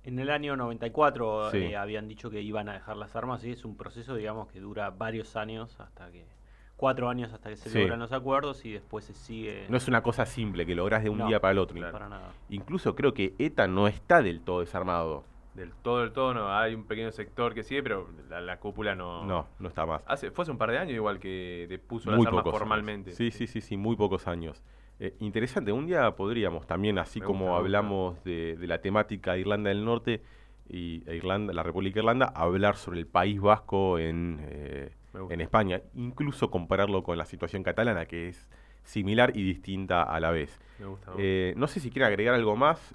En 0.04 0.20
el 0.20 0.30
año 0.30 0.56
94 0.56 1.52
eh, 1.52 1.76
habían 1.76 2.06
dicho 2.06 2.30
que 2.30 2.40
iban 2.40 2.68
a 2.68 2.74
dejar 2.74 2.96
las 2.96 3.16
armas 3.16 3.42
y 3.44 3.50
es 3.50 3.64
un 3.64 3.76
proceso, 3.76 4.14
digamos, 4.14 4.46
que 4.46 4.60
dura 4.60 4.90
varios 4.90 5.34
años 5.34 5.80
hasta 5.80 6.12
que 6.12 6.24
cuatro 6.76 7.08
años 7.08 7.32
hasta 7.32 7.50
que 7.50 7.56
se 7.56 7.80
logran 7.80 7.98
los 7.98 8.12
acuerdos 8.12 8.64
y 8.64 8.72
después 8.72 9.04
se 9.04 9.14
sigue. 9.14 9.66
No 9.68 9.76
es 9.76 9.88
una 9.88 10.02
cosa 10.02 10.26
simple 10.26 10.66
que 10.66 10.74
logras 10.74 11.02
de 11.02 11.10
un 11.10 11.26
día 11.26 11.40
para 11.40 11.52
el 11.52 11.58
otro. 11.58 11.80
Para 11.90 12.08
nada. 12.08 12.32
Incluso 12.48 12.94
creo 12.94 13.14
que 13.14 13.34
ETA 13.38 13.66
no 13.66 13.88
está 13.88 14.22
del 14.22 14.40
todo 14.40 14.60
desarmado. 14.60 15.24
Del 15.54 15.72
todo, 15.72 16.00
del 16.00 16.12
todo 16.12 16.34
no. 16.34 16.54
Hay 16.54 16.74
un 16.74 16.84
pequeño 16.84 17.10
sector 17.12 17.54
que 17.54 17.62
sigue, 17.62 17.82
pero 17.82 18.08
la, 18.28 18.58
cúpula 18.58 18.94
no. 18.94 19.24
No, 19.24 19.46
no 19.58 19.68
está 19.68 19.86
más. 19.86 20.02
Hace, 20.06 20.30
fue 20.30 20.42
hace 20.42 20.52
un 20.52 20.58
par 20.58 20.70
de 20.70 20.78
años 20.78 20.94
igual 20.94 21.18
que 21.18 21.80
puso 21.86 22.10
las 22.10 22.26
armas 22.26 22.44
formalmente. 22.44 23.12
Sí, 23.12 23.30
sí, 23.30 23.46
sí, 23.46 23.62
sí, 23.62 23.76
muy 23.76 23.96
pocos 23.96 24.28
años. 24.28 24.62
Eh, 24.98 25.14
interesante, 25.20 25.72
un 25.72 25.86
día 25.86 26.10
podríamos 26.16 26.66
también, 26.66 26.98
así 26.98 27.20
como 27.20 27.56
hablamos 27.56 28.22
de, 28.24 28.56
la 28.62 28.80
temática 28.80 29.32
de 29.32 29.40
Irlanda 29.40 29.68
del 29.68 29.84
Norte 29.84 30.22
y 30.68 31.02
e 31.06 31.16
Irlanda, 31.16 31.52
la 31.52 31.62
República 31.62 31.96
de 31.96 32.00
Irlanda, 32.00 32.32
hablar 32.34 32.76
sobre 32.76 33.00
el 33.00 33.06
País 33.06 33.38
Vasco 33.40 33.98
en, 33.98 34.40
eh, 34.42 34.90
en 35.30 35.40
España, 35.40 35.82
incluso 35.94 36.50
compararlo 36.50 37.02
con 37.02 37.18
la 37.18 37.24
situación 37.24 37.62
catalana, 37.62 38.06
que 38.06 38.28
es 38.28 38.48
similar 38.84 39.36
y 39.36 39.42
distinta 39.42 40.02
a 40.02 40.20
la 40.20 40.30
vez. 40.30 40.58
Me 40.78 40.86
gusta, 40.86 41.12
eh, 41.18 41.54
no 41.56 41.66
sé 41.66 41.80
si 41.80 41.90
quiere 41.90 42.06
agregar 42.06 42.34
algo 42.34 42.56
más. 42.56 42.94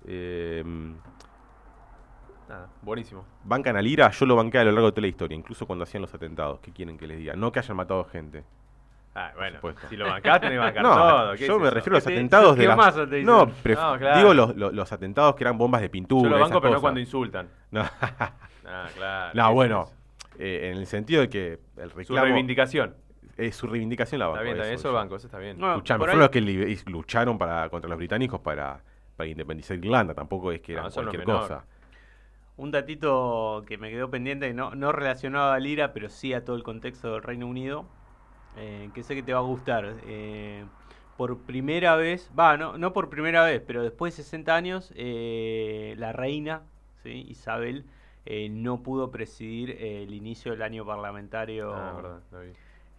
Nada, 2.51 2.67
buenísimo. 2.81 3.25
Bancan 3.45 3.77
al 3.77 3.87
IRA, 3.87 4.11
yo 4.11 4.25
lo 4.25 4.35
banqué 4.35 4.57
a 4.57 4.65
lo 4.65 4.71
largo 4.73 4.87
de 4.87 4.91
toda 4.91 5.01
la 5.03 5.07
historia, 5.07 5.37
incluso 5.37 5.65
cuando 5.65 5.83
hacían 5.83 6.01
los 6.01 6.13
atentados. 6.13 6.59
¿Qué 6.59 6.73
quieren 6.73 6.97
que 6.97 7.07
les 7.07 7.17
diga? 7.17 7.33
No 7.33 7.51
que 7.51 7.59
hayan 7.59 7.77
matado 7.77 8.03
gente. 8.03 8.43
Ah, 9.15 9.31
bueno, 9.35 9.59
si 9.89 9.97
lo 9.97 10.05
bancaste, 10.05 10.47
tenés 10.47 10.57
que 10.57 10.59
bancar 10.59 10.83
no, 10.83 10.95
todo. 10.95 11.35
Yo 11.35 11.59
me 11.59 11.69
refiero 11.69 11.95
a 11.95 11.99
los 11.99 12.07
atentados 12.07 12.57
de 12.57 12.67
las... 12.67 12.95
No, 13.23 13.45
digo 14.15 14.33
los, 14.33 14.55
los, 14.55 14.91
atentados 14.91 15.35
que 15.35 15.43
eran 15.43 15.57
bombas 15.57 15.81
de 15.81 15.89
pintura. 15.89 16.29
Yo 16.29 16.37
lo 16.37 16.41
banco, 16.41 16.61
pero 16.61 16.73
no 16.73 16.81
cuando 16.81 16.99
insultan. 16.99 17.49
No, 17.71 17.81
ah, 18.73 18.87
claro. 18.95 19.31
No, 19.33 19.53
bueno, 19.53 19.89
eh, 20.41 20.71
en 20.71 20.77
el 20.77 20.87
sentido 20.87 21.21
de 21.21 21.29
que 21.29 21.59
el 21.77 21.91
reclamo... 21.91 22.05
Su 22.05 22.15
reivindicación. 22.15 22.95
Eh, 23.37 23.51
su 23.51 23.67
reivindicación 23.67 24.19
la 24.19 24.27
banco. 24.27 24.39
Está 24.39 24.53
bien, 24.53 24.63
bien, 24.63 24.73
eso, 24.73 24.91
banco, 24.91 25.15
eso 25.15 25.27
está 25.27 25.37
bien. 25.37 25.59
No, 25.59 25.83
fueron 25.85 26.19
los 26.19 26.29
que 26.29 26.41
lucharon 26.87 27.37
para, 27.37 27.69
contra 27.69 27.87
los 27.87 27.97
británicos 27.97 28.39
para, 28.39 28.81
para 29.15 29.29
independizar 29.29 29.77
Irlanda, 29.77 30.15
tampoco 30.15 30.51
es 30.51 30.61
que 30.61 30.73
era 30.73 30.89
cualquier 30.89 31.23
cosa. 31.23 31.63
Un 32.57 32.71
datito 32.71 33.63
que 33.67 33.77
me 33.77 33.91
quedó 33.91 34.09
pendiente, 34.09 34.51
no, 34.53 34.73
no 34.73 34.91
relacionado 34.91 35.51
a 35.51 35.59
Lira, 35.59 35.93
pero 35.93 36.09
sí 36.09 36.33
a 36.33 36.43
todo 36.43 36.55
el 36.55 36.63
contexto 36.63 37.13
del 37.13 37.23
Reino 37.23 37.47
Unido, 37.47 37.85
eh, 38.57 38.89
que 38.93 39.03
sé 39.03 39.15
que 39.15 39.23
te 39.23 39.33
va 39.33 39.39
a 39.39 39.43
gustar. 39.43 39.95
Eh, 40.05 40.65
por 41.17 41.37
primera 41.39 41.95
vez, 41.95 42.31
va, 42.37 42.57
no, 42.57 42.79
no 42.79 42.93
por 42.93 43.09
primera 43.09 43.43
vez, 43.43 43.61
pero 43.65 43.83
después 43.83 44.17
de 44.17 44.23
60 44.23 44.55
años, 44.55 44.91
eh, 44.95 45.93
la 45.97 46.13
reina, 46.13 46.63
¿sí? 47.03 47.25
Isabel, 47.29 47.85
no 48.25 48.83
pudo 48.83 49.11
presidir 49.11 49.71
el 49.71 50.13
inicio 50.13 50.51
del 50.51 50.61
año 50.61 50.85
parlamentario. 50.85 51.73
Ah, 51.73 51.93
verdad, 51.95 52.21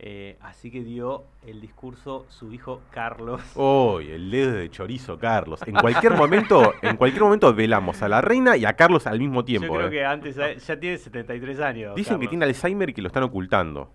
eh, 0.05 0.37
así 0.41 0.73
que 0.73 0.83
dio 0.83 1.27
el 1.47 1.61
discurso 1.61 2.27
su 2.29 2.53
hijo 2.53 2.83
Carlos. 2.91 3.41
Uy, 3.55 4.11
el 4.11 4.33
dedo 4.33 4.53
de 4.55 4.69
chorizo 4.69 5.17
Carlos. 5.17 5.61
En 5.65 5.77
cualquier 5.77 6.15
momento, 6.15 6.75
en 6.83 6.97
cualquier 6.97 7.23
momento 7.23 7.55
velamos 7.55 8.03
a 8.03 8.09
la 8.09 8.21
reina 8.21 8.57
y 8.57 8.65
a 8.65 8.73
Carlos 8.73 9.07
al 9.07 9.21
mismo 9.21 9.45
tiempo. 9.45 9.69
Yo 9.69 9.75
creo 9.75 9.87
eh. 9.87 9.91
que 9.91 10.05
antes 10.05 10.35
ya, 10.35 10.81
tiene 10.81 10.99
73 10.99 11.61
años. 11.61 11.95
Dicen 11.95 12.19
que 12.19 12.27
tiene 12.27 12.45
Alzheimer 12.47 12.91
y 12.91 12.95
que 12.95 13.03
lo 13.03 13.07
están 13.07 13.23
ocultando. 13.23 13.93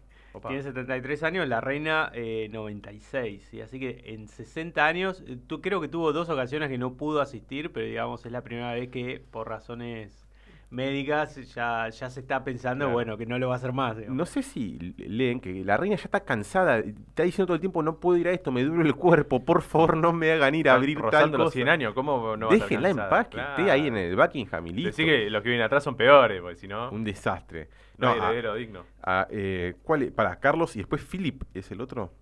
Tiene 0.48 0.62
73 0.62 1.24
años, 1.24 1.48
la 1.48 1.60
reina 1.60 2.12
96. 2.14 3.54
Eh, 3.54 3.64
así 3.64 3.80
que 3.80 4.04
en 4.06 4.28
60 4.28 4.86
años, 4.86 5.24
creo 5.62 5.82
que 5.82 5.88
tuvo 5.90 6.14
dos 6.14 6.30
ocasiones 6.30 6.70
que 6.70 6.78
no 6.78 6.94
pudo 6.94 7.22
asistir, 7.22 7.74
pero 7.74 7.86
digamos 7.86 8.26
es 8.26 8.32
la 8.32 8.44
primera 8.44 8.72
vez 8.72 8.90
que 8.90 9.20
por 9.32 9.50
razones 9.50 10.27
médicas 10.70 11.36
ya, 11.54 11.88
ya 11.90 12.10
se 12.10 12.20
está 12.20 12.44
pensando, 12.44 12.90
bueno, 12.90 13.18
que 13.18 13.26
no 13.26 13.40
lo 13.40 13.48
va 13.48 13.56
a 13.56 13.58
hacer 13.58 13.72
más. 13.72 13.98
No 14.08 14.26
sé 14.26 14.44
si 14.44 14.78
leen 14.98 15.40
que 15.40 15.64
la 15.64 15.78
reina 15.78 15.96
ya 15.96 16.04
está 16.06 16.22
cansada, 16.22 16.80
está 16.80 17.24
diciendo 17.24 17.48
todo 17.48 17.56
el 17.56 17.62
tiempo, 17.62 17.82
no 17.84 18.00
puedo 18.00 18.18
ir 18.18 18.28
a 18.28 18.32
esto, 18.32 18.52
me 18.52 18.64
duele 18.64 18.90
el 18.90 18.96
cuerpo, 18.96 19.44
por 19.44 19.62
favor 19.62 19.96
no 19.96 20.12
me 20.12 20.32
hagan 20.32 20.56
ir 20.56 20.70
a 20.70 20.74
abrir 20.74 21.00
tal 21.10 21.32
los 21.32 21.54
100 21.54 21.70
años, 21.70 21.94
¿cómo 21.94 22.36
no 22.36 22.48
va 22.48 22.54
Déjenla 22.54 22.90
en 22.90 22.98
paz, 22.98 23.28
que 23.28 23.40
esté 23.40 23.72
ahí 23.72 23.88
en 23.88 23.98
el 23.98 24.16
Buckingham 24.16 24.68
y 24.68 24.72
listo. 24.72 25.04
que 25.04 25.30
los 25.30 25.42
que 25.42 25.50
vienen 25.50 25.66
atrás 25.66 25.84
son 25.84 25.96
peores, 25.96 26.42
porque 26.42 26.58
si 26.58 26.68
no... 26.68 26.90
Un 26.90 27.04
desastre. 27.04 27.70
No, 27.98 28.14
heredero 28.14 28.56
digno. 28.56 28.84
eh, 29.30 29.76
¿cuál 29.84 30.12
Para 30.12 30.40
Carlos 30.40 30.76
y 30.76 30.80
después 30.80 31.04
Philip, 31.04 31.44
¿es 31.54 31.72
el 31.72 31.82
otro? 31.82 32.14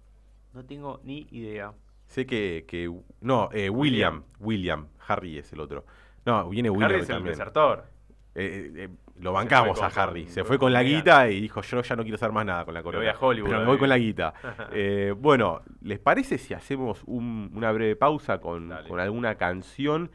No 0.53 0.63
tengo 0.65 1.01
ni 1.03 1.27
idea. 1.31 1.73
Sé 2.05 2.25
que... 2.25 2.65
que 2.67 2.91
no, 3.21 3.49
eh, 3.51 3.69
William, 3.69 4.23
William, 4.39 4.88
Harry 5.08 5.38
es 5.38 5.51
el 5.51 5.60
otro. 5.60 5.86
No, 6.25 6.49
viene 6.49 6.69
William 6.69 6.91
Harry 6.91 7.01
es 7.01 7.10
el 7.10 7.23
desertor. 7.23 7.94
Eh, 8.38 8.69
eh, 8.76 8.89
lo 9.21 9.32
bancamos 9.32 9.82
a 9.82 9.88
Harry. 9.88 10.28
se 10.28 10.43
fue 10.43 10.60
con 10.60 10.74
la 10.74 10.84
guita 10.84 11.30
y 11.30 11.39
dijo, 11.39 11.62
yo 11.62 11.82
ya 11.82 11.95
no 11.95 12.04
quiero 12.04 12.15
hacer 12.15 12.34
más 12.34 12.45
nada 12.45 12.65
con 12.65 12.74
la 12.74 12.84
corona. 12.84 13.06
Voy 13.06 13.10
a 13.10 13.17
Hollywood, 13.17 13.50
pero 13.50 13.62
me 13.62 13.67
voy 13.67 13.78
con 13.78 13.89
la 13.89 13.98
guita. 13.98 14.34
Eh, 14.78 15.13
bueno, 15.17 15.62
¿les 15.82 16.00
parece 16.00 16.38
si 16.38 16.54
hacemos 16.54 17.02
una 17.06 17.71
breve 17.71 17.95
pausa 17.95 18.41
con, 18.41 18.74
alguna 18.74 19.36
canción? 19.36 20.12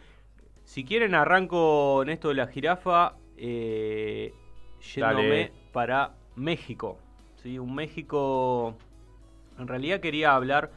Si 0.65 0.85
quieren, 0.85 1.15
arranco 1.15 2.03
en 2.03 2.11
esto 2.11 2.29
de 2.29 2.35
la 2.35 2.47
jirafa 2.47 3.15
yéndome 3.37 4.33
para 5.73 6.13
México. 6.37 6.99
¿sí? 7.37 7.59
Un 7.59 7.75
México... 7.75 8.77
En 9.59 9.67
realidad 9.67 10.01
quería 10.01 10.35
hablar 10.35 10.71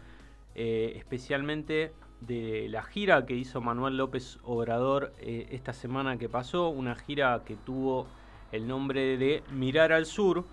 especialmente 0.56 1.92
de 2.28 2.68
la 2.70 2.84
gira 2.84 3.26
que 3.26 3.36
hizo 3.36 3.62
Manuel 3.62 3.98
López 3.98 4.40
Obrador 4.44 5.14
eh, 5.20 5.48
esta 5.52 5.74
semana 5.74 6.18
que 6.18 6.30
pasó, 6.30 6.70
una 6.70 6.96
gira 6.96 7.42
que 7.46 7.56
tuvo 7.56 8.08
el 8.52 8.68
nombre 8.68 9.18
de 9.18 9.44
Mirar 9.52 9.92
al 9.92 10.06
Sur. 10.06 10.46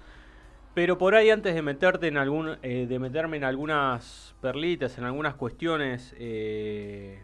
Pero 0.74 0.98
por 0.98 1.14
ahí 1.14 1.30
antes 1.30 1.54
de 1.54 1.62
meterte 1.62 2.09
en 2.09 2.16
algún, 2.16 2.56
eh, 2.62 2.87
de 2.88 2.98
meterme 2.98 3.37
en 3.37 3.44
algunas 3.44 4.35
perlitas, 4.40 4.98
en 4.98 5.04
algunas 5.04 5.35
cuestiones 5.35 6.14
eh, 6.18 7.22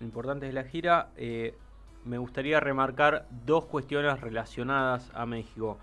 importantes 0.00 0.50
de 0.50 0.52
la 0.52 0.64
gira, 0.64 1.08
me 2.04 2.18
gustaría 2.18 2.60
remarcar 2.60 3.26
dos 3.46 3.64
cuestiones 3.64 4.20
relacionadas 4.20 5.10
a 5.14 5.24
México. 5.24 5.78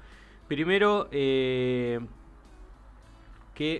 Primero, 0.47 1.09
que 1.09 1.99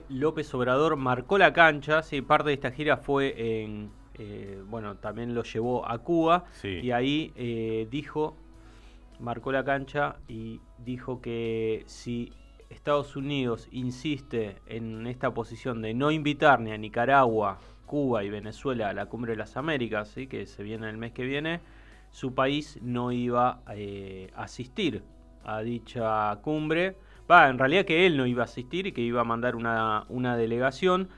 López 0.10 0.51
Obrador 0.55 0.95
marcó 0.95 1.38
la 1.38 1.53
cancha, 1.53 2.01
sí, 2.01 2.21
parte 2.21 2.49
de 2.49 2.55
esta 2.55 2.71
gira 2.71 2.97
fue 2.97 3.62
en 3.62 3.91
eh, 4.15 4.62
bueno, 4.67 4.97
también 4.97 5.34
lo 5.34 5.43
llevó 5.43 5.88
a 5.89 5.97
Cuba 6.00 6.45
y 6.63 6.91
ahí 6.91 7.32
eh, 7.36 7.88
dijo, 7.89 8.36
marcó 9.19 9.52
la 9.52 9.63
cancha 9.63 10.17
y 10.27 10.60
dijo 10.79 11.21
que 11.21 11.83
si 11.88 12.33
Estados 12.69 13.15
Unidos 13.15 13.67
insiste 13.71 14.58
en 14.65 15.08
esta 15.08 15.33
posición 15.33 15.81
de 15.81 15.94
no 15.94 16.12
invitar 16.12 16.60
ni 16.60 16.71
a 16.71 16.77
Nicaragua, 16.77 17.60
Cuba 17.85 18.23
y 18.23 18.29
Venezuela 18.29 18.90
a 18.90 18.94
la 18.94 19.08
Cumbre 19.08 19.33
de 19.33 19.38
las 19.38 19.58
Américas, 19.58 20.10
¿sí? 20.10 20.27
que 20.27 20.46
se 20.46 20.63
viene 20.63 20.90
el 20.90 20.98
mes 20.98 21.12
que 21.12 21.23
viene, 21.23 21.60
su 22.10 22.33
país 22.33 22.79
no 22.81 23.12
iba 23.12 23.62
eh, 23.73 24.31
a 24.35 24.44
asistir 24.44 25.04
a 25.44 25.62
dicha 25.62 26.35
cumbre. 26.42 26.96
Va, 27.29 27.50
en 27.50 27.58
realidad 27.58 27.85
que 27.85 28.06
él 28.06 28.17
no 28.17 28.25
iba 28.27 28.44
a 28.44 28.46
asistir 28.46 28.88
y 28.88 28.92
que 28.92 29.02
iba 29.02 29.21
a 29.21 29.23
mandar 29.23 29.56
una, 29.56 30.06
una 30.10 30.35
delegación. 30.35 31.10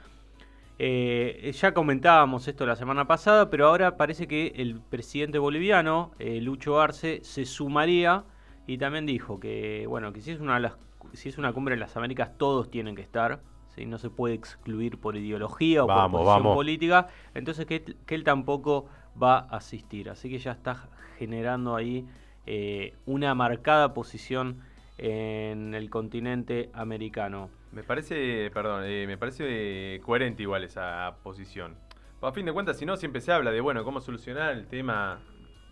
Eh, 0.85 1.49
ya 1.53 1.73
comentábamos 1.73 2.45
esto 2.49 2.65
la 2.65 2.75
semana 2.75 3.07
pasada, 3.07 3.49
pero 3.49 3.67
ahora 3.67 3.95
parece 3.95 4.27
que 4.27 4.51
el 4.57 4.81
presidente 4.81 5.39
boliviano, 5.39 6.11
eh, 6.19 6.41
Lucho 6.41 6.81
Arce, 6.81 7.21
se 7.23 7.45
sumaría 7.45 8.25
y 8.67 8.77
también 8.77 9.05
dijo 9.05 9.39
que, 9.39 9.85
bueno, 9.87 10.11
que 10.11 10.19
si 10.19 10.31
es 10.31 10.41
una, 10.41 10.75
si 11.13 11.29
es 11.29 11.37
una 11.37 11.53
cumbre 11.53 11.75
en 11.75 11.79
las 11.79 11.95
Américas, 11.95 12.37
todos 12.37 12.69
tienen 12.69 12.97
que 12.97 13.01
estar. 13.01 13.39
¿sí? 13.73 13.85
No 13.85 13.97
se 13.97 14.09
puede 14.09 14.33
excluir 14.33 14.99
por 14.99 15.15
ideología 15.15 15.85
o 15.85 15.87
por 15.87 16.11
posición 16.11 16.53
política. 16.53 17.07
Entonces 17.33 17.65
que, 17.65 17.95
él 18.05 18.25
tampoco 18.25 18.89
va 19.21 19.37
a 19.37 19.55
asistir. 19.55 20.09
Así 20.09 20.29
que 20.29 20.37
ya 20.37 20.51
está 20.51 20.89
generando 21.17 21.77
ahí 21.77 22.05
eh, 22.45 22.97
una 23.05 23.33
marcada 23.35 23.93
posición 23.93 24.59
en 24.97 25.75
el 25.75 25.89
continente 25.89 26.71
americano. 26.73 27.62
Me 27.73 27.81
parece, 27.81 28.51
perdón, 28.53 28.83
eh, 28.85 29.05
me 29.07 29.17
parece 29.17 29.99
coherente 30.05 30.43
igual 30.43 30.63
esa 30.63 31.15
posición. 31.23 31.75
A 32.21 32.31
fin 32.31 32.45
de 32.45 32.53
cuentas, 32.53 32.77
si 32.77 32.85
no, 32.85 32.95
siempre 32.97 33.19
se 33.19 33.31
habla 33.31 33.51
de, 33.51 33.61
bueno, 33.61 33.83
cómo 33.83 33.99
solucionar 33.99 34.53
el 34.53 34.67
tema 34.67 35.19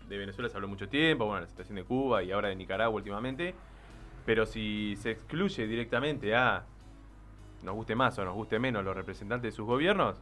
de 0.08 0.18
Venezuela, 0.18 0.50
se 0.50 0.56
habló 0.56 0.66
mucho 0.66 0.88
tiempo, 0.88 1.26
bueno, 1.26 1.42
la 1.42 1.46
situación 1.46 1.76
de 1.76 1.84
Cuba 1.84 2.24
y 2.24 2.32
ahora 2.32 2.48
de 2.48 2.56
Nicaragua 2.56 2.96
últimamente, 2.96 3.54
pero 4.26 4.46
si 4.46 4.96
se 4.96 5.12
excluye 5.12 5.66
directamente 5.68 6.34
a, 6.34 6.64
nos 7.62 7.74
guste 7.76 7.94
más 7.94 8.18
o 8.18 8.24
nos 8.24 8.34
guste 8.34 8.58
menos, 8.58 8.84
los 8.84 8.96
representantes 8.96 9.52
de 9.52 9.56
sus 9.56 9.64
gobiernos, 9.64 10.20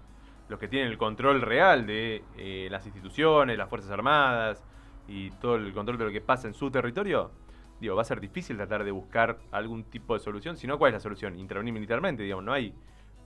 los 0.51 0.61
que 0.61 0.68
tienen 0.68 0.91
el 0.91 0.99
control 0.99 1.41
real 1.41 1.87
de 1.87 2.22
eh, 2.37 2.68
las 2.70 2.85
instituciones, 2.85 3.57
las 3.57 3.70
Fuerzas 3.70 3.91
Armadas 3.91 4.62
y 5.09 5.31
todo 5.31 5.57
el 5.57 5.72
control 5.72 5.97
de 5.97 6.05
lo 6.05 6.11
que 6.11 6.20
pasa 6.20 6.47
en 6.47 6.55
su 6.55 6.70
territorio, 6.70 7.31
digo, 7.81 7.97
va 7.97 8.03
a 8.03 8.05
ser 8.05 8.20
difícil 8.20 8.57
tratar 8.57 8.85
de 8.85 8.91
buscar 8.91 9.39
algún 9.51 9.85
tipo 9.85 10.14
de 10.14 10.20
solución. 10.20 10.57
Si 10.57 10.66
no, 10.66 10.78
¿cuál 10.78 10.91
es 10.91 10.95
la 10.95 11.01
solución? 11.01 11.39
Intervenir 11.39 11.72
militarmente, 11.72 12.22
digamos, 12.22 12.45
no 12.45 12.53
hay 12.53 12.74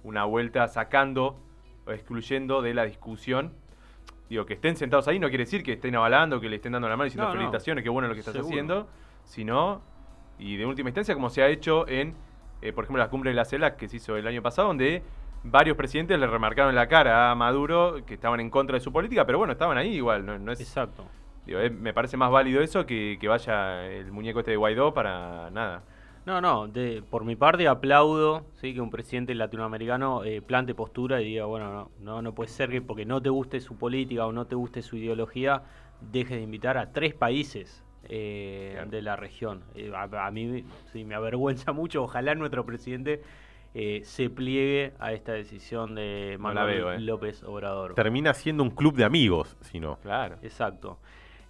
una 0.05 0.25
vuelta 0.25 0.69
sacando 0.69 1.37
o 1.87 1.91
excluyendo 1.91 2.63
de 2.63 2.75
la 2.75 2.85
discusión. 2.85 3.53
Digo, 4.29 4.47
que 4.47 4.55
estén 4.55 4.77
sentados 4.77 5.09
ahí 5.09 5.19
no 5.19 5.29
quiere 5.29 5.45
decir 5.45 5.63
que 5.63 5.75
estén 5.75 5.95
avalando, 5.97 6.41
que 6.41 6.49
le 6.49 6.57
estén 6.57 6.73
dando 6.73 6.89
la 6.89 6.97
mano 6.97 7.07
y 7.07 7.11
diciendo 7.11 7.31
felicitaciones, 7.31 7.85
qué 7.85 7.91
bueno 7.91 8.09
lo 8.09 8.15
que 8.15 8.21
estás 8.21 8.37
haciendo, 8.37 8.89
sino, 9.25 9.83
y 10.39 10.57
de 10.57 10.65
última 10.67 10.89
instancia, 10.89 11.15
como 11.15 11.29
se 11.31 11.43
ha 11.43 11.49
hecho 11.49 11.87
en, 11.89 12.15
eh, 12.63 12.73
por 12.73 12.85
ejemplo, 12.85 13.03
la 13.03 13.11
cumbre 13.11 13.31
de 13.31 13.35
la 13.35 13.45
CELAC 13.45 13.77
que 13.77 13.89
se 13.89 13.97
hizo 13.97 14.17
el 14.17 14.27
año 14.27 14.41
pasado, 14.41 14.69
donde 14.69 15.03
varios 15.43 15.77
presidentes 15.77 16.19
le 16.19 16.27
remarcaron 16.27 16.71
en 16.71 16.77
la 16.77 16.89
cara 16.89 17.31
a 17.31 17.35
Maduro 17.35 18.05
que 18.07 18.15
estaban 18.15 18.41
en 18.41 18.51
contra 18.51 18.75
de 18.75 18.81
su 18.81 18.93
política, 18.93 19.27
pero 19.27 19.39
bueno, 19.39 19.53
estaban 19.53 19.77
ahí 19.77 19.95
igual, 19.95 20.25
no, 20.25 20.53
es... 20.53 20.61
Exacto. 20.61 21.05
Me 21.47 21.93
parece 21.93 22.17
más 22.17 22.31
válido 22.31 22.63
eso 22.63 22.87
que, 22.87 23.19
que 23.21 23.29
vaya 23.29 23.87
el 23.87 24.11
muñeco 24.13 24.41
este 24.41 24.53
de 24.53 24.57
Guaidó 24.57 24.95
para 24.95 25.51
nada. 25.51 25.83
No, 26.27 26.41
no, 26.41 26.69
de, 26.69 27.03
por 27.03 27.25
mi 27.25 27.37
parte 27.37 27.69
aplaudo 27.69 28.47
¿sí? 28.55 28.73
que 28.73 28.81
un 28.81 28.91
presidente 28.91 29.35
latinoamericano 29.35 30.25
eh, 30.25 30.41
plante 30.41 30.75
postura 30.75 31.21
y 31.21 31.27
diga, 31.27 31.45
bueno, 31.45 31.71
no, 31.71 31.91
no, 32.01 32.23
no 32.23 32.35
puede 32.35 32.49
ser 32.49 32.71
que 32.71 32.81
porque 32.81 33.05
no 33.05 33.21
te 33.21 33.29
guste 33.29 33.61
su 33.61 33.77
política 33.77 34.25
o 34.25 34.33
no 34.33 34.47
te 34.47 34.55
guste 34.55 34.81
su 34.81 34.97
ideología, 34.97 35.63
dejes 36.01 36.39
de 36.39 36.43
invitar 36.43 36.79
a 36.79 36.93
tres 36.93 37.15
países 37.15 37.85
eh, 38.09 38.83
de 38.91 39.03
la 39.03 39.17
región. 39.17 39.65
Eh, 39.75 39.93
a, 39.95 40.31
mí 40.31 40.65
sí, 40.93 41.05
me 41.05 41.15
avergüenza 41.15 41.73
mucho, 41.75 42.03
ojalá 42.03 42.35
nuestro 42.35 42.65
presidente 42.67 43.23
eh, 43.75 44.03
se 44.05 44.31
pliegue 44.31 44.93
a 44.99 45.13
esta 45.13 45.33
decisión 45.33 45.95
de 45.95 46.37
Manuel 46.39 47.07
López 47.07 47.43
Obrador. 47.43 47.95
Termina 47.95 48.35
siendo 48.35 48.63
un 48.63 48.71
club 48.71 48.95
de 48.95 49.05
amigos, 49.05 49.57
si 49.63 49.81
no. 49.81 49.97
Claro. 50.03 50.37
Exacto. 50.43 50.99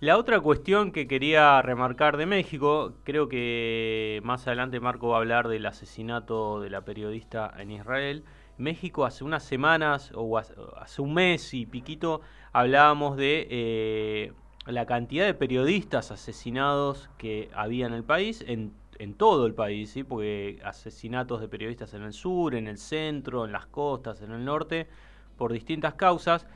La 0.00 0.18
otra 0.18 0.40
cuestión 0.40 0.90
que 0.90 1.06
quería 1.06 1.62
remarcar 1.62 2.16
de 2.16 2.26
México, 2.26 2.94
creo 3.04 3.28
que 3.28 4.20
más 4.24 4.46
adelante 4.46 4.80
Marco 4.80 5.08
va 5.08 5.16
a 5.16 5.20
hablar 5.20 5.46
del 5.46 5.64
asesinato 5.66 6.60
de 6.60 6.68
la 6.68 6.84
periodista 6.84 7.52
en 7.58 7.70
Israel. 7.70 8.24
México 8.58 9.04
hace 9.04 9.22
unas 9.22 9.44
semanas 9.44 10.10
o 10.14 10.36
hace 10.36 11.00
un 11.00 11.14
mes 11.14 11.54
y 11.54 11.66
piquito 11.66 12.20
hablábamos 12.52 13.16
de 13.16 13.46
eh, 13.50 14.32
la 14.66 14.84
cantidad 14.84 15.26
de 15.26 15.34
periodistas 15.34 16.10
asesinados 16.10 17.08
que 17.16 17.48
había 17.54 17.86
en 17.86 17.94
el 17.94 18.04
país, 18.04 18.44
en, 18.48 18.72
en 18.98 19.14
todo 19.14 19.46
el 19.46 19.54
país, 19.54 19.90
¿sí? 19.90 20.02
porque 20.02 20.60
asesinatos 20.64 21.40
de 21.40 21.48
periodistas 21.48 21.94
en 21.94 22.02
el 22.02 22.12
sur, 22.12 22.56
en 22.56 22.66
el 22.66 22.78
centro, 22.78 23.44
en 23.44 23.52
las 23.52 23.66
costas, 23.66 24.22
en 24.22 24.32
el 24.32 24.44
norte, 24.44 24.88
por 25.36 25.52
distintas 25.52 25.94
causas 25.94 26.46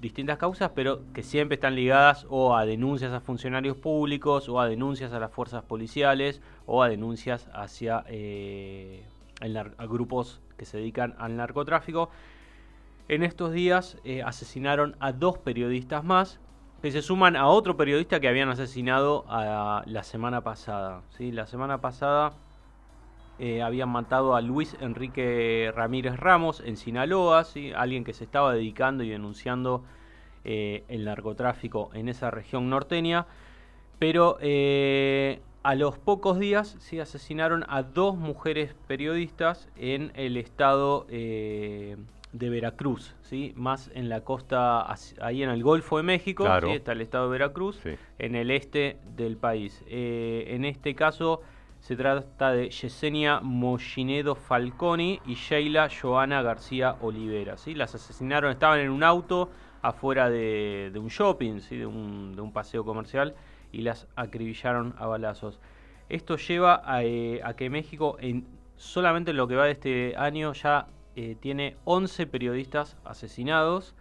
distintas 0.00 0.38
causas, 0.38 0.70
pero 0.74 1.00
que 1.12 1.22
siempre 1.22 1.54
están 1.54 1.74
ligadas 1.74 2.26
o 2.28 2.56
a 2.56 2.66
denuncias 2.66 3.12
a 3.12 3.20
funcionarios 3.20 3.76
públicos, 3.76 4.48
o 4.48 4.60
a 4.60 4.68
denuncias 4.68 5.12
a 5.12 5.20
las 5.20 5.32
fuerzas 5.32 5.64
policiales, 5.64 6.40
o 6.66 6.82
a 6.82 6.88
denuncias 6.88 7.48
hacia 7.52 8.04
eh, 8.08 9.04
grupos 9.88 10.40
que 10.56 10.64
se 10.64 10.78
dedican 10.78 11.14
al 11.18 11.36
narcotráfico. 11.36 12.10
En 13.08 13.22
estos 13.22 13.52
días 13.52 13.98
eh, 14.04 14.22
asesinaron 14.22 14.96
a 15.00 15.12
dos 15.12 15.38
periodistas 15.38 16.04
más, 16.04 16.40
que 16.82 16.90
se 16.92 17.02
suman 17.02 17.36
a 17.36 17.46
otro 17.46 17.76
periodista 17.76 18.20
que 18.20 18.28
habían 18.28 18.48
asesinado 18.48 19.24
a, 19.28 19.82
la 19.86 20.02
semana 20.02 20.42
pasada. 20.42 21.02
¿sí? 21.16 21.32
La 21.32 21.46
semana 21.46 21.80
pasada 21.80 22.34
eh, 23.38 23.60
habían 23.60 23.90
matado 23.90 24.34
a 24.34 24.40
Luis 24.40 24.76
Enrique 24.80 25.70
Ramírez 25.74 26.16
Ramos 26.16 26.60
en 26.64 26.78
Sinaloa, 26.78 27.44
¿sí? 27.44 27.70
alguien 27.76 28.02
que 28.02 28.14
se 28.14 28.24
estaba 28.24 28.54
dedicando 28.54 29.04
y 29.04 29.10
denunciando 29.10 29.84
eh, 30.44 30.84
el 30.88 31.04
narcotráfico 31.04 31.90
en 31.92 32.08
esa 32.08 32.30
región 32.30 32.70
norteña, 32.70 33.26
pero 33.98 34.38
eh, 34.40 35.40
a 35.62 35.74
los 35.74 35.98
pocos 35.98 36.38
días 36.38 36.76
sí 36.78 36.98
asesinaron 36.98 37.66
a 37.68 37.82
dos 37.82 38.16
mujeres 38.16 38.74
periodistas 38.86 39.68
en 39.76 40.12
el 40.14 40.38
estado 40.38 41.06
de 41.10 41.96
Veracruz, 42.32 43.14
¿sí? 43.20 43.52
más 43.54 43.90
en 43.94 44.08
la 44.08 44.22
costa, 44.22 44.86
ahí 45.20 45.42
en 45.42 45.50
el 45.50 45.62
Golfo 45.62 45.98
de 45.98 46.04
México, 46.04 46.46
está 46.68 46.92
el 46.92 47.02
estado 47.02 47.24
de 47.26 47.32
Veracruz, 47.32 47.80
en 48.18 48.34
el 48.34 48.50
este 48.50 48.96
del 49.14 49.36
país. 49.36 49.84
en 49.88 50.64
este 50.64 50.94
caso 50.94 51.42
se 51.86 51.94
trata 51.94 52.50
de 52.50 52.68
Yesenia 52.68 53.38
Mollinedo 53.40 54.34
Falconi 54.34 55.20
y 55.24 55.34
Sheila 55.34 55.88
Joana 55.88 56.42
García 56.42 56.96
Olivera. 57.00 57.56
¿sí? 57.56 57.76
Las 57.76 57.94
asesinaron, 57.94 58.50
estaban 58.50 58.80
en 58.80 58.90
un 58.90 59.04
auto 59.04 59.50
afuera 59.82 60.28
de, 60.28 60.90
un 60.96 61.06
shopping, 61.06 61.60
¿sí? 61.60 61.76
de, 61.76 61.86
un, 61.86 62.50
paseo 62.52 62.84
comercial, 62.84 63.36
y 63.70 63.82
las 63.82 64.08
acribillaron 64.16 64.96
a 64.98 65.06
balazos. 65.06 65.60
Esto 66.08 66.36
lleva 66.38 66.82
a, 66.84 67.04
eh, 67.04 67.40
que 67.56 67.70
México, 67.70 68.16
en, 68.18 68.48
solamente 68.74 69.30
en 69.30 69.36
lo 69.36 69.46
que 69.46 69.54
va 69.54 69.66
de 69.66 69.70
este 69.70 70.14
año, 70.16 70.54
ya 70.54 70.88
eh, 71.14 71.36
tiene 71.38 71.76
11 71.84 72.26
periodistas 72.26 72.96
asesinados. 73.04 73.94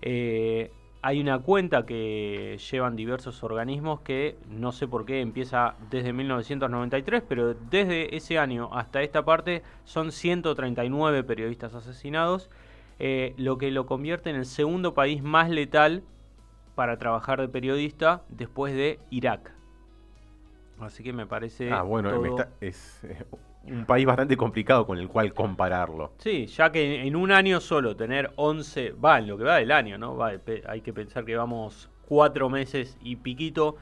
Eh, 0.00 0.72
hay 1.00 1.20
una 1.20 1.38
cuenta 1.38 1.86
que 1.86 2.58
llevan 2.70 2.96
diversos 2.96 3.42
organismos 3.44 4.00
que 4.00 4.36
no 4.48 4.72
sé 4.72 4.88
por 4.88 5.04
qué 5.04 5.20
empieza 5.20 5.76
desde 5.90 6.12
1993, 6.12 7.22
pero 7.28 7.54
desde 7.54 8.16
ese 8.16 8.38
año 8.38 8.68
hasta 8.72 9.02
esta 9.02 9.24
parte 9.24 9.62
son 9.84 10.10
139 10.10 11.22
periodistas 11.24 11.74
asesinados, 11.74 12.50
eh, 12.98 13.34
lo 13.36 13.58
que 13.58 13.70
lo 13.70 13.86
convierte 13.86 14.30
en 14.30 14.36
el 14.36 14.46
segundo 14.46 14.94
país 14.94 15.22
más 15.22 15.50
letal 15.50 16.02
para 16.74 16.98
trabajar 16.98 17.40
de 17.40 17.48
periodista 17.48 18.22
después 18.28 18.74
de 18.74 18.98
Irak. 19.10 19.57
Así 20.80 21.02
que 21.02 21.12
me 21.12 21.26
parece... 21.26 21.72
Ah, 21.72 21.82
bueno, 21.82 22.10
es, 22.60 23.02
eh, 23.04 23.24
un 23.64 23.84
país 23.84 24.06
bastante 24.06 24.36
complicado 24.36 24.86
con 24.86 24.98
el 24.98 25.08
cual 25.08 25.32
compararlo. 25.34 26.12
Sí, 26.18 26.46
ya 26.46 26.70
que 26.72 27.02
en 27.06 27.16
un 27.16 27.32
año 27.32 27.60
solo 27.60 27.96
tener 27.96 28.32
11, 28.36 28.92
va, 28.92 29.18
en 29.18 29.26
lo 29.26 29.36
que 29.36 29.44
va 29.44 29.56
del 29.56 29.72
año, 29.72 29.98
¿no? 29.98 30.16
Va, 30.16 30.32
hay 30.66 30.80
que 30.80 30.92
pensar 30.92 31.24
que 31.24 31.36
vamos 31.36 31.90
cuatro 32.06 32.48
meses 32.48 32.96
y 33.02 33.16
piquito, 33.16 33.76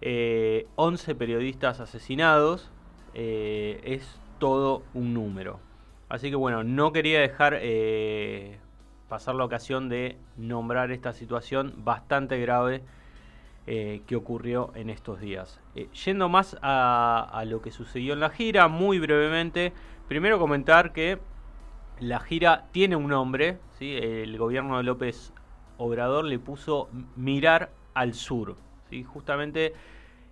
eh, 0.00 0.66
11 0.76 1.14
periodistas 1.14 1.80
asesinados, 1.80 2.70
eh, 3.14 3.80
es 3.84 4.20
todo 4.38 4.82
un 4.94 5.14
número. 5.14 5.60
Así 6.08 6.30
que 6.30 6.36
bueno, 6.36 6.62
no 6.62 6.92
quería 6.92 7.20
dejar 7.20 7.58
eh, 7.60 8.58
pasar 9.08 9.34
la 9.34 9.44
ocasión 9.44 9.88
de 9.88 10.16
nombrar 10.36 10.92
esta 10.92 11.12
situación 11.12 11.74
bastante 11.78 12.38
grave 12.38 12.82
eh, 13.66 14.02
que 14.06 14.14
ocurrió 14.14 14.72
en 14.74 14.90
estos 14.90 15.20
días. 15.20 15.58
Eh, 15.74 15.88
yendo 16.04 16.28
más 16.28 16.54
a, 16.60 17.44
lo 17.46 17.62
que 17.62 17.70
sucedió 17.70 18.12
en 18.12 18.20
la 18.20 18.28
gira, 18.28 18.68
muy 18.68 18.98
brevemente, 18.98 19.72
primero 20.06 20.38
comentar 20.38 20.92
que 20.92 21.18
la 21.98 22.20
gira 22.20 22.66
tiene 22.72 22.94
un 22.94 23.08
nombre, 23.08 23.56
¿sí? 23.78 23.96
el 23.96 24.36
gobierno 24.36 24.76
de 24.76 24.82
López 24.82 25.32
Obrador 25.78 26.26
le 26.26 26.38
puso 26.38 26.90
mirar 27.16 27.70
al 27.94 28.12
sur. 28.12 28.56
¿sí? 28.90 29.02
Justamente, 29.02 29.72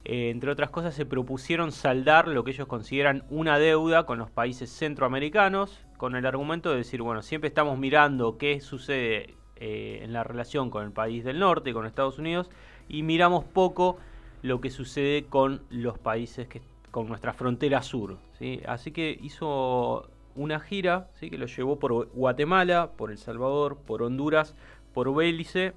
eh, 0.04 0.28
entre 0.28 0.50
otras 0.50 0.68
cosas, 0.68 0.94
se 0.94 1.06
propusieron 1.06 1.72
saldar 1.72 2.28
lo 2.28 2.44
que 2.44 2.50
ellos 2.50 2.68
consideran 2.68 3.24
una 3.30 3.58
deuda 3.58 4.04
con 4.04 4.18
los 4.18 4.30
países 4.30 4.68
centroamericanos, 4.68 5.86
con 5.96 6.16
el 6.16 6.26
argumento 6.26 6.70
de 6.70 6.76
decir, 6.76 7.00
bueno, 7.00 7.22
siempre 7.22 7.48
estamos 7.48 7.78
mirando 7.78 8.36
qué 8.36 8.60
sucede 8.60 9.36
en 9.64 10.12
la 10.12 10.24
relación 10.24 10.70
con 10.70 10.84
el 10.84 10.90
país 10.90 11.22
del 11.22 11.38
norte, 11.38 11.72
con 11.72 11.86
Estados 11.86 12.18
Unidos, 12.18 12.50
y 12.88 13.02
miramos 13.02 13.44
poco 13.44 13.98
lo 14.42 14.60
que 14.60 14.70
sucede 14.70 15.24
con 15.24 15.62
los 15.70 15.98
países 15.98 16.48
que 16.48 16.60
con 16.92 17.08
nuestra 17.08 17.32
frontera 17.32 17.82
sur. 17.82 18.18
¿sí? 18.38 18.60
Así 18.68 18.92
que 18.92 19.18
hizo 19.20 20.08
una 20.36 20.60
gira 20.60 21.08
¿sí? 21.18 21.30
que 21.30 21.38
lo 21.38 21.46
llevó 21.46 21.78
por 21.78 22.08
Guatemala, 22.12 22.92
por 22.96 23.10
El 23.10 23.18
Salvador, 23.18 23.78
por 23.78 24.02
Honduras, 24.02 24.54
por 24.94 25.12
Belice 25.12 25.72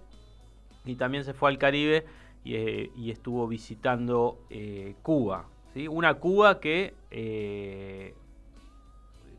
y 0.84 0.96
también 0.96 1.24
se 1.24 1.34
fue 1.34 1.50
al 1.50 1.58
Caribe 1.58 2.06
y, 2.44 2.56
eh, 2.56 2.92
estuvo 3.08 3.48
visitando 3.48 4.38
eh, 4.52 4.96
Cuba. 5.02 5.46
Una 5.90 6.14
Cuba 6.14 6.62
que, 6.62 6.94
eh, 7.12 8.14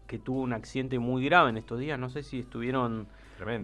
que 0.06 0.18
tuvo 0.18 0.42
un 0.42 0.52
accidente 0.52 0.98
muy 0.98 1.24
grave 1.24 1.48
en 1.48 1.56
estos 1.56 1.78
días. 1.78 1.98
No 1.98 2.10
sé 2.10 2.22
si 2.22 2.40
estuvieron 2.40 3.06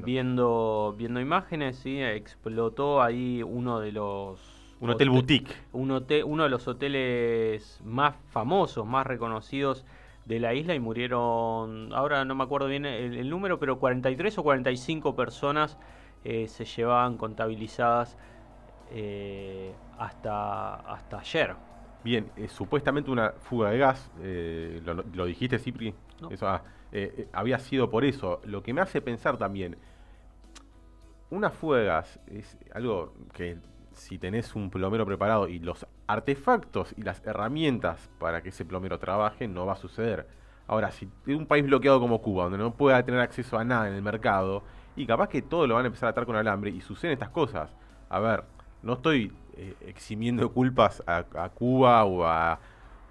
viendo 0.05 0.95
viendo 0.97 1.21
imágenes, 1.21 1.77
¿sí? 1.77 2.03
explotó 2.03 3.03
ahí 3.03 3.43
uno 3.43 3.81
de 3.81 3.93
los 3.93 4.41
Un 4.81 4.91
hotel 4.91 5.11
boutique. 5.11 5.55
Un 5.73 5.91
hotel, 5.91 6.25
uno 6.25 6.45
de 6.45 6.49
los 6.49 6.67
hoteles 6.69 7.81
más 7.85 8.17
famosos, 8.31 8.87
más 8.87 9.07
reconocidos 9.07 9.85
de 10.25 10.39
la 10.39 10.55
isla 10.55 10.75
y 10.75 10.81
murieron, 10.81 11.93
ahora 11.93 12.25
no 12.25 12.35
me 12.35 12.45
acuerdo 12.45 12.69
bien 12.69 12.87
el, 12.87 13.29
número, 13.29 13.59
pero 13.59 13.79
43 13.79 14.39
o 14.39 14.43
45 14.43 15.17
personas 15.17 15.79
eh, 16.25 16.47
se 16.47 16.65
llevaban 16.65 17.17
contabilizadas 17.17 18.17
eh, 18.93 19.73
hasta, 19.99 20.75
hasta 20.75 21.19
ayer. 21.19 21.57
Bien, 22.05 22.31
supuestamente 22.49 23.11
una 23.11 23.31
fuga 23.31 23.71
de 23.71 23.79
gas, 23.79 24.11
lo, 24.85 25.25
dijiste, 25.25 25.59
Cipri, 25.59 25.95
Eso, 26.31 26.49
ah, 26.49 26.63
había 27.33 27.59
sido 27.59 27.91
por 27.91 28.05
eso. 28.05 28.41
Lo 28.45 28.63
que 28.63 28.73
me 28.73 28.81
hace 28.81 29.01
pensar 29.01 29.37
también, 29.37 29.77
una 31.31 31.51
fuga 31.51 31.79
de 31.79 31.85
gas 31.87 32.21
es 32.27 32.59
algo 32.75 33.15
que 33.33 33.59
si 33.95 34.19
tenés 34.19 34.55
un 34.55 34.71
plomero 34.71 35.07
preparado 35.07 35.49
y 35.49 35.59
los 35.59 35.87
artefactos 36.07 36.95
y 36.97 37.03
las 37.03 37.25
herramientas 37.27 38.11
para 38.19 38.43
que 38.43 38.51
ese 38.51 38.65
plomero 38.65 38.99
trabaje, 38.99 39.49
no 39.49 39.67
va 39.67 39.75
a 39.75 39.77
suceder. 39.77 40.27
Ahora, 40.67 40.91
si 40.91 41.09
un 41.27 41.47
país 41.47 41.65
bloqueado 41.65 42.01
como 42.01 42.21
Cuba, 42.23 42.45
donde 42.45 42.59
no 42.59 42.75
pueda 42.75 43.03
tener 43.05 43.21
acceso 43.21 43.59
a 43.59 43.65
nada 43.65 43.89
en 43.89 43.95
el 43.95 44.03
mercado, 44.03 44.63
y 44.95 45.07
capaz 45.07 45.29
que 45.29 45.43
todo 45.43 45.67
lo 45.67 45.75
van 45.75 45.85
a 45.85 45.89
empezar 45.89 46.09
a 46.09 46.11
atar 46.11 46.27
con 46.27 46.37
alambre, 46.37 46.71
y 46.71 46.81
suceden 46.81 47.13
estas 47.15 47.31
cosas. 47.31 47.75
A 48.09 48.21
ver, 48.21 48.45
no 48.83 48.95
estoy 48.95 49.33
eh, 49.57 49.75
eximiendo 49.81 50.53
culpas 50.53 51.03
a, 51.07 51.25
Cuba 51.51 52.05
o, 52.05 52.25
a, 52.25 52.59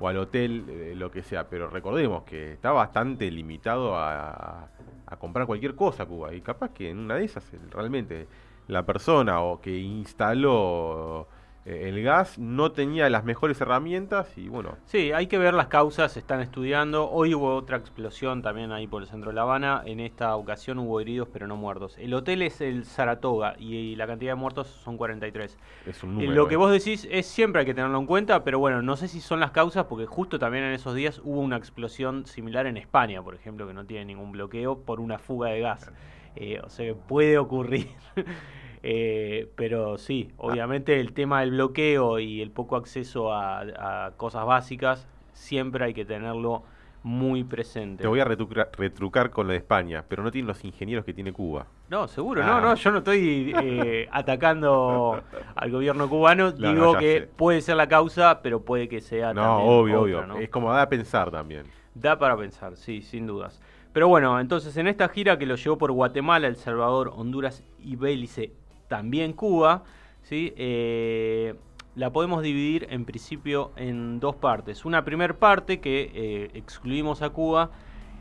o 0.02 0.08
al 0.08 0.18
hotel, 0.18 0.66
eh, 0.68 0.94
lo 0.96 1.12
que 1.12 1.22
sea, 1.22 1.48
pero 1.48 1.70
recordemos 1.70 2.24
que 2.24 2.54
está 2.54 2.72
bastante 2.72 3.30
limitado 3.30 3.96
a, 3.96 4.68
a 5.06 5.16
comprar 5.18 5.46
cualquier 5.46 5.76
cosa 5.76 6.06
Cuba, 6.06 6.34
y 6.34 6.42
capaz 6.42 6.72
que 6.72 6.90
en 6.90 7.00
una 7.00 7.16
de 7.16 7.26
esas 7.26 7.46
realmente 7.70 8.28
la 8.68 8.86
persona 8.86 9.42
o 9.42 9.62
que 9.62 9.78
instaló 9.78 11.28
el 11.66 12.02
gas 12.02 12.40
no 12.40 12.72
tenía 12.72 13.08
las 13.10 13.24
mejores 13.24 13.62
herramientas 13.62 14.36
y 14.36 14.50
bueno. 14.50 14.78
Sí, 14.86 15.12
hay 15.12 15.28
que 15.28 15.38
ver 15.38 15.54
las 15.54 15.68
causas, 15.68 16.12
se 16.14 16.20
están 16.20 16.42
estudiando. 16.42 17.10
Hoy 17.10 17.36
hubo 17.36 17.56
otra 17.56 17.78
explosión 17.78 18.42
también 18.42 18.72
ahí 18.72 18.88
por 18.88 19.04
el 19.04 19.08
centro 19.08 19.30
de 19.30 19.36
La 19.36 19.44
Habana. 19.44 19.84
En 19.86 20.00
esta 20.00 20.36
ocasión 20.36 20.80
hubo 20.80 21.00
heridos 21.00 21.28
pero 21.32 21.46
no 21.46 21.56
muertos. 21.58 21.98
El 22.00 22.14
hotel 22.16 22.42
es 22.42 22.62
el 22.62 22.86
Saratoga 22.86 23.56
y 23.60 23.96
la 23.96 24.08
cantidad 24.08 24.32
de 24.32 24.36
muertos 24.36 24.68
son 24.68 24.98
43. 24.98 25.58
Es 25.86 26.04
un 26.04 26.16
número, 26.16 26.32
Lo 26.32 26.48
que 26.48 26.56
eh. 26.56 26.58
vos 26.58 26.72
decís 26.72 27.08
es 27.12 27.28
siempre 27.28 27.60
hay 27.60 27.66
que 27.66 27.76
tenerlo 27.76 28.00
en 28.00 28.08
cuenta, 28.08 28.44
pero 28.44 28.58
bueno, 28.58 28.82
no 28.82 28.98
sé 28.98 29.08
si 29.08 29.22
son 29.22 29.40
las 29.40 29.52
causas 29.52 29.86
porque 29.86 30.08
justo 30.08 30.40
también 30.40 30.64
en 30.64 30.74
esos 30.74 30.96
días 30.96 31.22
hubo 31.24 31.42
una 31.42 31.58
explosión 31.58 32.26
similar 32.26 32.66
en 32.66 32.78
España, 32.78 33.22
por 33.22 33.36
ejemplo, 33.36 33.68
que 33.68 33.74
no 33.74 33.86
tiene 33.86 34.06
ningún 34.06 34.32
bloqueo 34.32 34.80
por 34.80 35.00
una 35.00 35.20
fuga 35.20 35.50
de 35.50 35.60
gas. 35.60 35.92
Eh, 36.36 36.60
o 36.64 36.70
sea 36.70 36.88
que 36.88 36.96
puede 36.96 37.38
ocurrir. 37.38 37.90
Eh, 38.84 39.50
pero 39.56 39.98
sí, 39.98 40.32
obviamente 40.38 41.00
el 41.00 41.14
tema 41.14 41.42
del 41.42 41.52
bloqueo 41.52 42.20
y 42.20 42.42
el 42.42 42.50
poco 42.50 42.76
acceso 42.76 43.32
a, 43.32 44.12
cosas 44.18 44.46
básicas 44.46 45.08
siempre 45.34 45.86
hay 45.86 45.94
que 45.94 46.06
tenerlo 46.06 46.64
muy 47.04 47.44
presente. 47.44 48.04
Te 48.04 48.08
voy 48.08 48.20
a 48.20 48.26
retrucar, 48.26 49.32
con 49.32 49.48
lo 49.48 49.54
de 49.54 49.58
España, 49.58 50.04
pero 50.08 50.24
no 50.24 50.32
tiene 50.32 50.48
los 50.48 50.64
ingenieros 50.64 51.04
que 51.04 51.14
tiene 51.14 51.32
Cuba. 51.32 51.66
No, 51.90 52.08
seguro, 52.08 52.44
no, 52.44 52.54
ah. 52.54 52.62
no, 52.62 52.76
yo 52.76 52.92
no 52.92 53.00
estoy 53.00 53.54
eh, 53.60 54.08
atacando 54.12 55.22
al 55.56 55.72
gobierno 55.72 56.08
cubano, 56.08 56.52
digo 56.52 56.96
que 56.98 57.28
puede 57.36 57.62
ser 57.62 57.76
la 57.76 57.88
causa, 57.88 58.42
pero 58.42 58.62
puede 58.62 58.88
que 58.88 59.02
sea 59.02 59.34
no, 59.34 59.64
obvio, 59.64 60.02
obvio. 60.02 60.38
Es 60.38 60.50
como 60.50 60.72
da 60.72 60.84
a 60.84 60.90
pensar 60.90 61.32
también. 61.32 61.66
Da 61.94 62.18
para 62.18 62.38
pensar, 62.38 62.78
sí, 62.78 63.02
sin 63.02 63.28
dudas. 63.28 63.60
Pero 63.94 64.08
bueno, 64.08 64.40
entonces 64.40 64.78
en 64.78 64.88
esta 64.88 65.10
gira 65.10 65.38
que 65.38 65.46
lo 65.46 65.56
llevó 65.56 65.78
por 65.78 65.92
Guatemala, 65.92 66.48
El 66.48 66.56
Salvador, 66.56 67.12
Honduras 67.14 67.64
y 67.80 67.98
Belice 67.98 68.54
también 68.92 69.32
Cuba, 69.32 69.86
¿sí? 70.22 70.54
Eh, 70.58 71.56
la 71.96 72.12
podemos 72.12 72.44
dividir 72.44 72.88
en 72.90 73.06
principio 73.06 73.72
en 73.78 74.20
dos 74.20 74.36
partes. 74.36 74.84
Una 74.84 75.06
primera 75.06 75.34
parte 75.40 75.80
que 75.80 76.12
eh, 76.14 76.52
excluimos 76.56 77.22
a 77.22 77.30
Cuba, 77.30 77.72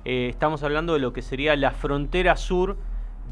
eh, 0.04 0.28
estamos 0.30 0.62
hablando 0.62 0.92
de 0.92 1.00
lo 1.00 1.12
que 1.12 1.22
sería 1.22 1.56
la 1.56 1.72
frontera 1.72 2.36
sur 2.36 2.76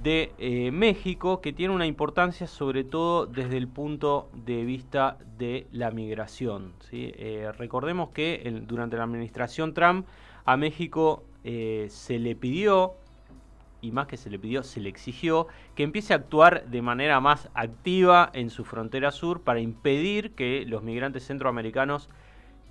de 0.03 0.71
México, 0.73 1.41
que 1.41 1.53
tiene 1.53 1.75
una 1.75 1.87
importancia 1.87 2.49
sobre 2.49 2.83
todo 2.83 3.27
desde 3.27 3.57
el 3.57 3.69
punto 3.69 4.31
de 4.33 4.65
vista 4.65 5.19
de 5.39 5.69
la 5.73 5.91
migración. 5.93 6.73
recordemos 7.57 8.11
que 8.11 8.63
durante 8.67 8.97
la 8.97 9.05
administración 9.05 9.75
Trump 9.75 10.07
a 10.45 10.57
México 10.57 11.25
se 11.43 12.19
le 12.21 12.37
pidió 12.37 12.95
y 13.81 13.93
más 13.93 14.07
que 14.07 14.17
se 14.17 14.31
le 14.31 14.39
pidió, 14.39 14.63
se 14.63 14.81
le 14.81 14.89
exigió 14.89 15.47
que 15.75 15.83
empiece 15.83 16.13
a 16.13 16.17
actuar 16.17 16.67
de 16.67 16.83
manera 16.83 17.21
más 17.21 17.49
activa 17.55 18.31
en 18.33 18.51
su 18.51 18.65
frontera 18.65 19.11
sur 19.11 19.43
para 19.43 19.61
impedir 19.61 20.33
que 20.33 20.65
los 20.67 20.83
migrantes 20.83 21.27
centroamericanos 21.27 22.09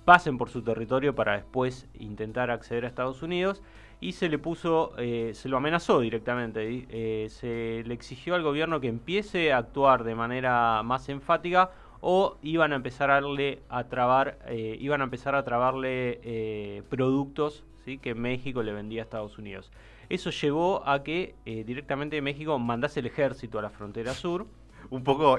pasen 0.04 0.38
por 0.38 0.48
su 0.48 0.62
territorio 0.62 1.14
para 1.14 1.34
después 1.34 1.86
intentar 1.98 2.50
acceder 2.50 2.84
a 2.84 2.88
Estados 2.88 3.22
Unidos 3.22 3.62
y 4.00 4.12
se 4.12 4.28
le 4.28 4.38
puso, 4.38 4.92
eh, 4.96 5.32
se 5.34 5.48
lo 5.48 5.56
amenazó 5.56 6.00
directamente, 6.00 6.86
eh, 6.88 7.28
se 7.28 7.82
le 7.84 7.94
exigió 7.94 8.34
al 8.34 8.42
gobierno 8.42 8.80
que 8.80 8.88
empiece 8.88 9.52
a 9.52 9.58
actuar 9.58 10.04
de 10.04 10.14
manera 10.14 10.82
más 10.82 11.08
enfática 11.08 11.72
o 12.00 12.38
iban 12.42 12.72
a 12.72 12.76
empezar 12.76 13.10
a 13.10 13.14
darle 13.14 13.60
a 13.68 13.84
trabar, 13.84 14.38
eh, 14.46 14.76
iban 14.80 15.00
a 15.00 15.04
empezar 15.04 15.34
a 15.34 15.44
trabarle 15.44 16.82
productos 16.88 17.64
¿sí? 17.84 17.98
que 17.98 18.14
México 18.14 18.62
le 18.62 18.72
vendía 18.72 19.02
a 19.02 19.04
Estados 19.04 19.36
Unidos. 19.36 19.70
Eso 20.08 20.30
llevó 20.30 20.86
a 20.88 21.02
que 21.02 21.34
eh, 21.44 21.64
directamente 21.64 22.20
México 22.22 22.58
mandase 22.58 23.00
el 23.00 23.06
ejército 23.06 23.58
a 23.58 23.62
la 23.62 23.70
frontera 23.70 24.14
sur. 24.14 24.46
Un 24.90 25.04
poco. 25.04 25.38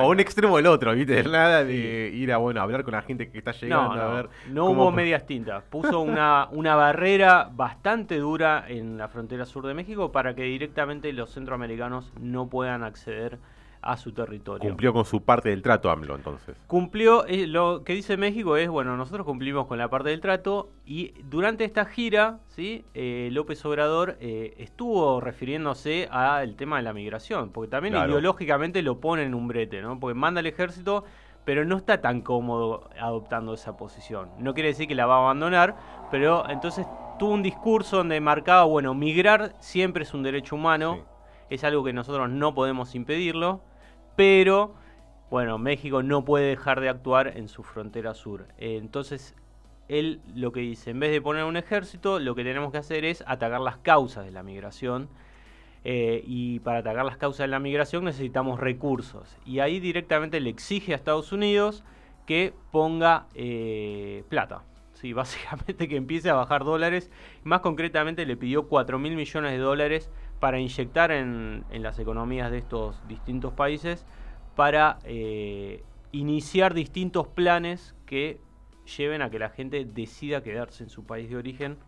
o 0.00 0.08
un 0.08 0.18
extremo 0.18 0.56
del 0.56 0.66
otro, 0.66 0.92
¿viste? 0.92 1.22
Nada 1.22 1.62
de 1.62 2.10
ir 2.12 2.32
a 2.32 2.38
bueno 2.38 2.60
hablar 2.62 2.82
con 2.82 2.94
la 2.94 3.02
gente 3.02 3.30
que 3.30 3.38
está 3.38 3.52
llegando 3.52 3.94
no, 3.94 4.00
a 4.00 4.14
ver. 4.14 4.28
No 4.48 4.64
hubo 4.64 4.90
medias 4.90 5.24
tintas. 5.24 5.62
Puso 5.64 6.00
una, 6.00 6.48
una 6.50 6.74
barrera 6.74 7.48
bastante 7.52 8.18
dura 8.18 8.64
en 8.66 8.98
la 8.98 9.06
frontera 9.06 9.46
sur 9.46 9.66
de 9.66 9.74
México 9.74 10.10
para 10.10 10.34
que 10.34 10.42
directamente 10.42 11.12
los 11.12 11.30
centroamericanos 11.30 12.12
no 12.20 12.48
puedan 12.48 12.82
acceder 12.82 13.34
a 13.34 13.38
su 13.96 14.12
territorio. 14.12 14.68
Cumplió 14.68 14.92
con 14.92 15.04
su 15.04 15.22
parte 15.22 15.50
del 15.50 15.62
trato 15.62 15.90
AMLO 15.90 16.16
entonces. 16.16 16.56
Cumplió, 16.66 17.26
eh, 17.26 17.46
lo 17.46 17.84
que 17.84 17.92
dice 17.92 18.16
México 18.16 18.56
es, 18.56 18.68
bueno, 18.68 18.96
nosotros 18.96 19.26
cumplimos 19.26 19.66
con 19.66 19.78
la 19.78 19.88
parte 19.88 20.08
del 20.08 20.20
trato 20.20 20.70
y 20.86 21.12
durante 21.24 21.64
esta 21.64 21.84
gira, 21.84 22.40
¿sí? 22.48 22.84
Eh, 22.94 23.28
López 23.30 23.64
Obrador 23.64 24.16
eh, 24.20 24.54
estuvo 24.58 25.20
refiriéndose 25.20 26.08
al 26.10 26.56
tema 26.56 26.78
de 26.78 26.82
la 26.82 26.92
migración, 26.94 27.50
porque 27.50 27.70
también 27.70 27.94
ideológicamente 27.94 28.82
lo 28.82 29.00
pone 29.00 29.22
en 29.24 29.34
un 29.34 29.48
brete, 29.48 29.82
¿no? 29.82 30.00
Porque 30.00 30.14
manda 30.14 30.40
al 30.40 30.46
ejército, 30.46 31.04
pero 31.44 31.64
no 31.66 31.76
está 31.76 32.00
tan 32.00 32.22
cómodo 32.22 32.88
adoptando 32.98 33.52
esa 33.52 33.76
posición. 33.76 34.30
No 34.38 34.54
quiere 34.54 34.70
decir 34.70 34.88
que 34.88 34.94
la 34.94 35.04
va 35.04 35.16
a 35.16 35.18
abandonar, 35.18 35.76
pero 36.10 36.48
entonces 36.48 36.86
tuvo 37.18 37.32
un 37.32 37.42
discurso 37.42 37.98
donde 37.98 38.18
marcaba, 38.20 38.64
bueno, 38.64 38.94
migrar 38.94 39.54
siempre 39.58 40.04
es 40.04 40.14
un 40.14 40.22
derecho 40.22 40.56
humano. 40.56 41.04
Es 41.50 41.62
algo 41.62 41.84
que 41.84 41.92
nosotros 41.92 42.30
no 42.30 42.54
podemos 42.54 42.94
impedirlo 42.94 43.60
pero 44.16 44.74
bueno, 45.30 45.58
México 45.58 46.02
no 46.02 46.24
puede 46.24 46.46
dejar 46.46 46.80
de 46.80 46.88
actuar 46.88 47.36
en 47.36 47.48
su 47.48 47.62
frontera 47.62 48.14
sur. 48.14 48.46
entonces, 48.58 49.34
él 49.88 50.20
lo 50.34 50.52
que 50.52 50.60
dice, 50.60 50.90
en 50.90 51.00
vez 51.00 51.10
de 51.10 51.20
poner 51.20 51.44
un 51.44 51.56
ejército, 51.56 52.18
lo 52.18 52.34
que 52.34 52.44
tenemos 52.44 52.72
que 52.72 52.78
hacer 52.78 53.04
es 53.04 53.22
atacar 53.26 53.60
las 53.60 53.76
causas 53.78 54.24
de 54.24 54.30
la 54.30 54.42
migración. 54.42 55.08
Eh, 55.86 56.22
y 56.26 56.60
para 56.60 56.78
atacar 56.78 57.04
las 57.04 57.18
causas 57.18 57.44
de 57.44 57.48
la 57.48 57.58
migración 57.58 58.04
necesitamos 58.04 58.58
recursos. 58.58 59.36
Y 59.44 59.58
ahí 59.58 59.80
directamente 59.80 60.40
le 60.40 60.48
exige 60.48 60.92
a 60.92 60.96
Estados 60.96 61.30
Unidos 61.32 61.84
que 62.26 62.54
ponga 62.70 63.26
eh, 63.34 64.24
plata. 64.30 64.62
Sí, 64.94 65.12
básicamente 65.12 65.88
que 65.88 65.96
empiece 65.96 66.30
a 66.30 66.34
bajar 66.34 66.64
dólares. 66.64 67.10
Más 67.42 67.60
concretamente 67.60 68.24
le 68.24 68.36
pidió 68.36 68.66
4 68.68 68.98
mil 68.98 69.14
millones 69.14 69.52
de 69.52 69.58
dólares 69.58 70.10
para 70.44 70.60
inyectar 70.60 71.10
en, 71.10 71.64
las 71.70 71.98
economías 71.98 72.50
de 72.50 72.58
estos 72.58 73.00
distintos 73.08 73.54
países 73.54 74.04
para 74.54 74.98
eh, 75.04 75.82
iniciar 76.12 76.74
distintos 76.74 77.26
planes 77.28 77.94
que 78.04 78.38
lleven 78.98 79.22
a 79.22 79.30
que 79.30 79.38
la 79.38 79.48
gente 79.48 79.86
decida 79.86 80.42
quedarse 80.42 80.84
en 80.84 80.90
su 80.90 81.06
país 81.06 81.30
de 81.30 81.36
origen 81.38 81.78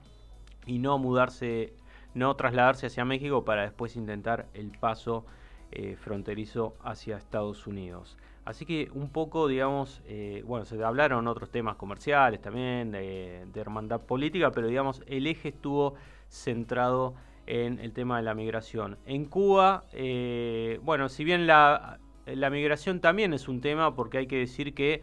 y 0.64 0.78
no 0.78 0.96
mudarse, 0.96 1.74
no 2.14 2.34
trasladarse 2.34 2.86
hacia 2.86 3.04
México 3.04 3.44
para 3.44 3.60
después 3.60 3.94
intentar 3.94 4.46
el 4.54 4.70
paso 4.70 5.26
eh, 5.70 5.94
fronterizo 5.96 6.76
hacia 6.82 7.18
Estados 7.18 7.66
Unidos. 7.66 8.16
Así 8.46 8.64
que 8.64 8.88
un 8.94 9.10
poco, 9.10 9.48
digamos, 9.48 10.00
eh, 10.06 10.42
bueno, 10.46 10.64
se 10.64 10.82
hablaron 10.82 11.28
otros 11.28 11.50
temas 11.50 11.76
comerciales 11.76 12.40
también, 12.40 12.90
de, 12.90 13.50
hermandad 13.54 14.00
política, 14.00 14.50
pero 14.50 14.66
digamos, 14.66 15.02
el 15.06 15.26
eje 15.26 15.50
estuvo 15.50 15.92
centrado 16.30 17.12
en 17.12 17.35
el 17.46 17.92
tema 17.92 18.16
de 18.16 18.24
la 18.24 18.34
migración. 18.34 18.98
En 19.06 19.24
Cuba, 19.24 19.84
eh, 19.92 20.80
bueno, 20.82 21.08
si 21.08 21.24
bien 21.24 21.46
la, 21.46 21.98
migración 22.26 23.00
también 23.00 23.32
es 23.32 23.48
un 23.48 23.60
tema, 23.60 23.94
porque 23.94 24.18
hay 24.18 24.26
que 24.26 24.38
decir 24.38 24.74
que 24.74 25.02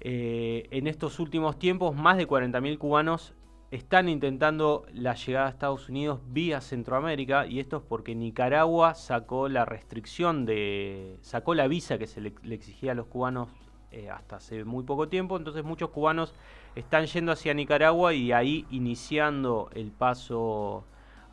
eh, 0.00 0.66
en 0.70 0.86
estos 0.86 1.20
últimos 1.20 1.58
tiempos 1.58 1.94
más 1.94 2.16
de 2.16 2.26
40.000 2.26 2.78
cubanos 2.78 3.34
están 3.70 4.08
intentando 4.08 4.86
la 4.92 5.14
llegada 5.14 5.46
a 5.46 5.50
Estados 5.50 5.88
Unidos 5.88 6.20
vía 6.28 6.60
Centroamérica 6.60 7.46
y 7.46 7.58
esto 7.58 7.78
es 7.78 7.82
porque 7.82 8.14
Nicaragua 8.14 8.94
sacó 8.94 9.48
la 9.48 9.64
restricción 9.64 10.46
de, 10.46 11.18
sacó 11.20 11.54
la 11.54 11.66
visa 11.66 11.98
que 11.98 12.06
se 12.06 12.20
le, 12.20 12.34
exigía 12.50 12.92
a 12.92 12.94
los 12.94 13.06
cubanos 13.06 13.48
eh, 13.90 14.08
hasta 14.08 14.36
hace 14.36 14.64
muy 14.64 14.84
poco 14.84 15.08
tiempo, 15.08 15.36
entonces 15.36 15.64
muchos 15.64 15.90
cubanos 15.90 16.34
están 16.76 17.06
yendo 17.06 17.32
hacia 17.32 17.54
Nicaragua 17.54 18.14
y 18.14 18.30
ahí 18.32 18.66
iniciando 18.70 19.68
el 19.74 19.90
paso 19.90 20.84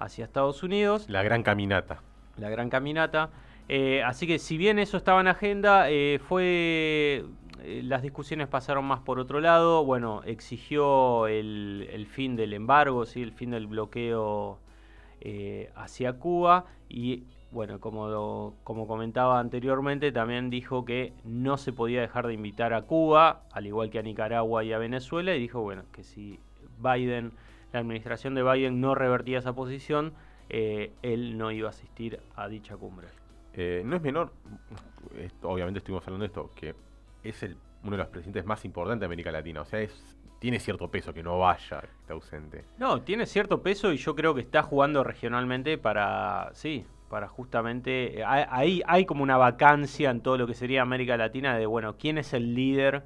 hacia 0.03 0.25
Estados 0.25 0.63
Unidos. 0.63 1.09
La 1.09 1.23
gran 1.23 1.43
caminata. 1.43 2.01
La 2.37 2.49
gran 2.49 2.69
caminata. 2.69 3.29
Eh, 3.69 4.03
así 4.03 4.27
que 4.27 4.39
si 4.39 4.57
bien 4.57 4.79
eso 4.79 4.97
estaba 4.97 5.21
en 5.21 5.27
agenda, 5.27 5.89
eh, 5.89 6.19
fue 6.27 7.25
eh, 7.61 7.81
las 7.83 8.01
discusiones 8.01 8.47
pasaron 8.47 8.85
más 8.85 8.99
por 8.99 9.19
otro 9.19 9.39
lado. 9.39 9.85
Bueno, 9.85 10.21
exigió 10.25 11.27
el, 11.27 12.07
fin 12.09 12.35
del 12.35 12.53
embargo, 12.53 13.05
¿sí? 13.05 13.21
el 13.21 13.31
fin 13.31 13.51
del 13.51 13.67
bloqueo 13.67 14.59
hacia 15.75 16.11
Cuba 16.19 16.65
y 16.89 17.23
bueno, 17.51 17.79
como, 17.79 18.55
como 18.63 18.87
comentaba 18.87 19.39
anteriormente, 19.39 20.11
también 20.11 20.49
dijo 20.49 20.83
que 20.83 21.13
no 21.23 21.55
se 21.57 21.71
podía 21.71 22.01
dejar 22.01 22.27
de 22.27 22.33
invitar 22.33 22.73
a 22.73 22.81
Cuba, 22.81 23.43
al 23.53 23.67
igual 23.67 23.89
que 23.89 23.99
a 23.99 24.01
Nicaragua 24.01 24.63
y 24.63 24.73
a 24.73 24.79
Venezuela, 24.79 25.35
y 25.35 25.39
dijo, 25.39 25.61
bueno, 25.61 25.83
que 25.93 26.03
si 26.03 26.39
Biden, 26.79 27.31
la 27.73 27.79
administración 27.79 28.35
de 28.35 28.43
Biden 28.43 28.79
no 28.79 28.95
revertía 28.95 29.39
esa 29.39 29.53
posición, 29.53 30.13
eh, 30.49 30.93
él 31.01 31.37
no 31.37 31.51
iba 31.51 31.67
a 31.67 31.71
asistir 31.71 32.19
a 32.35 32.47
dicha 32.47 32.77
cumbre. 32.77 33.07
no 33.83 33.95
es 33.95 34.01
menor, 34.01 34.31
obviamente 35.41 35.79
estuvimos 35.79 36.07
hablando 36.07 36.23
de 36.23 36.27
esto, 36.27 36.51
que 36.55 36.75
es 37.23 37.43
el, 37.43 37.57
uno 37.83 37.91
de 37.91 37.97
los 37.97 38.07
presidentes 38.07 38.45
más 38.45 38.63
importantes 38.65 39.01
de 39.01 39.05
América 39.07 39.31
Latina. 39.31 39.61
O 39.61 39.65
sea, 39.65 39.81
es, 39.81 40.17
tiene 40.39 40.59
cierto 40.59 40.89
peso 40.89 41.13
que 41.13 41.23
no 41.23 41.39
vaya, 41.39 41.81
que 41.81 41.87
esté 41.87 42.13
ausente. 42.13 42.65
No, 42.77 43.01
tiene 43.01 43.25
cierto 43.25 43.61
peso 43.61 43.91
y 43.91 43.97
yo 43.97 44.15
creo 44.15 44.33
que 44.33 44.41
está 44.41 44.63
jugando 44.63 45.03
regionalmente 45.03 45.77
para, 45.77 46.51
sí, 46.53 46.85
para 47.09 47.27
justamente, 47.27 48.19
eh, 48.19 48.25
ahí 48.25 48.81
hay 48.87 49.05
como 49.05 49.23
una 49.23 49.37
vacancia 49.37 50.09
en 50.09 50.21
todo 50.21 50.37
lo 50.37 50.47
que 50.47 50.53
sería 50.53 50.81
América 50.81 51.15
Latina 51.17 51.57
de, 51.57 51.65
bueno, 51.65 51.95
¿quién 51.97 52.17
es 52.17 52.33
el 52.33 52.55
líder? 52.55 53.03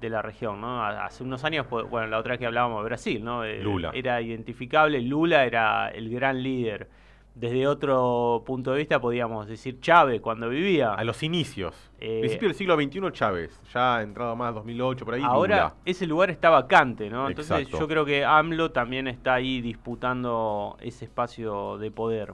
De 0.00 0.10
la 0.10 0.22
región, 0.22 0.60
¿no? 0.60 0.84
Hace 0.84 1.22
unos 1.22 1.44
años, 1.44 1.66
pues, 1.68 1.88
bueno, 1.88 2.06
la 2.06 2.18
otra 2.18 2.32
vez 2.32 2.40
que 2.40 2.46
hablábamos 2.46 2.82
de 2.82 2.84
Brasil, 2.84 3.24
¿no? 3.24 3.44
Lula. 3.44 3.90
Era 3.94 4.20
identificable, 4.20 5.00
Lula 5.00 5.44
era 5.44 5.88
el 5.88 6.10
gran 6.10 6.42
líder 6.42 6.88
desde 7.36 7.66
otro 7.66 8.42
punto 8.46 8.72
de 8.72 8.78
vista 8.78 8.98
podríamos 8.98 9.46
decir 9.46 9.78
Chávez 9.80 10.22
cuando 10.22 10.48
vivía. 10.48 10.94
A 10.94 11.04
los 11.04 11.22
inicios. 11.22 11.74
Eh, 12.00 12.20
Principio 12.20 12.48
del 12.48 12.56
siglo 12.56 12.76
XXI 12.76 13.12
Chávez, 13.12 13.60
ya 13.72 14.00
entrado 14.00 14.34
más 14.34 14.54
2008 14.54 15.04
por 15.04 15.14
ahí. 15.14 15.22
Ahora 15.22 15.74
ese 15.84 16.06
lugar 16.06 16.30
está 16.30 16.48
vacante, 16.48 17.10
¿no? 17.10 17.28
Entonces 17.28 17.68
yo 17.68 17.86
creo 17.86 18.06
que 18.06 18.24
AMLO 18.24 18.72
también 18.72 19.06
está 19.06 19.34
ahí 19.34 19.60
disputando 19.60 20.78
ese 20.80 21.04
espacio 21.04 21.76
de 21.76 21.90
poder. 21.90 22.32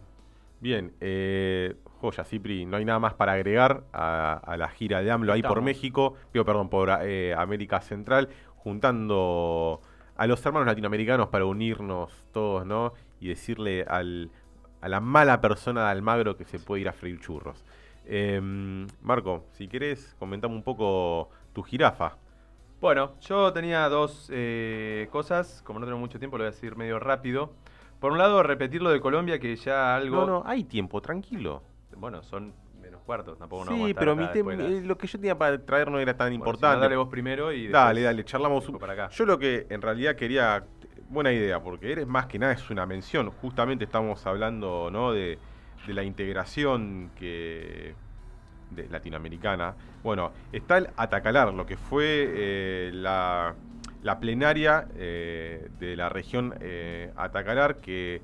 Bien, 0.61 0.93
eh, 1.01 1.75
joya 2.03 2.25
Cipri, 2.25 2.67
no 2.67 2.77
hay 2.77 2.85
nada 2.85 2.99
más 2.99 3.15
para 3.15 3.33
agregar 3.33 3.85
a, 3.93 4.57
la 4.59 4.69
gira 4.69 5.03
de 5.03 5.11
AMLO 5.11 5.33
ahí 5.33 5.43
por 5.43 5.63
México, 5.63 6.15
perdón, 6.33 6.69
por 6.69 6.91
eh, 7.03 7.35
América 7.35 7.81
Central, 7.81 8.29
juntando 8.57 9.81
a 10.17 10.27
los 10.27 10.45
hermanos 10.45 10.67
latinoamericanos 10.67 11.29
para 11.29 11.47
unirnos 11.47 12.13
todos, 12.33 12.67
¿no? 12.67 12.93
Y 13.21 13.29
decirle 13.29 13.85
al 13.89 14.31
a 14.83 14.89
la 14.89 15.01
mala 15.01 15.41
persona 15.41 15.85
de 15.85 15.91
Almagro 15.91 16.37
que 16.37 16.45
se 16.45 16.59
puede 16.59 16.83
ir 16.83 16.89
a 16.89 16.93
freír 16.93 17.21
churros. 17.21 17.65
Em, 18.05 18.87
Marco, 19.01 19.45
si 19.53 19.69
querés, 19.69 20.15
comentame 20.19 20.55
un 20.55 20.65
poco 20.65 21.31
tu 21.53 21.63
jirafa. 21.63 22.17
Bueno, 22.81 23.13
yo 23.21 23.53
tenía 23.53 23.89
dos 23.89 24.29
eh, 24.33 25.09
cosas, 25.13 25.63
como 25.65 25.79
no 25.79 25.87
tengo 25.87 26.01
mucho 26.01 26.19
tiempo, 26.19 26.37
lo 26.37 26.43
voy 26.43 26.49
a 26.49 26.51
decir 26.51 26.77
medio 26.77 26.99
rápido. 26.99 27.53
Por 28.01 28.11
un 28.11 28.19
lado, 28.19 28.43
repetir 28.43 28.83
lo 28.83 28.91
de 28.91 29.01
Colombia, 29.01 29.39
que 29.39 29.55
ya 29.55 29.95
algo... 29.95 30.17
No, 30.17 30.27
no, 30.27 30.43
hay 30.45 30.65
tiempo, 30.65 31.01
tranquilo. 31.01 31.63
Bueno, 32.03 32.21
son 32.25 32.53
menos 32.81 33.01
cuartos, 33.03 33.39
tampoco 33.39 33.65
no 33.65 33.77
Sí, 33.77 33.95
pero 33.95 34.21
eh, 34.21 34.83
lo 34.85 34.99
que 34.99 35.07
yo 35.07 35.21
tenía 35.21 35.39
para 35.39 35.65
traer 35.65 35.89
no 35.89 36.01
era 36.01 36.17
tan 36.17 36.33
importante. 36.33 36.81
dale 36.81 36.97
vos 36.97 37.07
primero 37.09 37.53
y... 37.53 37.69
Dale, 37.69 38.03
dale, 38.03 38.25
charlamos 38.25 38.69
un... 38.69 38.77
Para 38.77 38.95
acá. 38.95 39.09
Yo 39.11 39.25
lo 39.25 39.39
que 39.39 39.69
en 39.71 39.81
realidad 39.81 40.17
quería 40.17 40.65
buena 41.09 41.31
idea, 41.31 41.63
porque 41.63 41.93
eres 41.93 42.09
más 42.09 42.27
que 42.27 42.41
nada 42.41 42.55
es 42.55 42.71
una 42.71 42.87
mención. 42.87 43.31
Justamente 43.31 43.85
estamos 43.85 44.27
hablando 44.27 44.91
¿no? 44.91 45.13
de, 45.13 45.39
la 45.87 46.03
integración 46.03 47.13
que 47.15 47.95
de 48.71 48.89
latinoamericana. 48.89 49.77
Bueno, 50.03 50.33
está 50.51 50.79
el 50.79 50.89
Atacalar, 50.97 51.55
lo 51.55 51.67
que 51.67 51.77
fue 51.77 52.05
eh, 52.35 52.91
la, 52.93 53.55
la, 54.03 54.19
plenaria 54.19 54.89
eh, 54.97 55.69
de 55.79 55.95
la 55.95 56.09
región 56.09 56.53
eh, 56.59 57.13
Atacalar, 57.15 57.77
que 57.77 58.23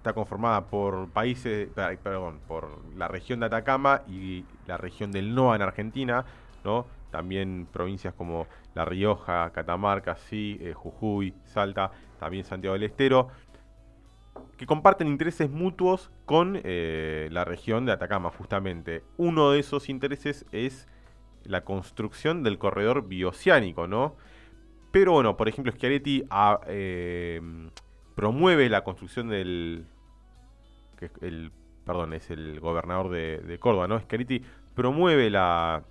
está 0.00 0.14
conformada 0.14 0.62
por 0.64 1.10
países, 1.10 1.68
perdón, 2.02 2.40
por 2.48 2.70
la 2.96 3.06
región 3.06 3.40
de 3.40 3.46
Atacama 3.46 4.00
y 4.08 4.46
la 4.66 4.78
región 4.78 5.12
del 5.12 5.34
NOA 5.34 5.56
en 5.56 5.62
Argentina, 5.62 6.24
¿no? 6.64 6.86
También 7.10 7.68
provincias 7.70 8.14
como 8.14 8.46
La 8.74 8.86
Rioja, 8.86 9.50
Catamarca, 9.50 10.16
sí, 10.16 10.56
eh, 10.62 10.72
Jujuy, 10.72 11.34
Salta, 11.44 11.90
también 12.18 12.44
Santiago 12.44 12.72
del 12.72 12.84
Estero, 12.84 13.28
que 14.56 14.64
comparten 14.64 15.06
intereses 15.06 15.50
mutuos 15.50 16.10
con 16.24 16.58
eh, 16.64 17.28
la 17.30 17.44
región 17.44 17.84
de 17.84 17.92
Atacama, 17.92 18.30
justamente. 18.30 19.04
Uno 19.18 19.50
de 19.50 19.58
esos 19.58 19.90
intereses 19.90 20.46
es 20.50 20.88
la 21.44 21.62
construcción 21.62 22.42
del 22.42 22.56
corredor 22.56 23.06
bioceánico, 23.06 23.86
¿no? 23.86 24.16
Pero 24.92 25.12
bueno, 25.12 25.36
por 25.36 25.50
ejemplo, 25.50 25.72
Schiaretti 25.72 26.24
eh, 26.68 27.70
promueve 28.20 28.68
la 28.68 28.84
construcción 28.84 29.28
del... 29.28 29.86
El, 31.22 31.50
perdón, 31.86 32.12
es 32.12 32.30
el 32.30 32.60
gobernador 32.60 33.08
de, 33.08 33.38
de 33.38 33.58
Córdoba, 33.58 33.88
¿no? 33.88 33.98
Schiaretti 33.98 34.42
promueve 34.74 35.30
la, 35.30 35.84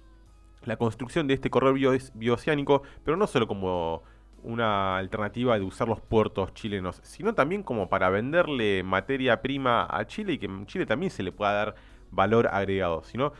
la 0.63 0.77
construcción 0.77 1.25
de 1.25 1.33
este 1.33 1.49
corredor 1.49 1.79
bioceánico, 2.13 2.83
pero 3.03 3.17
no 3.17 3.25
solo 3.25 3.47
como 3.47 4.03
una 4.43 4.97
alternativa 4.97 5.57
de 5.57 5.65
usar 5.65 5.87
los 5.87 6.01
puertos 6.01 6.53
chilenos, 6.53 6.99
sino 7.01 7.33
también 7.33 7.63
como 7.63 7.89
para 7.89 8.11
venderle 8.11 8.83
materia 8.83 9.41
prima 9.41 9.87
a 9.89 10.05
Chile 10.05 10.33
y 10.33 10.37
que 10.37 10.47
Chile 10.67 10.85
también 10.85 11.09
se 11.09 11.23
le 11.23 11.31
pueda 11.31 11.53
dar 11.53 11.75
valor 12.11 12.45
agregado. 12.45 13.01
Sino 13.05 13.33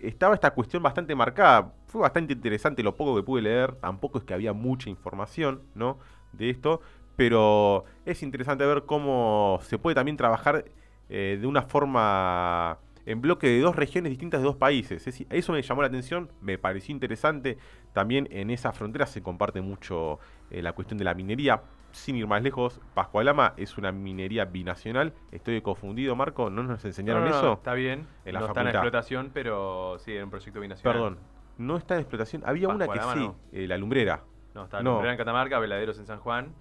estaba 0.00 0.34
esta 0.34 0.50
cuestión 0.50 0.82
bastante 0.82 1.14
marcada. 1.14 1.72
Fue 1.86 2.00
bastante 2.00 2.32
interesante 2.32 2.82
lo 2.82 2.96
poco 2.96 3.14
que 3.14 3.22
pude 3.22 3.42
leer. 3.42 3.76
Tampoco 3.76 4.18
es 4.18 4.24
que 4.24 4.34
había 4.34 4.52
mucha 4.52 4.90
información, 4.90 5.62
¿no? 5.76 6.00
De 6.32 6.50
esto. 6.50 6.80
Pero 7.16 7.84
es 8.04 8.22
interesante 8.22 8.66
ver 8.66 8.84
cómo 8.84 9.58
se 9.62 9.78
puede 9.78 9.94
también 9.94 10.16
trabajar 10.16 10.64
eh, 11.08 11.38
de 11.40 11.46
una 11.46 11.62
forma 11.62 12.78
en 13.06 13.20
bloque 13.20 13.46
de 13.46 13.60
dos 13.60 13.76
regiones 13.76 14.10
distintas 14.10 14.40
de 14.40 14.46
dos 14.46 14.56
países. 14.56 15.06
eso 15.06 15.52
me 15.52 15.62
llamó 15.62 15.82
la 15.82 15.88
atención, 15.88 16.30
me 16.40 16.58
pareció 16.58 16.92
interesante. 16.92 17.58
También 17.92 18.28
en 18.30 18.50
esa 18.50 18.72
frontera 18.72 19.06
se 19.06 19.22
comparte 19.22 19.60
mucho 19.60 20.18
eh, 20.50 20.62
la 20.62 20.72
cuestión 20.72 20.98
de 20.98 21.04
la 21.04 21.14
minería. 21.14 21.62
Sin 21.92 22.16
ir 22.16 22.26
más 22.26 22.42
lejos, 22.42 22.80
Pascualama 22.94 23.54
es 23.56 23.78
una 23.78 23.92
minería 23.92 24.46
binacional. 24.46 25.12
Estoy 25.30 25.60
confundido, 25.60 26.16
Marco. 26.16 26.50
¿No 26.50 26.64
nos 26.64 26.84
enseñaron 26.84 27.28
eso? 27.28 27.52
Está 27.52 27.74
bien. 27.74 28.08
En 28.24 28.34
no 28.34 28.46
está 28.46 28.62
en 28.62 28.68
explotación, 28.68 29.30
pero 29.32 29.98
sí, 30.00 30.16
en 30.16 30.24
un 30.24 30.30
proyecto 30.30 30.58
binacional. 30.58 30.92
Perdón, 30.92 31.18
no 31.58 31.76
está 31.76 31.94
en 31.94 32.00
explotación. 32.00 32.42
Había 32.44 32.68
una 32.68 32.88
que 32.88 32.98
sí, 33.00 33.30
eh, 33.52 33.68
la 33.68 33.78
lumbrera. 33.78 34.24
No, 34.54 34.64
está 34.64 34.78
la 34.78 34.82
lumbrera 34.82 35.12
en 35.12 35.18
Catamarca, 35.18 35.60
Veladeros 35.60 35.98
en 36.00 36.06
San 36.06 36.18
Juan. 36.18 36.52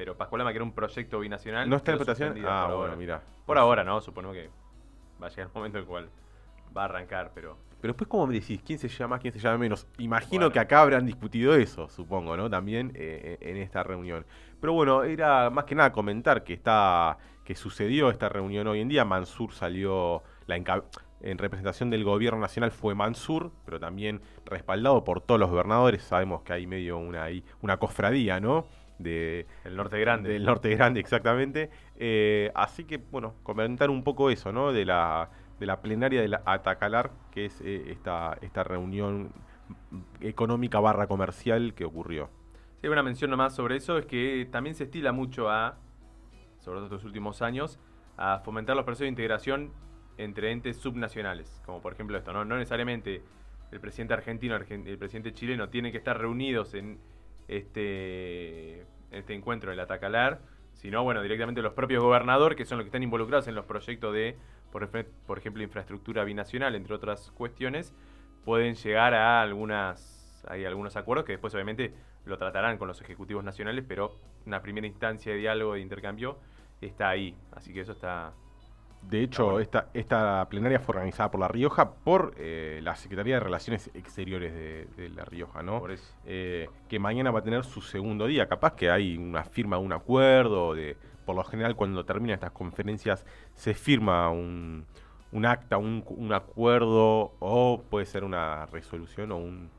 Pero 0.00 0.16
Pascualama, 0.16 0.50
que 0.50 0.56
era 0.56 0.64
un 0.64 0.72
proyecto 0.72 1.20
binacional. 1.20 1.68
¿No 1.68 1.76
está 1.76 1.90
en 1.90 1.98
explotación? 1.98 2.42
Ah, 2.46 2.72
bueno, 2.74 2.96
mira. 2.96 3.22
Por 3.44 3.58
ahora, 3.58 3.84
¿no? 3.84 4.00
Supongo 4.00 4.32
que 4.32 4.48
va 5.22 5.26
a 5.26 5.28
llegar 5.28 5.48
el 5.48 5.52
momento 5.54 5.76
en 5.76 5.82
el 5.82 5.86
cual 5.86 6.08
va 6.74 6.82
a 6.82 6.84
arrancar, 6.86 7.32
pero... 7.34 7.58
Pero 7.82 7.92
después, 7.92 8.08
¿cómo 8.08 8.26
me 8.26 8.32
decís? 8.32 8.62
¿Quién 8.64 8.78
se 8.78 8.88
llama 8.88 9.16
más? 9.16 9.20
¿Quién 9.20 9.34
se 9.34 9.38
llama 9.38 9.58
menos? 9.58 9.86
Imagino 9.98 10.50
que 10.50 10.58
acá 10.58 10.80
habrán 10.80 11.04
discutido 11.04 11.54
eso, 11.54 11.86
supongo, 11.90 12.34
¿no? 12.34 12.48
También 12.48 12.92
eh, 12.94 13.36
en 13.42 13.58
esta 13.58 13.82
reunión. 13.82 14.24
Pero 14.58 14.72
bueno, 14.72 15.02
era 15.02 15.50
más 15.50 15.66
que 15.66 15.74
nada 15.74 15.92
comentar 15.92 16.44
que 16.44 16.54
está 16.54 17.18
que 17.44 17.54
sucedió 17.54 18.08
esta 18.08 18.30
reunión 18.30 18.68
hoy 18.68 18.80
en 18.80 18.88
día. 18.88 19.04
Mansur 19.04 19.52
salió 19.52 20.22
la 20.46 20.56
en 21.20 21.36
representación 21.36 21.90
del 21.90 22.04
gobierno 22.04 22.40
nacional 22.40 22.70
fue 22.70 22.94
Mansur, 22.94 23.50
pero 23.66 23.78
también 23.78 24.22
respaldado 24.46 25.04
por 25.04 25.20
todos 25.20 25.38
los 25.38 25.50
gobernadores. 25.50 26.02
Sabemos 26.02 26.40
que 26.40 26.54
hay 26.54 26.66
medio 26.66 26.96
una, 26.96 27.26
una 27.60 27.76
cofradía, 27.76 28.40
¿no? 28.40 28.64
De, 29.02 29.46
el 29.64 29.76
norte 29.76 29.98
grande. 29.98 30.30
Del 30.30 30.44
norte 30.44 30.68
grande, 30.74 31.00
exactamente. 31.00 31.70
Eh, 31.96 32.50
así 32.54 32.84
que, 32.84 32.98
bueno, 32.98 33.34
comentar 33.42 33.88
un 33.88 34.04
poco 34.04 34.30
eso, 34.30 34.52
¿no? 34.52 34.72
De 34.72 34.84
la, 34.84 35.30
de 35.58 35.66
la 35.66 35.80
plenaria 35.80 36.20
de 36.20 36.28
la 36.28 36.42
Atacalar, 36.44 37.10
que 37.30 37.46
es 37.46 37.60
eh, 37.62 37.90
esta, 37.90 38.36
esta 38.42 38.62
reunión 38.62 39.32
económica 40.20 40.80
barra 40.80 41.06
comercial 41.06 41.74
que 41.74 41.84
ocurrió. 41.84 42.28
Sí, 42.80 42.88
una 42.88 43.02
mención 43.02 43.30
nomás 43.30 43.54
sobre 43.54 43.76
eso, 43.76 43.98
es 43.98 44.06
que 44.06 44.48
también 44.50 44.74
se 44.74 44.84
estila 44.84 45.12
mucho 45.12 45.50
a, 45.50 45.78
sobre 46.58 46.78
todo 46.78 46.86
estos 46.86 47.04
últimos 47.04 47.42
años, 47.42 47.78
a 48.16 48.40
fomentar 48.40 48.76
los 48.76 48.84
procesos 48.84 49.04
de 49.04 49.08
integración 49.08 49.72
entre 50.18 50.50
entes 50.50 50.76
subnacionales, 50.76 51.62
como 51.64 51.80
por 51.80 51.92
ejemplo 51.92 52.18
esto, 52.18 52.32
no, 52.32 52.44
no 52.44 52.56
necesariamente 52.56 53.22
el 53.70 53.80
presidente 53.80 54.14
argentino 54.14 54.56
el 54.56 54.98
presidente 54.98 55.32
chileno 55.32 55.68
tienen 55.68 55.92
que 55.92 55.98
estar 55.98 56.18
reunidos 56.18 56.74
en 56.74 56.98
este 57.50 58.86
este 59.10 59.34
encuentro 59.34 59.72
el 59.72 59.80
Atacalar, 59.80 60.40
sino, 60.74 61.02
bueno, 61.02 61.20
directamente 61.20 61.62
los 61.62 61.74
propios 61.74 62.02
gobernadores, 62.02 62.56
que 62.56 62.64
son 62.64 62.78
los 62.78 62.84
que 62.84 62.88
están 62.88 63.02
involucrados 63.02 63.48
en 63.48 63.54
los 63.54 63.64
proyectos 63.64 64.14
de, 64.14 64.36
por, 64.70 64.88
por 65.26 65.38
ejemplo, 65.38 65.62
infraestructura 65.62 66.24
binacional, 66.24 66.74
entre 66.74 66.94
otras 66.94 67.30
cuestiones, 67.32 67.92
pueden 68.44 68.74
llegar 68.76 69.14
a 69.14 69.42
algunas, 69.42 70.44
hay 70.48 70.64
algunos 70.64 70.96
acuerdos 70.96 71.26
que 71.26 71.32
después 71.32 71.52
obviamente 71.54 71.92
lo 72.24 72.38
tratarán 72.38 72.78
con 72.78 72.88
los 72.88 73.00
ejecutivos 73.02 73.44
nacionales, 73.44 73.84
pero 73.86 74.16
una 74.46 74.62
primera 74.62 74.86
instancia 74.86 75.32
de 75.32 75.38
diálogo, 75.38 75.74
de 75.74 75.80
intercambio, 75.80 76.38
está 76.80 77.08
ahí. 77.08 77.36
Así 77.52 77.72
que 77.72 77.80
eso 77.80 77.92
está, 77.92 78.32
de 79.02 79.22
hecho, 79.22 79.60
esta, 79.60 79.88
esta 79.94 80.46
plenaria 80.48 80.78
fue 80.78 80.94
organizada 80.94 81.30
por 81.30 81.40
La 81.40 81.48
Rioja 81.48 81.94
por 81.94 82.34
eh, 82.36 82.80
la 82.82 82.94
Secretaría 82.96 83.34
de 83.34 83.40
Relaciones 83.40 83.90
Exteriores 83.94 84.54
de, 84.54 85.08
La 85.10 85.24
Rioja, 85.24 85.62
¿no? 85.62 85.82
Eh, 86.26 86.68
que 86.88 86.98
mañana 86.98 87.30
va 87.30 87.40
a 87.40 87.42
tener 87.42 87.64
su 87.64 87.80
segundo 87.80 88.26
día. 88.26 88.46
Capaz 88.46 88.74
que 88.74 88.90
hay 88.90 89.16
una 89.16 89.44
firma 89.44 89.78
de 89.78 89.82
un 89.82 89.92
acuerdo, 89.92 90.74
de, 90.74 90.96
por 91.24 91.34
lo 91.34 91.42
general 91.44 91.76
cuando 91.76 92.04
terminan 92.04 92.34
estas 92.34 92.52
conferencias 92.52 93.24
se 93.54 93.74
firma 93.74 94.30
un, 94.30 94.86
un 95.32 95.46
acta, 95.46 95.76
un, 95.76 96.04
un, 96.06 96.32
acuerdo, 96.32 97.32
o 97.40 97.82
puede 97.90 98.06
ser 98.06 98.22
una 98.22 98.66
resolución 98.66 99.32
o 99.32 99.38
un 99.38 99.70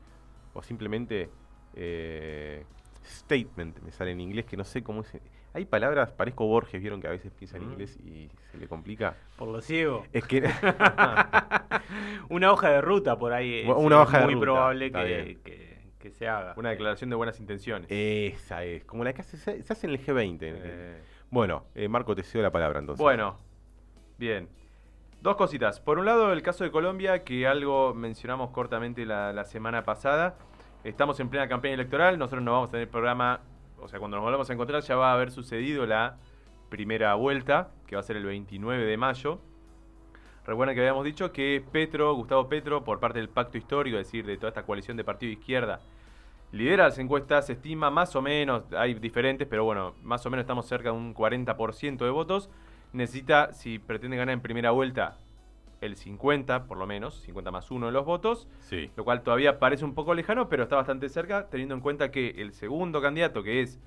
o 0.54 0.62
simplemente 0.62 1.30
eh, 1.74 2.64
statement, 3.04 3.80
me 3.80 3.90
sale 3.90 4.12
en 4.12 4.20
inglés, 4.20 4.44
que 4.44 4.56
no 4.56 4.64
sé 4.64 4.82
cómo 4.82 5.02
es 5.02 5.14
hay 5.54 5.66
palabras, 5.66 6.12
parezco 6.12 6.46
Borges, 6.46 6.80
vieron 6.80 7.00
que 7.00 7.08
a 7.08 7.10
veces 7.10 7.30
piensa 7.32 7.58
en 7.58 7.64
inglés 7.64 7.98
y 8.00 8.30
se 8.50 8.58
le 8.58 8.66
complica. 8.68 9.16
Por 9.36 9.48
lo 9.48 9.60
ciego. 9.60 10.04
Es 10.12 10.24
que. 10.24 10.42
una 12.30 12.52
hoja 12.52 12.70
de 12.70 12.80
ruta 12.80 13.18
por 13.18 13.32
ahí. 13.34 13.60
Es 13.60 13.68
una 13.68 14.00
hoja 14.00 14.24
muy 14.24 14.36
probable 14.36 14.90
que, 14.90 16.10
se 16.10 16.26
haga. 16.26 16.54
Una 16.56 16.70
declaración 16.70 17.10
de 17.10 17.16
buenas 17.16 17.38
intenciones. 17.38 17.86
Esa 17.90 18.64
es, 18.64 18.84
como 18.84 19.04
la 19.04 19.12
que 19.12 19.22
se 19.22 19.62
hace 19.68 19.86
en 19.86 19.92
el 19.92 20.04
G20. 20.04 20.38
Eh. 20.40 21.02
Bueno, 21.30 21.66
eh, 21.74 21.86
Marco, 21.86 22.14
te 22.14 22.22
cedo 22.22 22.42
la 22.42 22.50
palabra 22.50 22.78
entonces. 22.78 23.02
Bueno, 23.02 23.36
bien. 24.18 24.48
Dos 25.20 25.36
cositas. 25.36 25.80
Por 25.80 25.98
un 25.98 26.06
lado, 26.06 26.32
el 26.32 26.42
caso 26.42 26.64
de 26.64 26.70
Colombia, 26.70 27.24
que 27.24 27.46
algo 27.46 27.94
mencionamos 27.94 28.50
cortamente 28.50 29.04
la, 29.06 29.32
la 29.32 29.44
semana 29.44 29.84
pasada. 29.84 30.36
Estamos 30.82 31.20
en 31.20 31.28
plena 31.28 31.46
campaña 31.46 31.74
electoral, 31.74 32.18
nosotros 32.18 32.42
no 32.42 32.52
vamos 32.52 32.70
a 32.70 32.72
tener 32.72 32.88
programa 32.88 33.40
o 33.82 33.88
sea, 33.88 33.98
cuando 33.98 34.16
nos 34.16 34.24
volvamos 34.24 34.48
a 34.48 34.52
encontrar 34.52 34.82
ya 34.82 34.96
va 34.96 35.10
a 35.10 35.14
haber 35.14 35.30
sucedido 35.30 35.86
la 35.86 36.16
primera 36.68 37.14
vuelta, 37.14 37.70
que 37.86 37.96
va 37.96 38.00
a 38.00 38.04
ser 38.04 38.16
el 38.16 38.24
29 38.24 38.84
de 38.84 38.96
mayo. 38.96 39.40
Recuerden 40.46 40.74
que 40.74 40.80
habíamos 40.80 41.04
dicho 41.04 41.32
que 41.32 41.62
Petro, 41.70 42.14
Gustavo 42.14 42.48
Petro, 42.48 42.82
por 42.84 42.98
parte 42.98 43.18
del 43.18 43.28
pacto 43.28 43.58
histórico, 43.58 43.98
es 43.98 44.06
decir, 44.06 44.24
de 44.24 44.36
toda 44.36 44.48
esta 44.48 44.64
coalición 44.64 44.96
de 44.96 45.04
partido 45.04 45.28
de 45.28 45.40
izquierda, 45.40 45.80
lidera 46.52 46.84
las 46.84 46.98
encuestas, 46.98 47.46
se 47.46 47.54
estima 47.54 47.90
más 47.90 48.16
o 48.16 48.22
menos, 48.22 48.64
hay 48.76 48.94
diferentes, 48.94 49.46
pero 49.48 49.64
bueno, 49.64 49.94
más 50.02 50.24
o 50.26 50.30
menos 50.30 50.44
estamos 50.44 50.66
cerca 50.66 50.90
de 50.90 50.96
un 50.96 51.14
40% 51.14 51.98
de 51.98 52.10
votos. 52.10 52.48
Necesita, 52.92 53.52
si 53.52 53.78
pretende 53.78 54.16
ganar 54.16 54.32
en 54.32 54.40
primera 54.40 54.70
vuelta, 54.70 55.16
el 55.82 55.96
50, 55.96 56.66
por 56.66 56.78
lo 56.78 56.86
menos, 56.86 57.20
50 57.22 57.50
más 57.50 57.70
1 57.70 57.86
de 57.86 57.92
los 57.92 58.06
votos, 58.06 58.48
sí. 58.60 58.90
lo 58.96 59.04
cual 59.04 59.22
todavía 59.22 59.58
parece 59.58 59.84
un 59.84 59.94
poco 59.94 60.14
lejano, 60.14 60.48
pero 60.48 60.62
está 60.62 60.76
bastante 60.76 61.08
cerca, 61.08 61.48
teniendo 61.50 61.74
en 61.74 61.80
cuenta 61.80 62.10
que 62.10 62.30
el 62.38 62.52
segundo 62.52 63.02
candidato, 63.02 63.42
que 63.42 63.60
es 63.60 63.80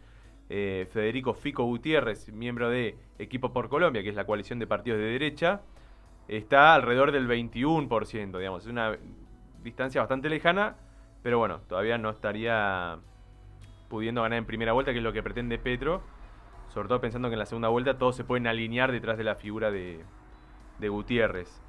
eh, 0.49 0.87
Federico 0.91 1.33
Fico 1.33 1.63
Gutiérrez, 1.63 2.31
miembro 2.33 2.69
de 2.69 2.97
Equipo 3.17 3.53
por 3.53 3.69
Colombia, 3.69 4.03
que 4.03 4.09
es 4.09 4.15
la 4.15 4.25
coalición 4.25 4.59
de 4.59 4.67
partidos 4.67 4.99
de 4.99 5.05
derecha, 5.05 5.61
está 6.27 6.75
alrededor 6.75 7.13
del 7.13 7.29
21%, 7.29 8.37
digamos, 8.37 8.63
es 8.63 8.69
una 8.69 8.97
distancia 9.63 10.01
bastante 10.01 10.27
lejana, 10.27 10.75
pero 11.23 11.39
bueno, 11.39 11.61
todavía 11.69 11.97
no 11.97 12.09
estaría 12.09 12.99
pudiendo 13.87 14.21
ganar 14.21 14.37
en 14.37 14.45
primera 14.45 14.73
vuelta, 14.73 14.91
que 14.91 14.97
es 14.97 15.03
lo 15.03 15.13
que 15.13 15.23
pretende 15.23 15.57
Petro, 15.57 16.03
sobre 16.73 16.89
todo 16.89 16.99
pensando 16.99 17.29
que 17.29 17.35
en 17.35 17.39
la 17.39 17.45
segunda 17.45 17.69
vuelta 17.69 17.97
todos 17.97 18.17
se 18.17 18.25
pueden 18.25 18.47
alinear 18.47 18.91
detrás 18.91 19.17
de 19.17 19.23
la 19.23 19.35
figura 19.35 19.71
de, 19.71 20.03
de 20.79 20.89
Gutiérrez. 20.89 21.64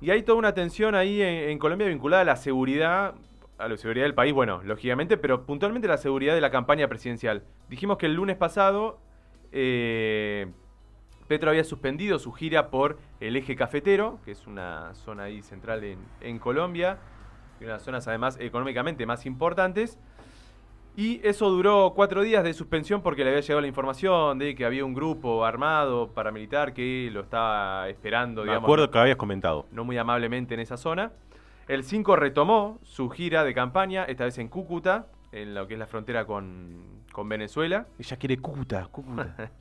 Y 0.00 0.10
hay 0.10 0.22
toda 0.22 0.38
una 0.38 0.52
tensión 0.52 0.94
ahí 0.94 1.22
en, 1.22 1.58
Colombia 1.58 1.88
vinculada 1.88 2.22
a 2.22 2.24
la 2.24 2.36
seguridad, 2.36 3.14
a 3.58 3.68
la 3.68 3.76
seguridad 3.76 4.04
del 4.04 4.14
país, 4.14 4.34
bueno, 4.34 4.62
lógicamente, 4.62 5.16
pero 5.16 5.46
puntualmente 5.46 5.88
la 5.88 5.96
seguridad 5.96 6.34
de 6.34 6.40
la 6.40 6.50
campaña 6.50 6.86
presidencial. 6.88 7.44
Dijimos 7.68 7.96
que 7.96 8.06
el 8.06 8.14
lunes 8.14 8.36
pasado 8.36 8.98
eh, 9.52 10.48
Petro 11.28 11.48
había 11.48 11.64
suspendido 11.64 12.18
su 12.18 12.32
gira 12.32 12.70
por 12.70 12.98
el 13.20 13.36
eje 13.36 13.56
cafetero, 13.56 14.20
que 14.24 14.32
es 14.32 14.46
una 14.46 14.94
zona 14.94 15.24
ahí 15.24 15.42
central 15.42 15.82
en, 15.82 15.98
en 16.20 16.38
Colombia, 16.38 16.98
y 17.58 17.64
una 17.64 17.72
de 17.72 17.78
las 17.78 17.82
zonas 17.82 18.06
además 18.06 18.36
económicamente 18.38 19.06
más 19.06 19.24
importantes. 19.24 19.98
Y 20.98 21.20
eso 21.22 21.50
duró 21.50 21.92
cuatro 21.94 22.22
días 22.22 22.42
de 22.42 22.54
suspensión 22.54 23.02
porque 23.02 23.22
le 23.22 23.28
había 23.28 23.42
llegado 23.42 23.60
la 23.60 23.66
información 23.66 24.38
de 24.38 24.54
que 24.54 24.64
había 24.64 24.82
un 24.82 24.94
grupo 24.94 25.44
armado 25.44 26.14
paramilitar 26.14 26.72
que 26.72 27.10
lo 27.12 27.20
estaba 27.20 27.86
esperando. 27.90 28.44
Me 28.44 28.54
acuerdo 28.54 28.90
que 28.90 28.98
habías 28.98 29.18
comentado. 29.18 29.66
No 29.72 29.84
muy 29.84 29.98
amablemente 29.98 30.54
en 30.54 30.60
esa 30.60 30.78
zona. 30.78 31.12
El 31.68 31.84
5 31.84 32.16
retomó 32.16 32.78
su 32.82 33.10
gira 33.10 33.44
de 33.44 33.52
campaña, 33.52 34.04
esta 34.04 34.24
vez 34.24 34.38
en 34.38 34.48
Cúcuta, 34.48 35.08
en 35.32 35.54
lo 35.54 35.66
que 35.66 35.74
es 35.74 35.78
la 35.78 35.86
frontera 35.86 36.24
con, 36.24 37.04
Venezuela. 37.24 37.86
Ella 37.98 38.16
quiere 38.16 38.38
Cúcuta, 38.38 38.86
Cúcuta. 38.86 39.50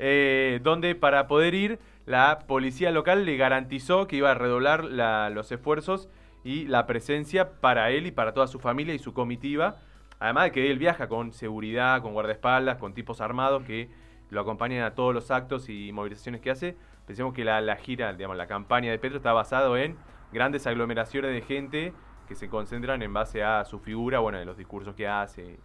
Eh, 0.00 0.58
donde 0.64 0.96
para 0.96 1.28
poder 1.28 1.54
ir, 1.54 1.78
la 2.04 2.40
policía 2.48 2.90
local 2.90 3.24
le 3.24 3.36
garantizó 3.36 4.08
que 4.08 4.16
iba 4.16 4.32
a 4.32 4.34
redoblar 4.34 4.82
los 4.82 5.52
esfuerzos 5.52 6.08
y 6.42 6.64
la 6.64 6.86
presencia 6.86 7.60
para 7.60 7.92
él 7.92 8.08
y 8.08 8.10
para 8.10 8.34
toda 8.34 8.48
su 8.48 8.58
familia 8.58 8.92
y 8.92 8.98
su 8.98 9.14
comitiva 9.14 9.76
Además 10.18 10.44
de 10.44 10.52
que 10.52 10.70
él 10.70 10.78
viaja 10.78 11.08
con 11.08 11.32
seguridad, 11.32 12.02
con 12.02 12.12
guardaespaldas, 12.12 12.78
con 12.78 12.94
tipos 12.94 13.20
armados 13.20 13.64
que 13.64 13.90
lo 14.30 14.40
acompañan 14.40 14.82
a 14.84 14.94
todos 14.94 15.14
los 15.14 15.30
actos 15.30 15.68
y 15.68 15.92
movilizaciones 15.92 16.40
que 16.40 16.50
hace. 16.50 16.76
Pensemos 17.06 17.34
que 17.34 17.44
la, 17.44 17.76
gira, 17.76 18.12
digamos, 18.12 18.36
la 18.36 18.46
campaña 18.46 18.90
de 18.90 18.98
Petro 18.98 19.18
está 19.18 19.32
basado 19.32 19.76
en 19.76 19.96
grandes 20.32 20.66
aglomeraciones 20.66 21.32
de 21.32 21.42
gente 21.42 21.92
que 22.26 22.34
se 22.34 22.48
concentran 22.48 23.02
en 23.02 23.12
base 23.12 23.42
a 23.42 23.64
su 23.64 23.78
figura, 23.78 24.18
bueno, 24.20 24.38
de 24.38 24.44
los 24.44 24.56
discursos 24.56 24.94
que 24.94 25.06
hace 25.06 25.58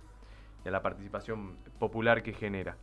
y 0.64 0.68
a 0.68 0.72
la 0.72 0.82
participación 0.82 1.58
popular 1.80 2.22
que 2.22 2.34
genera. 2.34 2.78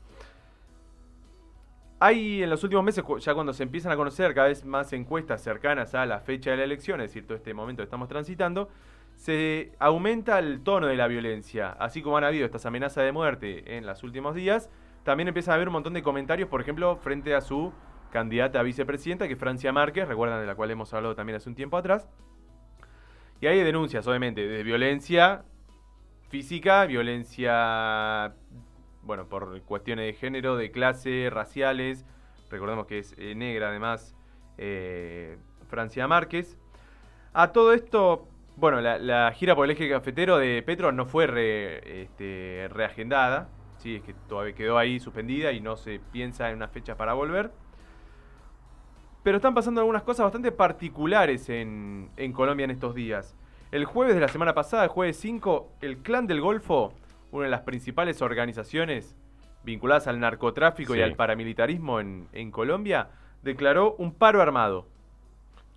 Hay 1.98 2.42
en 2.42 2.50
los 2.50 2.62
últimos 2.62 2.84
meses, 2.84 3.04
ya 3.20 3.34
cuando 3.34 3.52
se 3.52 3.62
empiezan 3.62 3.92
a 3.92 3.96
conocer 3.96 4.34
cada 4.34 4.48
vez 4.48 4.64
más 4.64 4.92
encuestas 4.92 5.42
cercanas 5.42 5.94
a 5.94 6.04
la 6.04 6.20
fecha 6.20 6.50
de 6.50 6.58
la 6.58 6.64
elección, 6.64 7.00
es 7.00 7.10
decir, 7.10 7.26
todo 7.26 7.36
este 7.36 7.54
momento 7.54 7.80
que 7.80 7.84
estamos 7.84 8.08
transitando, 8.08 8.68
se 9.16 9.72
aumenta 9.78 10.38
el 10.38 10.62
tono 10.62 10.86
de 10.86 10.96
la 10.96 11.08
violencia. 11.08 11.70
Así 11.70 12.02
como 12.02 12.16
han 12.16 12.24
habido 12.24 12.44
estas 12.44 12.66
amenazas 12.66 13.04
de 13.04 13.12
muerte 13.12 13.76
en 13.76 13.86
los 13.86 14.02
últimos 14.04 14.34
días, 14.34 14.70
también 15.02 15.28
empiezan 15.28 15.52
a 15.52 15.54
haber 15.56 15.68
un 15.68 15.72
montón 15.72 15.94
de 15.94 16.02
comentarios, 16.02 16.48
por 16.48 16.60
ejemplo, 16.60 16.96
frente 16.96 17.34
a 17.34 17.40
su 17.40 17.72
candidata 18.10 18.60
a 18.60 18.62
vicepresidenta, 18.62 19.26
que 19.26 19.34
es 19.34 19.38
Francia 19.38 19.72
Márquez, 19.72 20.06
recuerdan 20.06 20.40
de 20.40 20.46
la 20.46 20.54
cual 20.54 20.70
hemos 20.70 20.92
hablado 20.94 21.14
también 21.14 21.36
hace 21.36 21.48
un 21.48 21.54
tiempo 21.54 21.76
atrás. 21.76 22.08
Y 23.40 23.46
hay 23.46 23.62
denuncias, 23.62 24.06
obviamente, 24.06 24.46
de 24.46 24.62
violencia 24.62 25.44
física, 26.28 26.86
violencia, 26.86 28.34
bueno, 29.02 29.28
por 29.28 29.60
cuestiones 29.62 30.06
de 30.06 30.12
género, 30.14 30.56
de 30.56 30.70
clase, 30.70 31.28
raciales. 31.30 32.04
Recordemos 32.50 32.86
que 32.86 32.98
es 32.98 33.14
eh, 33.18 33.34
negra, 33.34 33.68
además, 33.68 34.16
eh, 34.58 35.36
Francia 35.68 36.08
Márquez. 36.08 36.58
A 37.32 37.52
todo 37.52 37.72
esto 37.72 38.28
bueno, 38.56 38.80
la, 38.80 39.30
gira 39.32 39.54
por 39.54 39.66
el 39.66 39.72
eje 39.72 39.88
cafetero 39.90 40.38
de 40.38 40.62
Petro 40.62 40.90
no 40.90 41.04
fue 41.04 41.24
este, 42.02 42.68
reagendada. 42.72 43.48
Sí, 43.76 43.96
es 43.96 44.02
que 44.02 44.14
todavía 44.28 44.54
quedó 44.54 44.78
ahí 44.78 44.98
suspendida 44.98 45.52
y 45.52 45.60
no 45.60 45.76
se 45.76 46.00
piensa 46.12 46.48
en 46.48 46.56
una 46.56 46.68
fecha 46.68 46.96
para 46.96 47.12
volver. 47.12 47.50
Pero 49.22 49.36
están 49.36 49.54
pasando 49.54 49.80
algunas 49.80 50.02
cosas 50.04 50.24
bastante 50.24 50.52
particulares 50.52 51.50
en, 51.50 52.10
Colombia 52.32 52.64
en 52.64 52.70
estos 52.70 52.94
días. 52.94 53.36
El 53.72 53.84
jueves 53.84 54.14
de 54.14 54.20
la 54.20 54.28
semana 54.28 54.54
pasada, 54.54 54.84
el 54.84 54.88
jueves 54.88 55.18
5, 55.18 55.72
el 55.82 55.98
Clan 55.98 56.26
del 56.26 56.40
Golfo, 56.40 56.94
una 57.32 57.44
de 57.44 57.50
las 57.50 57.62
principales 57.62 58.22
organizaciones 58.22 59.16
vinculadas 59.64 60.06
al 60.06 60.18
narcotráfico 60.20 60.94
y 60.94 61.02
al 61.02 61.16
paramilitarismo 61.16 62.00
en, 62.00 62.28
en 62.32 62.50
Colombia, 62.50 63.10
declaró 63.42 63.96
un 63.98 64.14
paro 64.14 64.40
armado. 64.40 64.86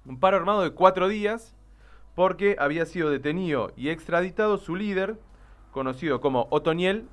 Un 0.05 0.19
paro 0.19 0.38
armado 0.38 0.61
de 0.61 0.71
cuatro 0.71 1.07
días 1.09 1.59
porque 2.16 2.55
había 2.60 2.86
sido 2.86 3.10
detenido 3.10 3.72
y 3.78 3.89
extraditado 3.89 4.57
su 4.57 4.76
líder, 4.76 5.18
conocido 5.72 6.22
como 6.22 6.47
Otoniel, 6.49 7.07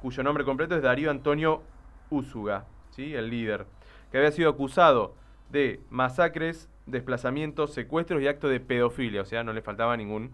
cuyo 0.00 0.22
nombre 0.22 0.44
completo 0.44 0.76
es 0.76 0.82
Darío 0.82 1.10
Antonio 1.10 1.62
Úsuga, 2.10 2.66
¿sí? 2.90 3.14
el 3.14 3.30
líder, 3.30 3.66
que 4.10 4.18
había 4.18 4.32
sido 4.32 4.50
acusado 4.50 5.14
de 5.50 5.80
masacres, 5.90 6.68
desplazamientos, 6.86 7.72
secuestros 7.72 8.22
y 8.22 8.28
actos 8.28 8.50
de 8.50 8.60
pedofilia, 8.60 9.22
o 9.22 9.24
sea, 9.24 9.44
no 9.44 9.52
le 9.52 9.62
faltaba 9.62 9.96
ningún 9.96 10.30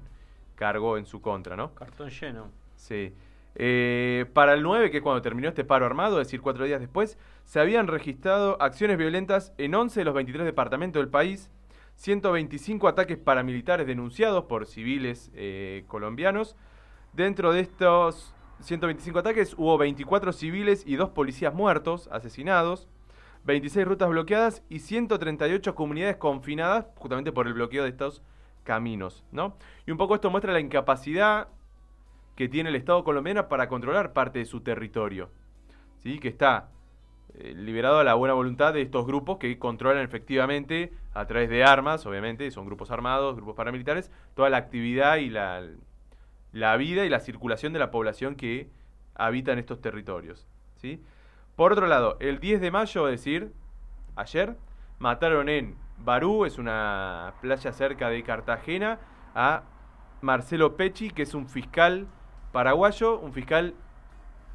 cargo 0.55 0.97
en 0.99 1.07
su 1.07 1.21
contra, 1.21 1.57
¿no? 1.57 1.75
Cartón 1.75 2.11
lleno. 2.11 2.51
Sí. 2.77 3.13
Eh, 3.55 4.27
para 4.35 4.53
el 4.53 4.63
9, 4.63 4.91
que 4.91 4.99
es 4.99 5.03
cuando 5.03 5.23
terminó 5.23 5.49
este 5.49 5.65
paro 5.65 5.87
armado, 5.87 6.21
es 6.21 6.27
decir, 6.27 6.41
cuatro 6.41 6.65
días 6.65 6.81
después, 6.81 7.19
se 7.45 7.61
habían 7.61 7.87
registrado 7.87 8.61
acciones 8.61 8.99
violentas 8.99 9.53
en 9.57 9.75
11 9.75 10.01
de 10.01 10.05
los 10.05 10.15
23 10.15 10.45
departamentos 10.45 11.01
del 11.01 11.09
país, 11.09 11.51
125 11.97 12.89
ataques 12.89 13.19
paramilitares 13.19 13.87
denunciados 13.87 14.45
por 14.45 14.67
civiles 14.67 15.31
eh, 15.35 15.85
colombianos. 15.89 16.57
Dentro 17.13 17.53
de 17.53 17.61
estos 17.61 18.35
125 18.61 19.19
ataques, 19.19 19.55
hubo 19.57 19.77
24 19.79 20.33
civiles 20.33 20.85
y 20.87 20.97
2 20.97 21.11
policías 21.11 21.55
muertos, 21.55 22.09
asesinados, 22.13 22.89
26 23.45 23.87
rutas 23.87 24.09
bloqueadas 24.09 24.63
y 24.69 24.81
138 24.81 25.75
comunidades 25.75 26.17
confinadas 26.17 26.87
justamente 26.97 27.33
por 27.33 27.47
el 27.47 27.55
bloqueo 27.55 27.85
de 27.85 27.91
estos 27.91 28.23
caminos, 28.65 29.25
¿no? 29.31 29.57
Y 29.87 29.91
un 29.93 29.99
poco 29.99 30.15
esto 30.15 30.31
muestra 30.31 30.53
la 30.53 30.61
incapacidad 30.61 31.49
que 32.35 32.49
tiene 32.49 32.69
el 32.69 32.77
Estado 32.77 33.05
colombiano 33.05 33.49
para 33.49 33.69
controlar 33.69 34.13
parte 34.13 34.41
de 34.41 34.45
su 34.45 34.61
territorio, 34.61 35.31
¿sí? 36.03 36.19
Que 36.19 36.29
está 36.29 36.71
eh, 37.35 37.55
liberado 37.55 37.99
a 37.99 38.05
la 38.05 38.15
buena 38.15 38.35
voluntad 38.35 38.73
de 38.73 38.83
estos 38.83 39.07
grupos 39.07 39.39
que 39.39 39.59
controlan 39.59 40.03
efectivamente 40.03 40.93
a 41.13 41.27
través 41.27 41.49
de 41.49 41.65
armas, 41.65 42.07
obviamente, 42.07 42.51
son 42.51 42.67
grupos 42.67 42.91
armados, 42.91 43.37
grupos 43.37 43.57
paramilitares, 43.57 44.11
toda 44.35 44.51
la 44.51 44.57
actividad 44.57 45.17
y 45.17 45.31
la, 45.31 45.63
la 46.53 46.77
vida 46.77 47.05
y 47.05 47.09
la 47.09 47.21
circulación 47.21 47.73
de 47.73 47.79
la 47.79 47.91
población 47.91 48.37
que 48.37 48.71
habita 49.15 49.53
en 49.53 49.59
estos 49.59 49.81
territorios. 49.81 50.47
¿sí? 50.77 51.03
Por 51.57 51.73
otro 51.73 51.87
lado, 51.87 52.17
el 52.21 52.39
10 52.39 52.61
de 52.61 52.71
mayo, 52.71 53.09
es 53.09 53.21
decir, 53.21 53.53
ayer, 54.15 54.57
mataron 54.99 55.49
en 55.49 55.77
Barú, 55.99 56.45
es 56.45 56.59
una 56.59 57.35
playa 57.41 57.73
cerca 57.73 58.09
de 58.09 58.23
Cartagena, 58.23 58.99
a 59.35 59.63
Marcelo 60.21 60.77
Pecci, 60.77 61.11
que 61.11 61.23
es 61.23 61.35
un 61.35 61.49
fiscal 61.49 62.07
paraguayo, 62.53 63.19
un 63.19 63.33
fiscal 63.33 63.75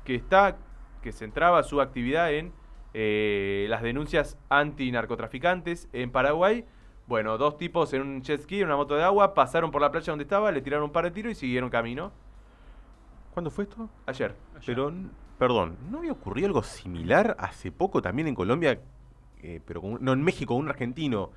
que 0.03 0.15
está, 0.15 0.57
que 1.01 1.11
centraba 1.11 1.63
su 1.63 1.81
actividad 1.81 2.31
en 2.33 2.53
eh, 2.93 3.67
las 3.69 3.81
denuncias 3.81 4.37
anti-narcotraficantes 4.49 5.89
en 5.93 6.11
Paraguay. 6.11 6.65
Bueno, 7.07 7.37
dos 7.37 7.57
tipos 7.57 7.93
en 7.93 8.01
un 8.01 8.21
jet 8.21 8.41
ski, 8.41 8.59
en 8.59 8.67
una 8.67 8.75
moto 8.75 8.95
de 8.95 9.03
agua, 9.03 9.33
pasaron 9.33 9.71
por 9.71 9.81
la 9.81 9.91
playa 9.91 10.11
donde 10.11 10.23
estaba, 10.23 10.51
le 10.51 10.61
tiraron 10.61 10.85
un 10.85 10.91
par 10.91 11.05
de 11.05 11.11
tiros 11.11 11.31
y 11.31 11.35
siguieron 11.35 11.69
camino. 11.69 12.11
¿Cuándo 13.33 13.49
fue 13.49 13.63
esto? 13.63 13.89
Ayer. 14.05 14.35
Pero, 14.65 14.93
perdón, 15.37 15.77
¿no 15.89 15.99
había 15.99 16.11
ocurrido 16.11 16.47
algo 16.47 16.63
similar 16.63 17.35
hace 17.39 17.71
poco 17.71 18.01
también 18.01 18.27
en 18.27 18.35
Colombia? 18.35 18.79
Eh, 19.41 19.61
pero 19.65 19.81
no, 19.99 20.13
en 20.13 20.21
México, 20.21 20.53
un 20.53 20.69
argentino, 20.69 21.31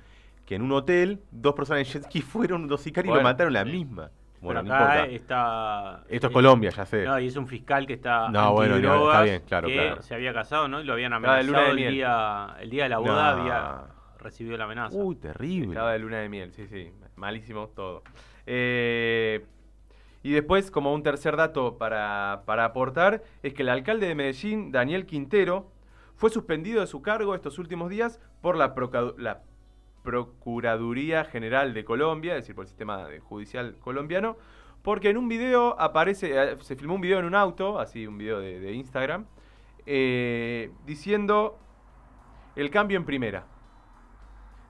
que 0.45 0.55
en 0.55 0.61
un 0.61 0.71
hotel, 0.73 1.23
dos 1.31 1.55
personas 1.55 1.87
en 1.87 1.93
jet 1.93 2.03
ski 2.03 2.21
fueron 2.21 2.67
dos 2.67 2.81
sicarios 2.81 3.13
y 3.13 3.17
lo 3.17 3.23
mataron 3.23 3.53
la 3.53 3.65
misma. 3.65 4.11
Bueno, 4.45 4.59
acá 4.61 5.05
está. 5.05 6.03
Esto 6.07 6.27
es 6.27 6.33
Colombia, 6.33 6.69
ya 6.69 6.85
sé. 6.85 7.03
No, 7.03 7.19
y 7.19 7.27
es 7.27 7.35
un 7.35 7.47
fiscal 7.47 7.85
que 7.85 7.93
está. 7.93 8.29
No, 8.29 8.53
bueno, 8.53 8.75
está 8.77 9.23
bien, 9.23 9.43
claro, 9.45 9.67
que 9.67 9.95
se 10.01 10.15
había 10.15 10.33
casado, 10.33 10.67
¿no? 10.67 10.81
Y 10.81 10.83
lo 10.83 10.93
habían 10.93 11.13
amenazado 11.13 11.71
el, 11.71 11.77
día, 11.77 12.55
el 12.59 12.69
día 12.69 12.83
de 12.83 12.89
la 12.89 12.99
boda, 12.99 13.31
había 13.31 13.83
recibido 14.19 14.57
la 14.57 14.65
amenaza. 14.65 14.95
Uy, 14.95 15.15
terrible. 15.15 15.69
Estaba 15.69 15.91
de 15.93 15.99
luna 15.99 16.19
de 16.19 16.29
miel, 16.29 16.51
sí, 16.51 16.67
sí. 16.67 16.91
Malísimo 17.15 17.67
todo. 17.69 18.03
Eh, 18.45 19.45
y 20.23 20.31
después, 20.31 20.71
como 20.71 20.93
un 20.93 21.03
tercer 21.03 21.37
dato 21.37 21.77
para, 21.77 22.43
para 22.45 22.65
aportar, 22.65 23.23
es 23.43 23.53
que 23.53 23.61
el 23.61 23.69
alcalde 23.69 24.07
de 24.07 24.15
Medellín, 24.15 24.71
Daniel 24.71 25.05
Quintero, 25.05 25.71
fue 26.15 26.29
suspendido 26.29 26.81
de 26.81 26.87
su 26.87 27.01
cargo 27.01 27.35
estos 27.35 27.59
últimos 27.59 27.89
días 27.89 28.19
por 28.41 28.57
la, 28.57 28.73
la 29.17 29.41
Procuraduría 30.05 31.25
General 31.25 31.73
de 31.73 31.83
Colombia, 31.83 32.35
es 32.35 32.43
decir, 32.43 32.55
por 32.55 32.63
el 32.63 32.69
sistema 32.69 33.07
judicial 33.23 33.75
colombiano, 33.81 34.37
porque 34.81 35.09
en 35.09 35.17
un 35.17 35.27
video 35.27 35.77
aparece, 35.77 36.31
eh, 36.31 36.55
se 36.61 36.77
filmó 36.77 36.95
un 36.95 37.01
video 37.01 37.19
en 37.19 37.25
un 37.25 37.35
auto, 37.35 37.79
así 37.79 38.07
un 38.07 38.17
video 38.17 38.39
de, 38.39 38.71
Instagram, 38.71 39.25
eh, 39.85 40.71
diciendo 40.85 41.59
el 42.55 42.69
cambio 42.69 42.97
en 42.97 43.05
primera, 43.05 43.47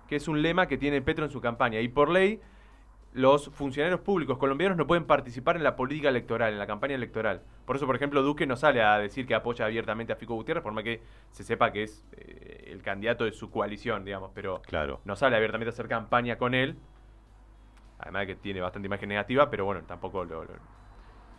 que 0.07 0.15
es 0.15 0.27
un 0.27 0.41
lema 0.41 0.67
que 0.67 0.77
tiene 0.77 1.01
Petro 1.03 1.25
en 1.25 1.31
su 1.31 1.41
campaña, 1.41 1.79
y 1.81 1.89
por 1.89 2.09
ley 2.09 2.41
los 3.15 3.49
funcionarios 3.51 4.01
públicos 4.01 4.37
colombianos 4.37 4.77
no 4.77 4.87
pueden 4.87 5.05
participar 5.05 5.55
en 5.55 5.63
la 5.63 5.77
política 5.77 6.09
electoral, 6.09 6.51
en 6.51 6.59
la 6.59 6.67
campaña 6.67 6.95
electoral. 6.95 7.41
Por 7.65 7.77
eso, 7.77 7.85
por 7.85 7.95
ejemplo, 7.95 8.21
Duque 8.21 8.45
no 8.45 8.57
sale 8.57 8.83
a 8.83 8.99
decir 8.99 9.25
que 9.25 9.33
apoya 9.33 9.63
abiertamente 9.65 10.11
a 10.11 10.17
Fico 10.17 10.35
Gutiérrez, 10.35 10.61
por 10.61 10.73
más 10.73 10.83
que 10.83 11.01
se 11.31 11.45
sepa 11.45 11.71
que 11.71 11.83
es 11.83 12.03
eh, 12.11 12.71
el 12.73 12.81
candidato 12.81 13.23
de 13.23 13.31
su 13.31 13.49
coalición, 13.49 14.03
digamos, 14.03 14.31
pero 14.35 14.61
claro. 14.63 14.99
no 15.05 15.15
sale 15.15 15.37
abiertamente 15.37 15.69
a 15.69 15.71
hacer 15.71 15.87
campaña 15.87 16.37
con 16.37 16.53
él. 16.53 16.77
Además 17.99 18.23
de 18.23 18.27
que 18.27 18.35
tiene 18.35 18.59
bastante 18.59 18.87
imagen 18.87 19.07
negativa, 19.07 19.49
pero 19.49 19.63
bueno, 19.63 19.81
tampoco 19.87 20.27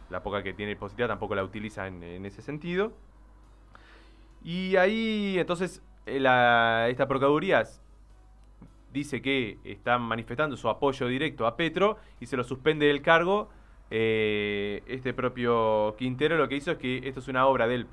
la 0.08 0.22
poca 0.22 0.42
que 0.42 0.54
tiene 0.54 0.76
positiva 0.76 1.08
tampoco 1.08 1.34
la 1.34 1.44
utiliza 1.44 1.86
en, 1.88 2.24
ese 2.24 2.40
sentido. 2.40 2.94
Y 4.42 4.76
ahí, 4.76 5.38
entonces, 5.38 5.82
eh, 6.06 6.16
esta 6.88 7.06
Procuraduría 7.06 7.62
dice 8.92 9.22
que 9.22 9.58
están 9.64 10.02
manifestando 10.02 10.56
su 10.56 10.68
apoyo 10.68 11.06
directo 11.08 11.46
a 11.46 11.56
Petro 11.56 11.98
y 12.20 12.26
se 12.26 12.36
lo 12.36 12.44
suspende 12.44 12.86
del 12.86 13.02
cargo. 13.02 13.48
Eh, 13.90 14.82
este 14.86 15.14
propio 15.14 15.94
Quintero 15.96 16.36
lo 16.36 16.48
que 16.48 16.56
hizo 16.56 16.72
es 16.72 16.78
que 16.78 17.06
esto 17.06 17.20
es 17.20 17.28
una 17.28 17.46
obra 17.46 17.68
del 17.68 17.86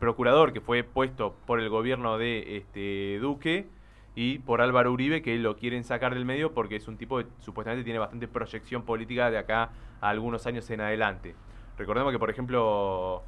procurador 0.00 0.52
que 0.52 0.60
fue 0.60 0.82
puesto 0.82 1.36
por 1.46 1.60
el 1.60 1.68
gobierno 1.68 2.18
de 2.18 2.56
este 2.56 3.18
Duque 3.20 3.68
y 4.16 4.38
por 4.38 4.60
Álvaro 4.60 4.92
Uribe 4.92 5.22
que 5.22 5.36
lo 5.38 5.56
quieren 5.56 5.84
sacar 5.84 6.14
del 6.14 6.24
medio 6.24 6.52
porque 6.52 6.76
es 6.76 6.88
un 6.88 6.96
tipo 6.96 7.18
que 7.18 7.26
supuestamente 7.40 7.84
tiene 7.84 7.98
bastante 7.98 8.26
proyección 8.26 8.82
política 8.82 9.30
de 9.30 9.38
acá 9.38 9.70
a 10.00 10.08
algunos 10.08 10.46
años 10.46 10.68
en 10.70 10.80
adelante. 10.80 11.34
Recordemos 11.78 12.12
que 12.12 12.18
por 12.18 12.30
ejemplo 12.30 13.22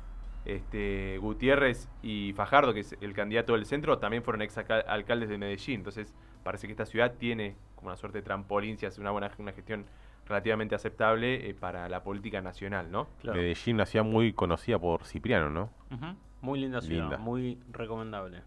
este, 0.47 1.19
Gutiérrez 1.19 1.89
y 2.03 2.33
Fajardo, 2.35 2.73
que 2.73 2.81
es 2.81 2.97
el 3.01 3.13
candidato 3.13 3.55
del 3.55 3.67
centro, 3.67 3.99
también 3.99 4.23
fueron 4.23 4.43
ex 4.43 4.57
alcaldes 4.59 5.29
de 5.29 5.39
Medellín. 5.39 5.81
Entonces, 5.81 6.15
parece 6.47 6.69
que 6.69 6.73
esta 6.75 6.87
ciudad 6.87 7.15
tiene 7.19 7.57
como 7.75 7.89
una 7.89 7.97
suerte 7.97 8.19
de 8.19 8.23
trampolín, 8.23 8.79
si 8.79 8.87
hace 8.87 9.01
una 9.01 9.11
buena 9.11 9.29
una 9.39 9.53
gestión 9.53 9.85
relativamente 10.29 10.77
aceptable 10.77 11.51
eh, 11.51 11.55
para 11.55 11.89
la 11.89 12.05
política 12.05 12.41
nacional, 12.41 12.89
¿no? 12.89 13.09
Medellín, 13.25 13.75
una 13.75 13.85
ciudad 13.85 14.05
muy 14.05 14.33
conocida 14.33 14.79
por 14.79 15.05
Cipriano, 15.05 15.51
¿no? 15.51 15.71
Muy 16.41 16.61
linda 16.61 16.81
ciudad, 16.81 17.19
muy 17.19 17.59
recomendable. 17.73 18.43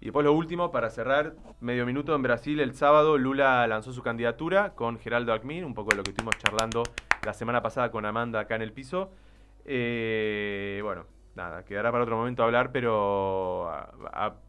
Y 0.00 0.06
después 0.06 0.24
lo 0.24 0.32
último, 0.32 0.72
para 0.72 0.88
cerrar, 0.88 1.34
medio 1.60 1.84
minuto 1.84 2.14
en 2.14 2.22
Brasil, 2.22 2.58
el 2.58 2.74
sábado 2.74 3.18
Lula 3.18 3.66
lanzó 3.66 3.92
su 3.92 4.02
candidatura 4.02 4.70
con 4.70 4.98
Geraldo 4.98 5.34
Alckmin, 5.34 5.64
un 5.64 5.74
poco 5.74 5.90
de 5.90 5.96
lo 5.96 6.02
que 6.04 6.10
estuvimos 6.12 6.38
charlando 6.38 6.84
la 7.22 7.34
semana 7.34 7.60
pasada 7.60 7.90
con 7.90 8.06
Amanda 8.06 8.40
acá 8.40 8.56
en 8.56 8.62
el 8.62 8.72
piso. 8.72 9.10
Eh, 9.66 10.80
bueno, 10.82 11.04
nada, 11.34 11.66
quedará 11.66 11.92
para 11.92 12.04
otro 12.04 12.16
momento 12.16 12.42
hablar, 12.42 12.72
pero 12.72 13.70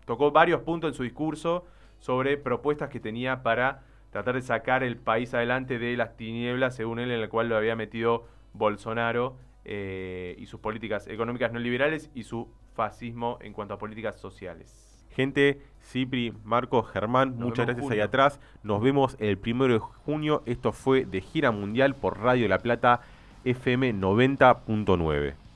tocó 0.06 0.32
varios 0.32 0.62
puntos 0.62 0.92
en 0.92 0.94
su 0.94 1.04
discurso 1.04 1.66
sobre 2.00 2.38
propuestas 2.38 2.90
que 2.90 3.00
tenía 3.00 3.44
para 3.44 3.84
tratar 4.12 4.36
de 4.36 4.42
sacar 4.42 4.84
el 4.84 4.98
país 4.98 5.34
adelante 5.34 5.80
de 5.80 5.96
las 5.98 6.18
tinieblas, 6.18 6.76
según 6.76 7.00
él, 7.00 7.12
en 7.12 7.22
el 7.22 7.30
cual 7.30 7.50
lo 7.50 7.58
había 7.58 7.76
metido 7.76 8.26
Bolsonaro 8.54 9.38
eh, 9.66 10.36
y 10.40 10.46
sus 10.46 10.60
políticas 10.60 11.08
económicas 11.08 11.52
no 11.52 11.60
liberales 11.60 12.10
y 12.14 12.24
su 12.24 12.48
fascismo 12.74 13.38
en 13.42 13.54
cuanto 13.54 13.74
a 13.74 13.78
políticas 13.78 14.20
sociales. 14.20 15.06
Gente, 15.12 15.62
Cipri, 15.82 16.34
Marco, 16.44 16.84
Germán, 16.84 17.38
muchas 17.38 17.66
gracias 17.66 17.90
ahí 17.90 18.00
atrás. 18.00 18.40
Nos 18.62 18.82
vemos 18.82 19.18
el 19.20 19.38
primero 19.38 19.74
de 19.74 19.80
junio. 19.80 20.44
Esto 20.46 20.72
fue 20.72 21.06
de 21.06 21.22
gira 21.22 21.52
mundial 21.52 21.96
por 21.96 22.20
Radio 22.20 22.48
La 22.48 22.60
Plata 22.60 23.02
FM 23.44 23.96
90.9. 23.96 25.47